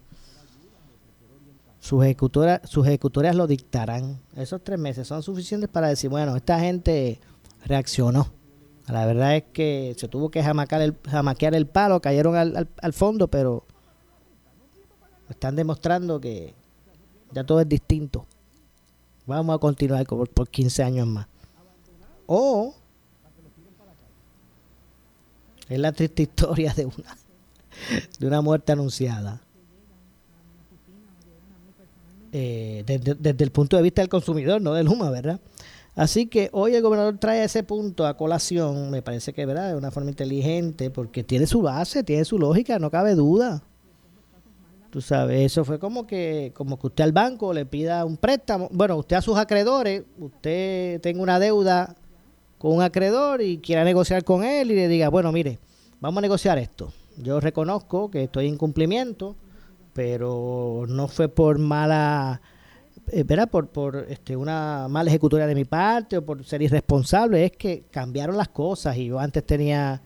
Sus, 1.80 2.04
ejecutoras, 2.04 2.62
sus 2.70 2.86
ejecutoras 2.86 3.36
lo 3.36 3.48
dictarán. 3.48 4.20
Esos 4.36 4.64
tres 4.64 4.78
meses 4.78 5.08
son 5.08 5.24
suficientes 5.24 5.72
para 5.72 5.88
decir, 5.88 6.12
bueno, 6.12 6.36
esta 6.36 6.60
gente 6.60 7.20
reaccionó. 7.66 8.32
La 8.88 9.06
verdad 9.06 9.38
es 9.38 9.44
que 9.54 9.96
se 9.98 10.08
tuvo 10.08 10.30
que 10.30 10.44
jamaquear 10.44 10.82
el, 10.82 10.96
jamaquear 11.10 11.56
el 11.56 11.68
palo, 11.68 12.02
cayeron 12.02 12.36
al, 12.36 12.68
al, 12.82 12.94
fondo, 12.94 13.28
pero 13.28 13.66
están 15.30 15.56
demostrando 15.56 16.20
que 16.20 16.54
ya 17.32 17.44
todo 17.44 17.62
es 17.62 17.70
distinto. 17.70 18.26
Vamos 19.26 19.56
a 19.56 19.60
continuar 19.60 20.06
por, 20.06 20.30
por 20.30 20.50
15 20.50 20.84
años 20.84 21.08
más. 21.08 21.28
O 22.26 22.76
es 25.72 25.80
la 25.80 25.94
triste 25.94 26.24
historia 26.24 26.74
de 26.74 26.86
una, 26.86 27.18
de 28.20 28.28
una 28.28 28.42
muerte 28.42 28.74
anunciada. 28.74 29.42
Eh, 32.34 32.84
desde, 32.86 33.44
el 33.44 33.52
punto 33.52 33.78
de 33.78 33.84
vista 33.84 34.02
del 34.02 34.10
consumidor, 34.10 34.62
no 34.62 34.74
del 34.74 34.86
Luma, 34.86 35.10
¿verdad? 35.10 35.40
Así 35.96 36.28
que 36.28 36.50
hoy 36.54 36.76
el 36.76 36.82
gobernador 36.82 37.18
trae 37.18 37.44
ese 37.44 37.64
punto 37.64 38.08
a 38.08 38.16
colación, 38.16 38.92
me 38.92 39.02
parece 39.02 39.34
que 39.34 39.46
¿verdad? 39.46 39.70
de 39.70 39.76
una 39.76 39.92
forma 39.92 40.10
inteligente, 40.10 40.90
porque 40.90 41.24
tiene 41.24 41.48
su 41.48 41.62
base, 41.62 42.04
tiene 42.04 42.24
su 42.24 42.40
lógica, 42.40 42.80
no 42.80 42.90
cabe 42.90 43.16
duda. 43.16 43.62
Tú 44.90 45.02
sabes, 45.02 45.46
eso 45.46 45.64
fue 45.64 45.80
como 45.80 46.06
que, 46.06 46.52
como 46.54 46.78
que 46.78 46.88
usted 46.88 47.04
al 47.06 47.14
banco 47.14 47.54
le 47.54 47.66
pida 47.66 48.04
un 48.04 48.18
préstamo, 48.18 48.68
bueno, 48.72 48.98
usted 48.98 49.16
a 49.16 49.22
sus 49.22 49.38
acreedores, 49.38 50.04
usted 50.20 51.00
tenga 51.00 51.22
una 51.22 51.40
deuda 51.40 51.96
con 52.58 52.74
un 52.76 52.82
acreedor 52.82 53.42
y 53.42 53.58
quiera 53.58 53.84
negociar 53.84 54.24
con 54.24 54.44
él 54.44 54.72
y 54.72 54.76
le 54.76 54.88
diga, 54.88 55.10
bueno, 55.10 55.32
mire, 55.32 55.60
vamos 56.00 56.20
a 56.20 56.22
negociar 56.22 56.58
esto. 56.58 56.92
Yo 57.18 57.40
reconozco 57.40 58.12
que 58.12 58.24
estoy 58.24 58.48
en 58.48 58.58
cumplimiento, 58.58 59.36
pero 59.94 60.86
no 60.88 61.08
fue 61.08 61.28
por 61.30 61.58
mala, 61.58 62.42
eh, 63.08 63.24
¿verdad? 63.24 63.50
Por, 63.50 63.68
por 63.70 64.06
este, 64.10 64.36
una 64.36 64.88
mala 64.90 65.10
ejecutoria 65.10 65.48
de 65.48 65.56
mi 65.56 65.66
parte 65.66 66.18
o 66.18 66.26
por 66.26 66.44
ser 66.46 66.62
irresponsable, 66.62 67.46
es 67.46 67.52
que 67.52 67.86
cambiaron 67.92 68.38
las 68.38 68.50
cosas 68.50 68.98
y 68.98 69.08
yo 69.08 69.20
antes 69.20 69.46
tenía 69.46 70.02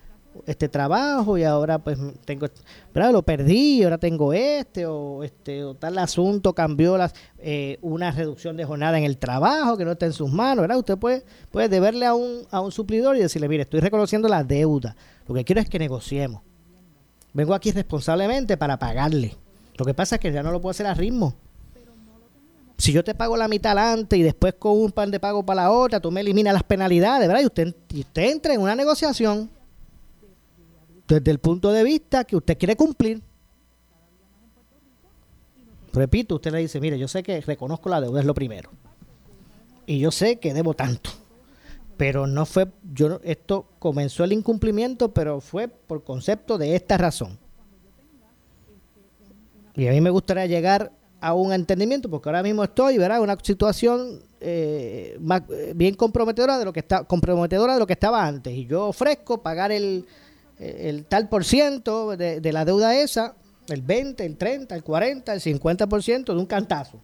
este 0.46 0.68
trabajo 0.70 1.38
y 1.38 1.44
ahora 1.44 1.80
pues 1.80 1.98
tengo 2.26 2.48
¿verdad? 2.94 3.12
lo 3.12 3.24
perdí 3.24 3.84
ahora 3.84 3.98
tengo 3.98 4.34
este 4.34 4.86
o 4.86 5.24
este 5.24 5.64
o 5.64 5.76
tal 5.76 5.98
asunto 5.98 6.54
cambió 6.54 6.98
las 6.98 7.14
eh, 7.38 7.78
una 7.82 8.12
reducción 8.12 8.58
de 8.58 8.66
jornada 8.66 8.98
en 8.98 9.06
el 9.06 9.18
trabajo 9.18 9.78
que 9.78 9.86
no 9.86 9.94
está 9.94 10.06
en 10.06 10.14
sus 10.14 10.32
manos 10.32 10.64
¿verdad? 10.64 10.78
usted 10.78 10.98
puede 10.98 11.24
puede 11.52 11.70
deberle 11.70 12.06
a 12.06 12.14
un 12.14 12.42
a 12.52 12.60
un 12.60 12.72
suplidor 12.72 13.16
y 13.16 13.22
decirle 13.22 13.48
mire 13.48 13.64
estoy 13.64 13.80
reconociendo 13.80 14.28
la 14.28 14.44
deuda 14.44 14.96
lo 15.28 15.36
que 15.36 15.46
quiero 15.46 15.62
es 15.62 15.70
que 15.70 15.80
negociemos 15.80 16.42
vengo 17.34 17.54
aquí 17.54 17.72
responsablemente 17.72 18.58
para 18.58 18.78
pagarle 18.78 19.36
lo 19.78 19.86
que 19.86 19.94
pasa 19.94 20.16
es 20.16 20.22
que 20.22 20.32
ya 20.32 20.44
no 20.44 20.52
lo 20.52 20.62
puedo 20.62 20.72
hacer 20.72 20.88
a 20.88 20.94
ritmo 20.94 21.36
si 22.86 22.94
yo 22.94 23.04
te 23.04 23.16
pago 23.16 23.36
la 23.36 23.48
mitad 23.48 23.76
antes 23.80 24.20
y 24.20 24.22
después 24.22 24.54
con 24.60 24.78
un 24.78 24.92
pan 24.92 25.10
de 25.10 25.20
pago 25.20 25.44
para 25.44 25.64
la 25.64 25.72
otra, 25.72 26.00
tú 26.00 26.12
me 26.12 26.22
eliminas 26.22 26.54
las 26.54 26.62
penalidades, 26.62 27.28
¿verdad? 27.28 27.42
Y 27.42 27.46
usted, 27.48 27.76
y 27.90 28.02
usted 28.02 28.22
entra 28.30 28.54
en 28.54 28.62
una 28.62 28.76
negociación 28.76 29.50
desde 31.08 31.32
el 31.32 31.40
punto 31.40 31.72
de 31.72 31.84
vista 31.84 32.26
que 32.26 32.36
usted 32.36 32.56
quiere 32.56 32.76
cumplir. 32.76 33.24
Repito, 35.94 36.36
usted 36.36 36.52
le 36.52 36.60
dice, 36.60 36.80
mire, 36.80 37.00
yo 37.00 37.08
sé 37.08 37.24
que 37.24 37.42
reconozco 37.42 37.90
la 37.90 38.02
deuda, 38.02 38.20
es 38.20 38.26
lo 38.28 38.36
primero. 38.36 38.70
Y 39.88 39.98
yo 39.98 40.12
sé 40.12 40.36
que 40.36 40.54
debo 40.54 40.76
tanto. 40.76 41.10
Pero 41.98 42.28
no 42.28 42.46
fue, 42.46 42.68
yo 42.94 43.20
esto 43.24 43.66
comenzó 43.80 44.24
el 44.24 44.32
incumplimiento, 44.32 45.12
pero 45.12 45.42
fue 45.42 45.70
por 45.70 46.04
concepto 46.04 46.60
de 46.60 46.76
esta 46.76 47.00
razón. 47.00 47.40
Y 49.74 49.88
a 49.88 49.92
mí 49.92 50.02
me 50.02 50.12
gustaría 50.12 50.46
llegar 50.46 50.92
a 51.26 51.34
un 51.34 51.52
entendimiento, 51.54 52.08
porque 52.10 52.30
ahora 52.30 52.44
mismo 52.44 52.64
estoy, 52.64 52.98
¿verdad? 53.00 53.20
Una 53.20 53.36
situación 53.42 54.22
eh, 54.40 55.18
bien 55.76 55.96
comprometedora 55.96 56.60
de 56.60 56.66
lo 56.66 56.72
que 56.72 56.82
está 56.82 57.04
comprometedora 57.04 57.74
de 57.74 57.80
lo 57.80 57.88
que 57.88 57.94
estaba 57.94 58.26
antes. 58.28 58.54
Y 58.54 58.68
yo 58.68 58.86
ofrezco 58.90 59.42
pagar 59.42 59.72
el, 59.72 60.06
eh, 60.60 60.82
el 60.90 61.06
tal 61.06 61.28
por 61.28 61.44
ciento 61.44 62.16
de, 62.16 62.40
de 62.42 62.54
la 62.54 62.64
deuda 62.64 62.96
esa, 62.96 63.34
el 63.70 63.82
20, 63.82 64.24
el 64.24 64.38
30, 64.38 64.76
el 64.76 64.84
40, 64.84 65.34
el 65.34 65.42
50% 65.42 66.26
de 66.26 66.34
un 66.40 66.46
cantazo. 66.46 67.00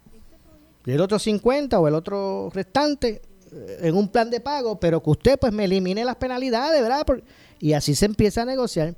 Y 0.86 0.92
el 0.92 1.02
otro 1.02 1.18
50 1.18 1.80
o 1.80 1.88
el 1.88 1.96
otro 1.96 2.52
restante 2.54 3.22
eh, 3.52 3.78
en 3.82 3.96
un 3.96 4.08
plan 4.10 4.30
de 4.30 4.40
pago, 4.40 4.80
pero 4.80 5.02
que 5.02 5.10
usted 5.10 5.40
pues 5.40 5.52
me 5.52 5.66
elimine 5.66 6.06
las 6.06 6.18
penalidades, 6.18 6.80
¿verdad? 6.80 7.06
Por- 7.08 7.24
y 7.60 7.74
así 7.74 7.96
se 7.96 8.06
empieza 8.06 8.44
a 8.44 8.46
negociar. 8.46 8.94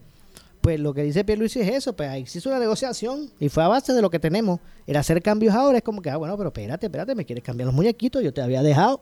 Pues 0.64 0.80
lo 0.80 0.94
que 0.94 1.04
dice 1.04 1.26
Pierluisi 1.26 1.60
es 1.60 1.68
eso, 1.68 1.94
pues 1.94 2.08
ahí 2.08 2.26
se 2.26 2.38
hizo 2.38 2.48
una 2.48 2.58
negociación 2.58 3.30
y 3.38 3.50
fue 3.50 3.64
a 3.64 3.68
base 3.68 3.92
de 3.92 4.02
lo 4.02 4.10
que 4.10 4.18
tenemos. 4.18 4.62
El 4.88 4.96
hacer 4.96 5.22
cambios 5.22 5.54
ahora 5.54 5.80
es 5.80 5.84
como 5.84 6.02
que, 6.02 6.10
ah, 6.10 6.16
bueno, 6.16 6.38
pero 6.38 6.48
espérate, 6.48 6.86
espérate, 6.86 7.16
me 7.16 7.26
quieres 7.26 7.44
cambiar 7.44 7.66
los 7.66 7.76
muñequitos, 7.76 8.24
yo 8.24 8.34
te 8.34 8.42
había 8.42 8.64
dejado 8.64 9.02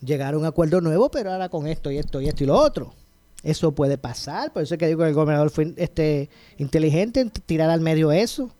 llegar 0.00 0.32
a 0.32 0.38
un 0.38 0.46
acuerdo 0.46 0.80
nuevo, 0.80 1.10
pero 1.10 1.30
ahora 1.30 1.50
con 1.50 1.66
esto 1.66 1.90
y 1.90 1.98
esto 1.98 2.22
y 2.22 2.28
esto 2.28 2.42
y 2.42 2.46
lo 2.46 2.56
otro. 2.56 2.94
Eso 3.42 3.72
puede 3.72 3.98
pasar, 3.98 4.50
por 4.50 4.62
eso 4.62 4.76
es 4.76 4.78
que 4.78 4.86
digo 4.86 5.02
que 5.02 5.08
el 5.08 5.14
gobernador 5.14 5.50
fue 5.50 5.74
este, 5.76 6.30
inteligente 6.56 7.20
en 7.20 7.30
tirar 7.30 7.68
al 7.68 7.82
medio 7.82 8.12
eso, 8.12 8.50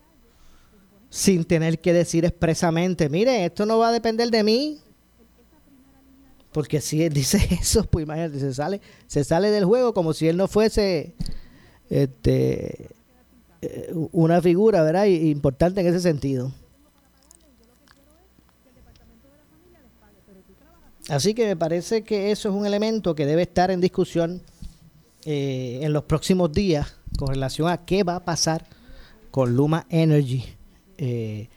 sin 1.09 1.47
tener 1.47 1.79
que 1.79 1.95
decir 1.95 2.27
expresamente, 2.27 3.09
mire, 3.09 3.47
esto 3.47 3.65
no 3.65 3.79
va 3.79 3.89
a 3.89 3.93
depender 3.93 4.31
de 4.31 4.45
mí, 4.45 4.81
porque 6.53 6.81
si 6.81 7.03
él 7.03 7.13
dice 7.13 7.39
eso, 7.61 7.85
pues 7.85 8.05
imagínate, 8.05 8.39
se 8.39 8.55
sale, 8.55 8.81
se 9.07 9.25
sale 9.25 9.51
del 9.51 9.65
juego 9.65 9.95
como 9.95 10.13
si 10.13 10.29
él 10.29 10.37
no 10.37 10.49
fuese 10.49 11.15
este 11.91 12.89
eh, 13.63 13.93
una 14.13 14.41
figura, 14.41 14.83
¿verdad? 14.83 15.07
Importante 15.07 15.81
en 15.81 15.87
ese 15.87 16.01
sentido. 16.01 16.53
Así 21.09 21.35
que 21.35 21.47
me 21.47 21.57
parece 21.57 22.03
que 22.03 22.31
eso 22.31 22.49
es 22.49 22.55
un 22.55 22.65
elemento 22.65 23.15
que 23.15 23.27
debe 23.27 23.43
estar 23.43 23.71
en 23.71 23.81
discusión 23.81 24.41
eh, 25.25 25.81
en 25.83 25.93
los 25.93 26.05
próximos 26.05 26.53
días 26.53 26.97
con 27.19 27.29
relación 27.29 27.69
a 27.69 27.85
qué 27.85 28.03
va 28.03 28.17
a 28.17 28.25
pasar 28.25 28.65
con 29.31 29.55
Luma 29.57 29.87
Energy 29.89 30.45
eh, 30.99 31.49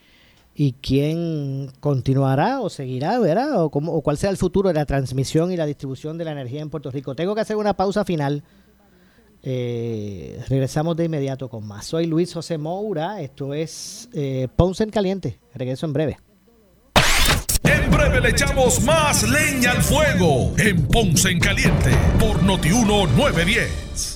y 0.57 0.71
quién 0.81 1.69
continuará 1.81 2.61
o 2.61 2.69
seguirá, 2.69 3.19
¿verdad? 3.19 3.61
O, 3.63 3.69
cómo- 3.69 3.91
o 3.93 4.01
cuál 4.01 4.17
será 4.17 4.31
el 4.31 4.37
futuro 4.37 4.69
de 4.69 4.75
la 4.75 4.85
transmisión 4.85 5.51
y 5.51 5.57
la 5.57 5.65
distribución 5.65 6.17
de 6.17 6.23
la 6.25 6.31
energía 6.31 6.61
en 6.61 6.69
Puerto 6.69 6.89
Rico. 6.91 7.13
Tengo 7.15 7.35
que 7.35 7.41
hacer 7.41 7.57
una 7.57 7.73
pausa 7.75 8.05
final. 8.05 8.41
Eh, 9.43 10.41
regresamos 10.49 10.95
de 10.95 11.05
inmediato 11.05 11.49
con 11.49 11.67
más. 11.67 11.85
Soy 11.85 12.07
Luis 12.07 12.33
José 12.33 12.57
Moura. 12.57 13.21
Esto 13.21 13.53
es 13.53 14.09
eh, 14.13 14.47
Ponce 14.55 14.83
en 14.83 14.89
Caliente. 14.89 15.39
Regreso 15.53 15.85
en 15.85 15.93
breve. 15.93 16.17
En 17.63 17.91
breve 17.91 18.21
le 18.21 18.29
echamos 18.29 18.81
más 18.83 19.23
leña 19.29 19.71
al 19.71 19.81
fuego 19.83 20.53
en 20.57 20.87
Ponce 20.87 21.29
en 21.29 21.39
Caliente 21.39 21.91
por 22.19 22.41
Notiuno 22.43 23.05
910. 23.07 24.15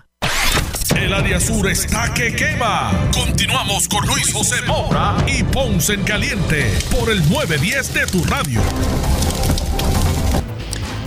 El 0.95 1.13
área 1.13 1.39
sur 1.39 1.67
está 1.69 2.13
que 2.13 2.35
quema. 2.35 2.91
Continuamos 3.13 3.87
con 3.87 4.05
Luis 4.07 4.31
José 4.33 4.55
Moura 4.67 5.15
y 5.27 5.43
Ponce 5.43 5.93
en 5.93 6.03
Caliente 6.03 6.65
por 6.91 7.09
el 7.09 7.19
910 7.29 7.93
de 7.93 8.05
tu 8.07 8.23
radio. 8.25 8.61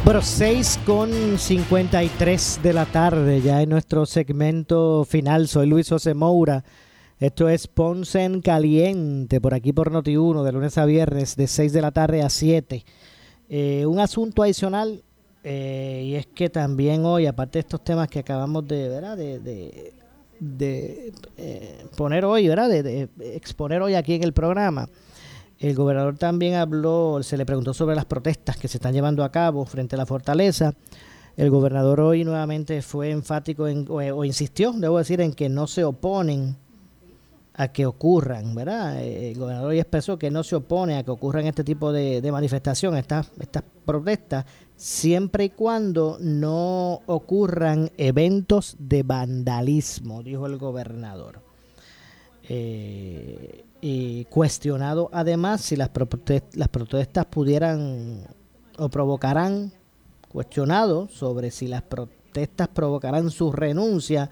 Bueno, 0.05 0.23
6 0.23 0.81
con 0.85 1.39
53 1.39 2.61
de 2.63 2.73
la 2.73 2.87
tarde, 2.87 3.41
ya 3.41 3.63
en 3.63 3.71
nuestro 3.71 4.07
segmento 4.07 5.05
final. 5.05 5.49
Soy 5.49 5.67
Luis 5.67 5.89
José 5.89 6.15
Moura. 6.15 6.65
Esto 7.19 7.49
es 7.49 7.69
Ponce 7.69 8.25
en 8.25 8.41
Caliente, 8.43 9.41
por 9.41 9.55
aquí 9.55 9.73
por 9.73 9.93
Noti1, 9.93 10.43
de 10.43 10.53
lunes 10.53 10.77
a 10.79 10.85
viernes, 10.85 11.37
de 11.37 11.47
6 11.47 11.73
de 11.73 11.81
la 11.81 11.93
tarde 11.93 12.23
a 12.23 12.31
7. 12.31 12.85
Eh, 13.49 13.87
un 13.87 14.01
asunto 14.01 14.43
adicional, 14.43 15.05
eh, 15.47 16.03
y 16.07 16.15
es 16.15 16.27
que 16.27 16.49
también 16.49 17.05
hoy, 17.05 17.27
aparte 17.27 17.59
de 17.59 17.61
estos 17.61 17.85
temas 17.85 18.09
que 18.09 18.21
acabamos 18.21 18.67
de, 18.67 18.89
¿verdad? 18.89 19.15
de, 19.15 19.39
de, 20.41 21.13
eh, 21.37 21.87
poner 21.99 22.25
hoy, 22.25 22.49
¿verdad? 22.49 22.71
De, 22.71 23.11
exponer 23.21 23.83
hoy 23.83 23.95
aquí 23.95 24.15
en 24.15 24.23
el 24.25 24.33
programa, 24.33 24.89
el 25.59 25.75
gobernador 25.75 26.17
también 26.17 26.55
habló, 26.55 27.23
se 27.23 27.37
le 27.37 27.45
preguntó 27.45 27.75
sobre 27.75 27.95
las 27.95 28.07
protestas 28.07 28.57
que 28.57 28.69
se 28.69 28.79
están 28.79 28.95
llevando 28.95 29.23
a 29.23 29.31
cabo 29.31 29.67
frente 29.67 29.97
a 29.97 29.99
la 29.99 30.07
fortaleza. 30.07 30.73
El 31.37 31.51
gobernador 31.51 32.01
hoy 32.01 32.25
nuevamente 32.25 32.81
fue 32.81 33.11
enfático 33.11 33.69
en, 33.69 33.87
o, 33.91 34.25
insistió, 34.25 34.73
debo 34.73 34.97
decir, 34.97 35.21
en 35.21 35.35
que 35.35 35.51
no 35.51 35.67
se 35.67 35.85
oponen 35.85 36.57
a 37.53 37.69
que 37.69 37.85
ocurran, 37.85 38.55
¿verdad? 38.55 39.01
Eh, 39.03 39.33
El 39.33 39.39
gobernador 39.39 39.71
hoy 39.71 39.79
expresó 39.79 40.19
que 40.19 40.31
no 40.31 40.43
se 40.43 40.57
opone 40.57 40.97
a 40.97 41.05
que 41.05 41.11
ocurran 41.11 41.47
este 41.47 41.65
tipo 41.65 41.93
de, 41.93 42.21
de 42.21 42.33
manifestaciones, 42.33 43.03
estas, 43.03 43.31
estas 43.39 43.63
protestas, 43.85 44.45
siempre 44.77 45.45
y 45.45 45.51
cuando 45.51 46.19
no 46.21 47.01
ocurran 47.07 47.91
eventos 47.97 48.77
de 48.79 49.03
vandalismo, 49.03 50.23
dijo 50.23 50.47
el 50.47 50.59
gobernador. 50.59 51.41
Eh, 52.49 53.65
y 53.81 54.25
cuestionado 54.27 55.09
además 55.13 55.63
si 55.63 55.77
las, 55.77 55.93
prote- 55.93 56.43
las 56.55 56.69
protestas 56.69 57.27
pudieran 57.27 58.27
o 58.79 58.89
provocarán, 58.89 59.73
cuestionado 60.31 61.09
sobre 61.09 61.51
si 61.51 61.69
las 61.69 61.83
protestas 61.83 62.69
provocarán 62.69 63.31
su 63.31 63.53
renuncia, 63.53 64.29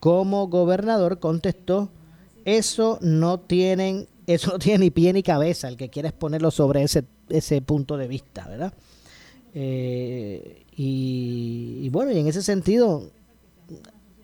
como 0.00 0.48
gobernador 0.48 1.20
contestó, 1.20 1.90
eso 2.44 2.98
no 3.00 3.40
tienen, 3.40 4.08
eso 4.26 4.52
no 4.52 4.58
tiene 4.58 4.86
ni 4.86 4.90
pie 4.90 5.12
ni 5.12 5.22
cabeza, 5.22 5.68
el 5.68 5.76
que 5.76 5.88
quiere 5.90 6.08
exponerlo 6.08 6.50
sobre 6.50 6.82
ese, 6.82 7.04
ese 7.28 7.60
punto 7.62 7.96
de 7.96 8.08
vista, 8.08 8.46
¿verdad? 8.48 8.72
Eh, 9.54 10.64
y, 10.76 11.80
y 11.82 11.88
bueno, 11.88 12.12
y 12.12 12.18
en 12.18 12.28
ese 12.28 12.42
sentido, 12.42 13.10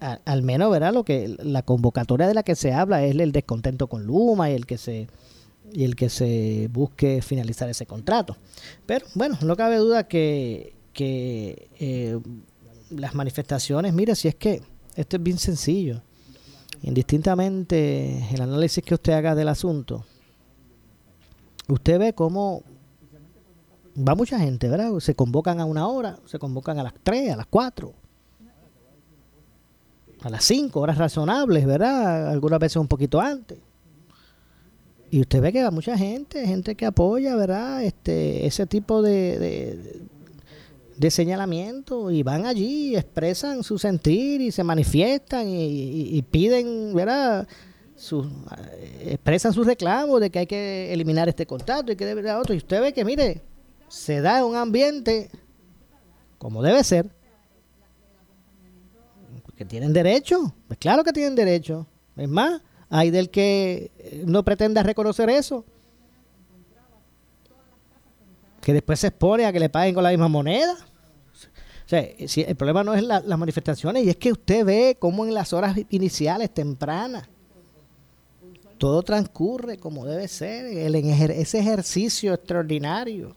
al 0.01 0.43
menos, 0.43 0.71
¿verdad? 0.71 0.93
Lo 0.93 1.05
que 1.05 1.35
la 1.43 1.63
convocatoria 1.63 2.27
de 2.27 2.35
la 2.35 2.43
que 2.43 2.55
se 2.55 2.73
habla 2.73 3.05
es 3.05 3.17
el 3.17 3.33
descontento 3.33 3.87
con 3.87 4.05
Luma 4.05 4.51
y 4.51 4.55
el 4.55 4.67
que 4.67 4.79
se 4.79 5.09
y 5.73 5.85
el 5.85 5.97
que 5.97 6.09
se 6.09 6.69
busque 6.73 7.23
finalizar 7.23 7.69
ese 7.69 7.87
contrato. 7.87 8.37
Pero 8.87 9.07
bueno, 9.15 9.39
no 9.43 9.57
cabe 9.57 9.77
duda 9.77 10.07
que, 10.07 10.75
que 10.93 11.69
eh, 11.81 12.19
las 12.91 13.15
manifestaciones, 13.15 13.93
mire, 13.93 14.15
si 14.15 14.29
es 14.29 14.35
que 14.35 14.63
esto 14.95 15.17
es 15.17 15.23
bien 15.23 15.39
sencillo, 15.39 16.03
indistintamente 16.83 18.29
el 18.33 18.43
análisis 18.43 18.85
que 18.85 18.95
usted 18.95 19.15
haga 19.15 19.35
del 19.35 19.49
asunto, 19.49 20.05
usted 21.69 21.99
ve 21.99 22.13
cómo 22.13 22.63
va 23.97 24.15
mucha 24.15 24.39
gente, 24.39 24.69
¿verdad? 24.69 24.99
Se 25.01 25.15
convocan 25.15 25.61
a 25.61 25.65
una 25.65 25.87
hora, 25.89 26.19
se 26.27 26.39
convocan 26.39 26.79
a 26.79 26.83
las 26.83 26.95
3, 27.03 27.33
a 27.33 27.37
las 27.37 27.47
4, 27.47 27.93
a 30.23 30.31
las 30.31 30.45
5, 30.45 30.81
horas 30.81 30.99
razonables, 30.99 31.67
¿verdad? 31.67 32.31
Algunas 32.31 32.59
veces 32.59 32.77
un 32.77 32.89
poquito 32.89 33.21
antes. 33.21 33.59
Y 35.11 35.21
usted 35.21 35.41
ve 35.41 35.53
que 35.53 35.63
va 35.63 35.71
mucha 35.71 35.97
gente, 35.97 36.45
gente 36.47 36.75
que 36.75 36.87
apoya, 36.87 37.37
¿verdad? 37.37 37.85
Este, 37.85 38.47
ese 38.47 38.67
tipo 38.67 39.01
de, 39.03 40.03
de, 40.97 41.11
señalamiento 41.11 42.11
y 42.11 42.23
van 42.25 42.47
allí, 42.47 42.97
expresan 42.97 43.63
su 43.63 43.79
sentir 43.79 44.41
y 44.41 44.51
se 44.51 44.65
manifiestan 44.65 45.47
y, 45.49 45.63
y- 45.67 46.17
y 46.19 46.23
piden, 46.23 46.95
¿verdad? 46.95 47.47
Eh, 48.11 49.11
expresan 49.13 49.53
sus 49.53 49.67
reclamos 49.67 50.21
de 50.21 50.31
que 50.31 50.41
hay 50.41 50.47
que 50.47 50.93
eliminar 50.93 51.29
este 51.29 51.47
contrato 51.47 51.93
y 51.93 51.97
que 51.97 52.07
debe 52.07 52.23
haber 52.23 52.41
otro. 52.43 52.55
Y 52.55 52.59
usted 52.59 52.81
ve 52.81 52.93
que, 52.93 53.05
mire, 53.05 53.43
se 53.95 54.21
da 54.21 54.45
un 54.45 54.57
ambiente 54.57 55.31
como 56.39 56.63
debe 56.63 56.83
ser. 56.83 57.09
Que 59.57 59.65
tienen 59.65 59.93
derecho, 59.93 60.53
pues 60.67 60.79
claro 60.81 61.05
que 61.05 61.13
tienen 61.13 61.37
derecho. 61.37 61.87
Es 62.17 62.29
más, 62.29 62.61
hay 62.91 63.11
del 63.13 63.31
que 63.31 63.93
eh, 63.99 64.25
no 64.27 64.45
pretenda 64.45 64.83
reconocer 64.83 65.31
eso. 65.31 65.65
Que 68.61 68.73
después 68.73 68.99
se 68.99 69.07
expone 69.09 69.47
a 69.47 69.53
que 69.53 69.61
le 69.61 69.69
paguen 69.69 69.95
con 69.95 70.03
la 70.03 70.11
misma 70.11 70.27
moneda. 70.27 70.75
O 70.75 71.89
sea, 71.89 72.01
eh, 72.01 72.27
si 72.27 72.43
el 72.43 72.57
problema 72.57 72.83
no 72.83 72.95
es 72.95 73.03
la- 73.05 73.21
las 73.21 73.39
manifestaciones, 73.39 74.05
y 74.05 74.11
es 74.11 74.17
que 74.17 74.33
usted 74.33 74.65
ve 74.65 74.97
cómo 74.99 75.25
en 75.25 75.35
las 75.35 75.53
horas 75.53 75.77
iniciales, 75.91 76.53
tempranas, 76.53 77.29
todo 78.77 79.03
transcurre 79.05 79.79
como 79.79 80.05
debe 80.05 80.27
ser, 80.27 80.67
el 80.67 80.97
ese 80.97 81.61
ejercicio 81.61 82.35
extraordinario 82.35 83.37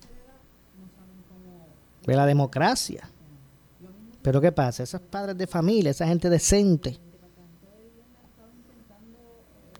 de 2.12 2.18
la 2.18 2.26
democracia. 2.26 3.10
Pero 4.22 4.42
¿qué 4.42 4.52
pasa? 4.52 4.84
Esos 4.84 5.02
padres 5.02 5.38
de 5.38 5.48
familia, 5.48 5.92
esa 5.92 6.08
gente 6.08 6.30
decente, 6.30 6.98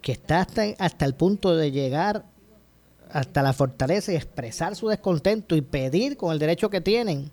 que 0.02 0.12
está 0.12 0.42
hasta, 0.42 0.64
hasta 0.78 1.06
el 1.06 1.16
punto 1.16 1.56
de 1.56 1.72
llegar 1.72 2.26
hasta 3.12 3.42
la 3.42 3.54
fortaleza 3.54 4.12
y 4.12 4.16
expresar 4.16 4.76
su 4.76 4.88
descontento 4.90 5.56
y 5.56 5.62
pedir 5.62 6.18
con 6.18 6.32
el 6.32 6.40
derecho 6.40 6.70
que 6.70 6.82
tienen 6.82 7.32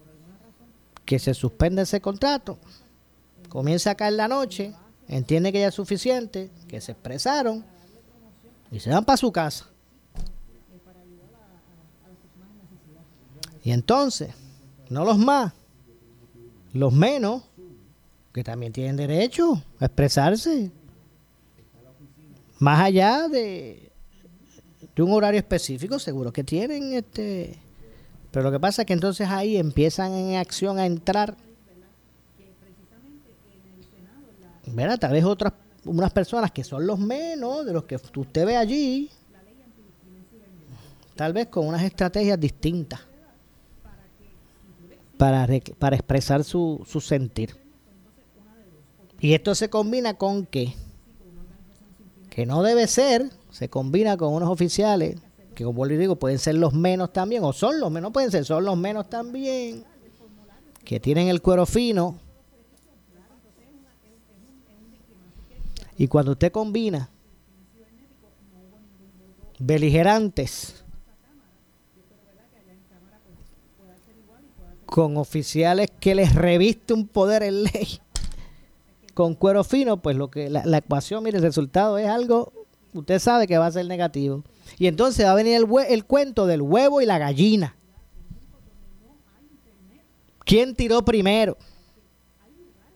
que 1.05 1.19
se 1.19 1.35
suspenda 1.35 1.83
ese 1.83 2.01
contrato, 2.01 2.59
comienza 3.49 3.91
a 3.91 3.95
caer 3.95 4.15
la 4.15 4.27
noche, 4.27 4.73
entiende 5.07 5.53
que 5.53 5.61
ya 5.61 5.69
es 5.69 5.75
suficiente, 5.75 6.51
que 6.67 6.81
se 6.81 6.93
expresaron 6.93 7.65
y 8.71 8.81
se 8.81 8.91
van 8.91 9.05
para 9.05 9.19
su 9.19 9.31
casa. 9.31 9.67
Y 13.63 13.73
entonces, 13.73 14.35
no 14.91 15.05
los 15.05 15.19
más, 15.19 15.53
los 16.73 16.93
menos, 16.93 17.43
que 18.33 18.43
también 18.43 18.73
tienen 18.73 18.97
derecho 18.97 19.63
a 19.79 19.87
expresarse, 19.87 20.71
más 22.59 22.81
allá 22.81 23.29
de, 23.29 23.91
de 24.95 25.03
un 25.03 25.13
horario 25.13 25.39
específico, 25.39 25.99
seguro 25.99 26.33
que 26.33 26.45
tienen 26.45 26.95
este... 26.95 27.59
Pero 28.31 28.45
lo 28.45 28.53
que 28.53 28.59
pasa 28.59 28.83
es 28.83 28.87
que 28.87 28.93
entonces 28.93 29.29
ahí 29.29 29.57
empiezan 29.57 30.13
en 30.13 30.37
acción 30.37 30.79
a 30.79 30.87
entrar. 30.87 31.37
Tal 34.99 35.13
vez 35.13 35.25
otras, 35.25 35.53
unas 35.85 36.13
personas 36.13 36.51
que 36.51 36.65
son 36.65 36.85
los 36.85 36.99
menos 36.99 37.65
de 37.65 37.73
los 37.73 37.85
que 37.85 37.95
usted 38.17 38.45
ve 38.45 38.57
allí, 38.57 39.09
tal 41.15 41.33
vez 41.33 41.47
con 41.47 41.69
unas 41.69 41.83
estrategias 41.83 42.41
distintas 42.41 43.01
para, 45.17 45.49
para 45.79 45.97
expresar 45.97 46.45
su, 46.45 46.85
su 46.87 47.01
sentir. 47.01 47.57
Y 49.21 49.35
esto 49.35 49.55
se 49.55 49.71
combina 49.71 50.15
con 50.15 50.45
que, 50.47 50.75
que 52.31 52.47
no 52.47 52.63
debe 52.63 52.87
ser, 52.87 53.31
se 53.51 53.69
combina 53.69 54.17
con 54.17 54.33
unos 54.35 54.49
oficiales 54.49 55.17
que 55.55 55.65
como 55.65 55.87
les 55.87 55.99
digo, 55.99 56.17
pueden 56.17 56.39
ser 56.39 56.57
los 56.57 56.75
menos 56.75 57.13
también, 57.13 57.45
o 57.45 57.53
son 57.53 57.81
los 57.81 57.91
menos, 57.91 58.13
pueden 58.13 58.31
ser, 58.31 58.45
son 58.45 58.65
los 58.65 58.77
menos 58.77 59.09
también, 59.09 59.85
que 60.85 61.01
tienen 61.01 61.29
el 61.29 61.41
cuero 61.41 61.65
fino. 61.65 62.19
Y 65.97 66.09
cuando 66.09 66.33
usted 66.33 66.51
combina 66.51 67.09
beligerantes 69.61 70.84
con 74.95 75.17
oficiales 75.17 75.91
que 75.99 76.15
les 76.15 76.37
reviste 76.37 76.95
un 76.95 77.09
poder 77.09 77.43
en 77.43 77.65
ley 77.65 77.99
con 79.13 79.35
cuero 79.35 79.65
fino, 79.65 80.01
pues 80.01 80.17
lo 80.17 80.31
que 80.31 80.49
la, 80.49 80.65
la 80.65 80.79
ecuación, 80.79 81.25
mire, 81.25 81.39
el 81.39 81.43
resultado 81.43 81.99
es 81.99 82.07
algo, 82.07 82.53
usted 82.93 83.19
sabe 83.19 83.49
que 83.49 83.59
va 83.59 83.67
a 83.67 83.73
ser 83.73 83.87
negativo. 83.87 84.45
Y 84.79 84.87
entonces 84.87 85.27
va 85.27 85.33
a 85.33 85.35
venir 85.35 85.57
el, 85.57 85.67
el 85.89 86.05
cuento 86.05 86.47
del 86.47 86.63
huevo 86.63 87.01
y 87.01 87.07
la 87.07 87.19
gallina. 87.19 87.75
¿Quién 90.45 90.77
tiró 90.77 91.05
primero? 91.05 91.57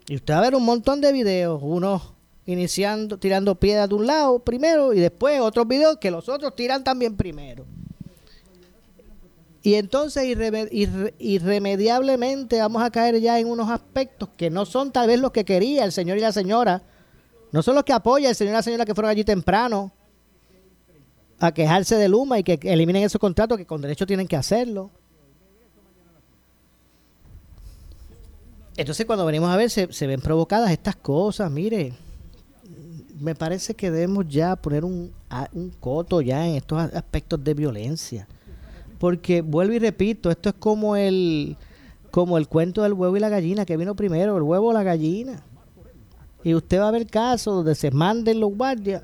Y 0.06 0.14
usted 0.14 0.34
va 0.34 0.38
a 0.38 0.42
ver 0.42 0.54
un 0.54 0.64
montón 0.64 1.00
de 1.00 1.10
videos, 1.10 1.60
unos 1.64 2.12
iniciando, 2.46 3.18
tirando 3.18 3.56
piedras 3.56 3.88
de 3.88 3.96
un 3.96 4.06
lado 4.06 4.38
primero 4.38 4.94
y 4.94 5.00
después 5.00 5.40
otros 5.40 5.66
videos 5.66 5.96
que 5.96 6.12
los 6.12 6.28
otros 6.28 6.54
tiran 6.54 6.84
también 6.84 7.16
primero. 7.16 7.66
Y 9.62 9.74
entonces 9.74 10.24
irremediablemente 11.18 12.60
vamos 12.60 12.82
a 12.82 12.90
caer 12.90 13.20
ya 13.20 13.38
en 13.40 13.48
unos 13.48 13.68
aspectos 13.70 14.28
que 14.36 14.50
no 14.50 14.64
son 14.64 14.92
tal 14.92 15.08
vez 15.08 15.20
los 15.20 15.32
que 15.32 15.44
quería 15.44 15.84
el 15.84 15.92
señor 15.92 16.16
y 16.16 16.20
la 16.20 16.32
señora, 16.32 16.82
no 17.50 17.62
son 17.62 17.74
los 17.74 17.84
que 17.84 17.92
apoya 17.92 18.28
el 18.28 18.36
señor 18.36 18.52
y 18.52 18.56
la 18.56 18.62
señora 18.62 18.84
que 18.84 18.94
fueron 18.94 19.10
allí 19.10 19.24
temprano, 19.24 19.90
a 21.40 21.52
quejarse 21.52 21.96
de 21.96 22.08
Luma 22.08 22.38
y 22.38 22.44
que 22.44 22.58
eliminen 22.62 23.02
esos 23.02 23.20
contratos 23.20 23.58
que 23.58 23.66
con 23.66 23.80
derecho 23.80 24.06
tienen 24.06 24.28
que 24.28 24.36
hacerlo. 24.36 24.90
Entonces 28.76 29.06
cuando 29.06 29.26
venimos 29.26 29.50
a 29.50 29.56
ver 29.56 29.70
se, 29.70 29.92
se 29.92 30.06
ven 30.06 30.20
provocadas 30.20 30.70
estas 30.70 30.94
cosas, 30.94 31.50
mire, 31.50 31.94
me 33.18 33.34
parece 33.34 33.74
que 33.74 33.90
debemos 33.90 34.28
ya 34.28 34.54
poner 34.54 34.84
un, 34.84 35.12
un 35.52 35.70
coto 35.80 36.20
ya 36.20 36.46
en 36.46 36.54
estos 36.54 36.78
aspectos 36.94 37.42
de 37.42 37.54
violencia. 37.54 38.28
Porque 38.98 39.42
vuelvo 39.42 39.74
y 39.74 39.78
repito, 39.78 40.30
esto 40.30 40.48
es 40.50 40.54
como 40.58 40.96
el 40.96 41.56
como 42.10 42.38
el 42.38 42.48
cuento 42.48 42.82
del 42.82 42.94
huevo 42.94 43.16
y 43.16 43.20
la 43.20 43.28
gallina, 43.28 43.66
que 43.66 43.76
vino 43.76 43.94
primero, 43.94 44.36
el 44.36 44.42
huevo 44.42 44.68
o 44.68 44.72
la 44.72 44.82
gallina. 44.82 45.42
Y 46.42 46.54
usted 46.54 46.80
va 46.80 46.88
a 46.88 46.92
ver 46.92 47.06
casos 47.06 47.54
donde 47.56 47.74
se 47.74 47.90
manden 47.90 48.40
los 48.40 48.54
guardias 48.56 49.02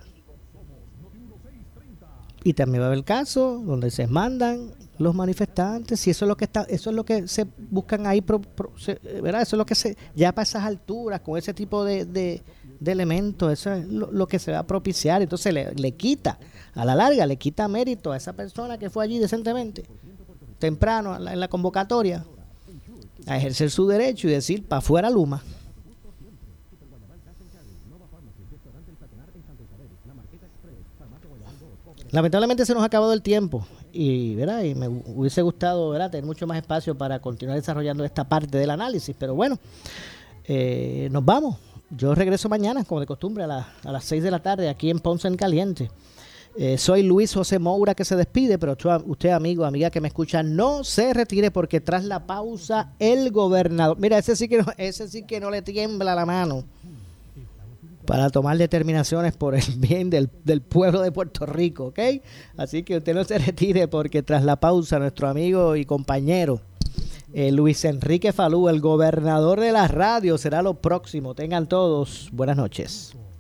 y 2.45 2.53
también 2.53 2.83
va 2.83 2.87
a 2.87 2.89
haber 2.89 3.03
casos 3.03 3.65
donde 3.65 3.91
se 3.91 4.07
mandan 4.07 4.71
los 4.99 5.15
manifestantes 5.15 6.07
y 6.07 6.11
eso 6.11 6.27
es 6.27 6.29
lo 6.29 6.37
que 6.37 6.45
está 6.45 6.65
eso 6.69 6.91
es 6.91 6.97
lo 6.97 7.05
que 7.05 7.27
se 7.27 7.47
buscan 7.71 8.07
ahí 8.07 8.23
¿verdad? 9.23 9.43
eso 9.43 9.57
es 9.57 9.59
lo 9.59 9.67
que 9.67 9.75
se 9.75 9.97
ya 10.15 10.33
para 10.33 10.45
esas 10.45 10.63
alturas 10.63 11.21
con 11.21 11.37
ese 11.39 11.53
tipo 11.53 11.85
de, 11.85 12.05
de, 12.05 12.43
elementos 12.85 13.53
eso 13.53 13.73
es 13.73 13.87
lo, 13.87 14.27
que 14.27 14.39
se 14.39 14.53
va 14.53 14.61
a 14.61 14.67
propiciar 14.67 15.23
entonces 15.23 15.53
le, 15.53 15.73
le, 15.75 15.93
quita 15.93 16.39
a 16.75 16.85
la 16.85 16.95
larga 16.95 17.27
le 17.27 17.37
quita 17.37 17.69
mérito 17.69 18.13
a 18.13 18.17
esa 18.17 18.33
persona 18.33 18.79
que 18.79 18.91
fue 18.91 19.05
allí 19.05 19.19
decentemente 19.19 19.85
temprano 20.59 21.17
en 21.17 21.41
la, 21.41 21.49
convocatoria 21.49 22.25
a 23.27 23.37
ejercer 23.37 23.71
su 23.71 23.87
derecho 23.87 24.29
y 24.29 24.33
decir 24.33 24.65
para 24.65 24.79
afuera 24.79 25.11
Luma 25.11 25.43
Lamentablemente 32.15 32.65
se 32.65 32.73
nos 32.75 32.85
ha 32.85 32.87
acabado 32.87 33.13
el 33.13 33.23
tiempo 33.23 33.67
y, 33.93 34.37
¿verdad? 34.37 34.63
y 34.63 34.77
me 34.77 34.87
hubiese 34.87 35.43
gustado 35.43 35.91
¿verdad? 35.91 36.13
tener 36.13 36.25
mucho 36.25 36.47
más 36.47 36.57
espacio 36.57 36.97
para 36.97 37.19
continuar 37.19 37.59
desarrollando 37.59 38.05
esta 38.05 38.23
parte 38.23 38.57
del 38.57 38.71
análisis, 38.71 39.17
pero 39.19 39.35
bueno, 39.35 39.59
eh, 40.45 41.09
nos 41.11 41.25
vamos. 41.25 41.57
Yo 41.97 42.15
regreso 42.15 42.49
mañana, 42.49 42.85
como 42.85 43.01
de 43.01 43.07
costumbre, 43.07 43.45
a, 43.45 43.69
a 43.85 43.93
las 43.93 44.05
6 44.05 44.23
de 44.23 44.31
la 44.31 44.41
tarde 44.41 44.69
aquí 44.69 44.91
en 44.91 44.99
Ponce 44.99 45.29
en 45.29 45.37
Caliente. 45.37 45.91
Eh, 46.57 46.79
soy 46.79 47.03
Luis 47.03 47.35
José 47.35 47.59
Moura 47.59 47.97
que 47.97 48.05
se 48.05 48.15
despide, 48.15 48.59
pero 48.59 48.77
usted, 49.07 49.31
amigo, 49.31 49.65
amiga 49.65 49.91
que 49.91 50.01
me 50.01 50.07
escucha, 50.07 50.43
no 50.45 50.85
se 50.85 51.13
retire 51.13 51.51
porque 51.51 51.81
tras 51.81 52.05
la 52.05 52.27
pausa 52.27 52.93
el 53.01 53.33
gobernador, 53.33 53.99
mira, 53.99 54.19
ese 54.19 54.37
sí 54.37 54.49
que 54.49 54.59
no, 54.59 54.67
ese 54.77 55.09
sí 55.09 55.25
que 55.25 55.41
no 55.41 55.51
le 55.51 55.63
tiembla 55.63 56.15
la 56.15 56.25
mano 56.25 56.65
para 58.07 58.31
tomar 58.31 58.57
determinaciones 58.57 59.35
por 59.35 59.57
el 59.57 59.65
bien 59.79 60.11
del, 60.11 60.29
pueblo 60.29 61.01
de 61.01 61.11
Puerto 61.11 61.45
Rico, 61.45 61.87
¿ok? 61.87 61.99
Así 62.57 62.85
que 62.85 62.99
usted 62.99 63.15
no 63.15 63.25
se 63.25 63.39
retire 63.39 63.89
porque 63.89 64.23
tras 64.23 64.45
la 64.45 64.57
pausa 64.57 65.01
nuestro 65.01 65.27
amigo 65.27 65.75
y 65.75 65.85
compañero 65.85 66.61
eh, 67.35 67.51
Luis 67.51 67.85
Enrique 67.85 68.33
Falú, 68.33 68.69
el 68.69 68.81
gobernador 68.81 69.61
de 69.61 69.73
la 69.73 69.89
radio, 69.89 70.39
será 70.39 70.63
lo 70.63 70.75
próximo. 70.75 71.35
Tengan 71.35 71.69
todos 71.69 72.29
buenas 72.33 72.57
noches. 72.57 73.17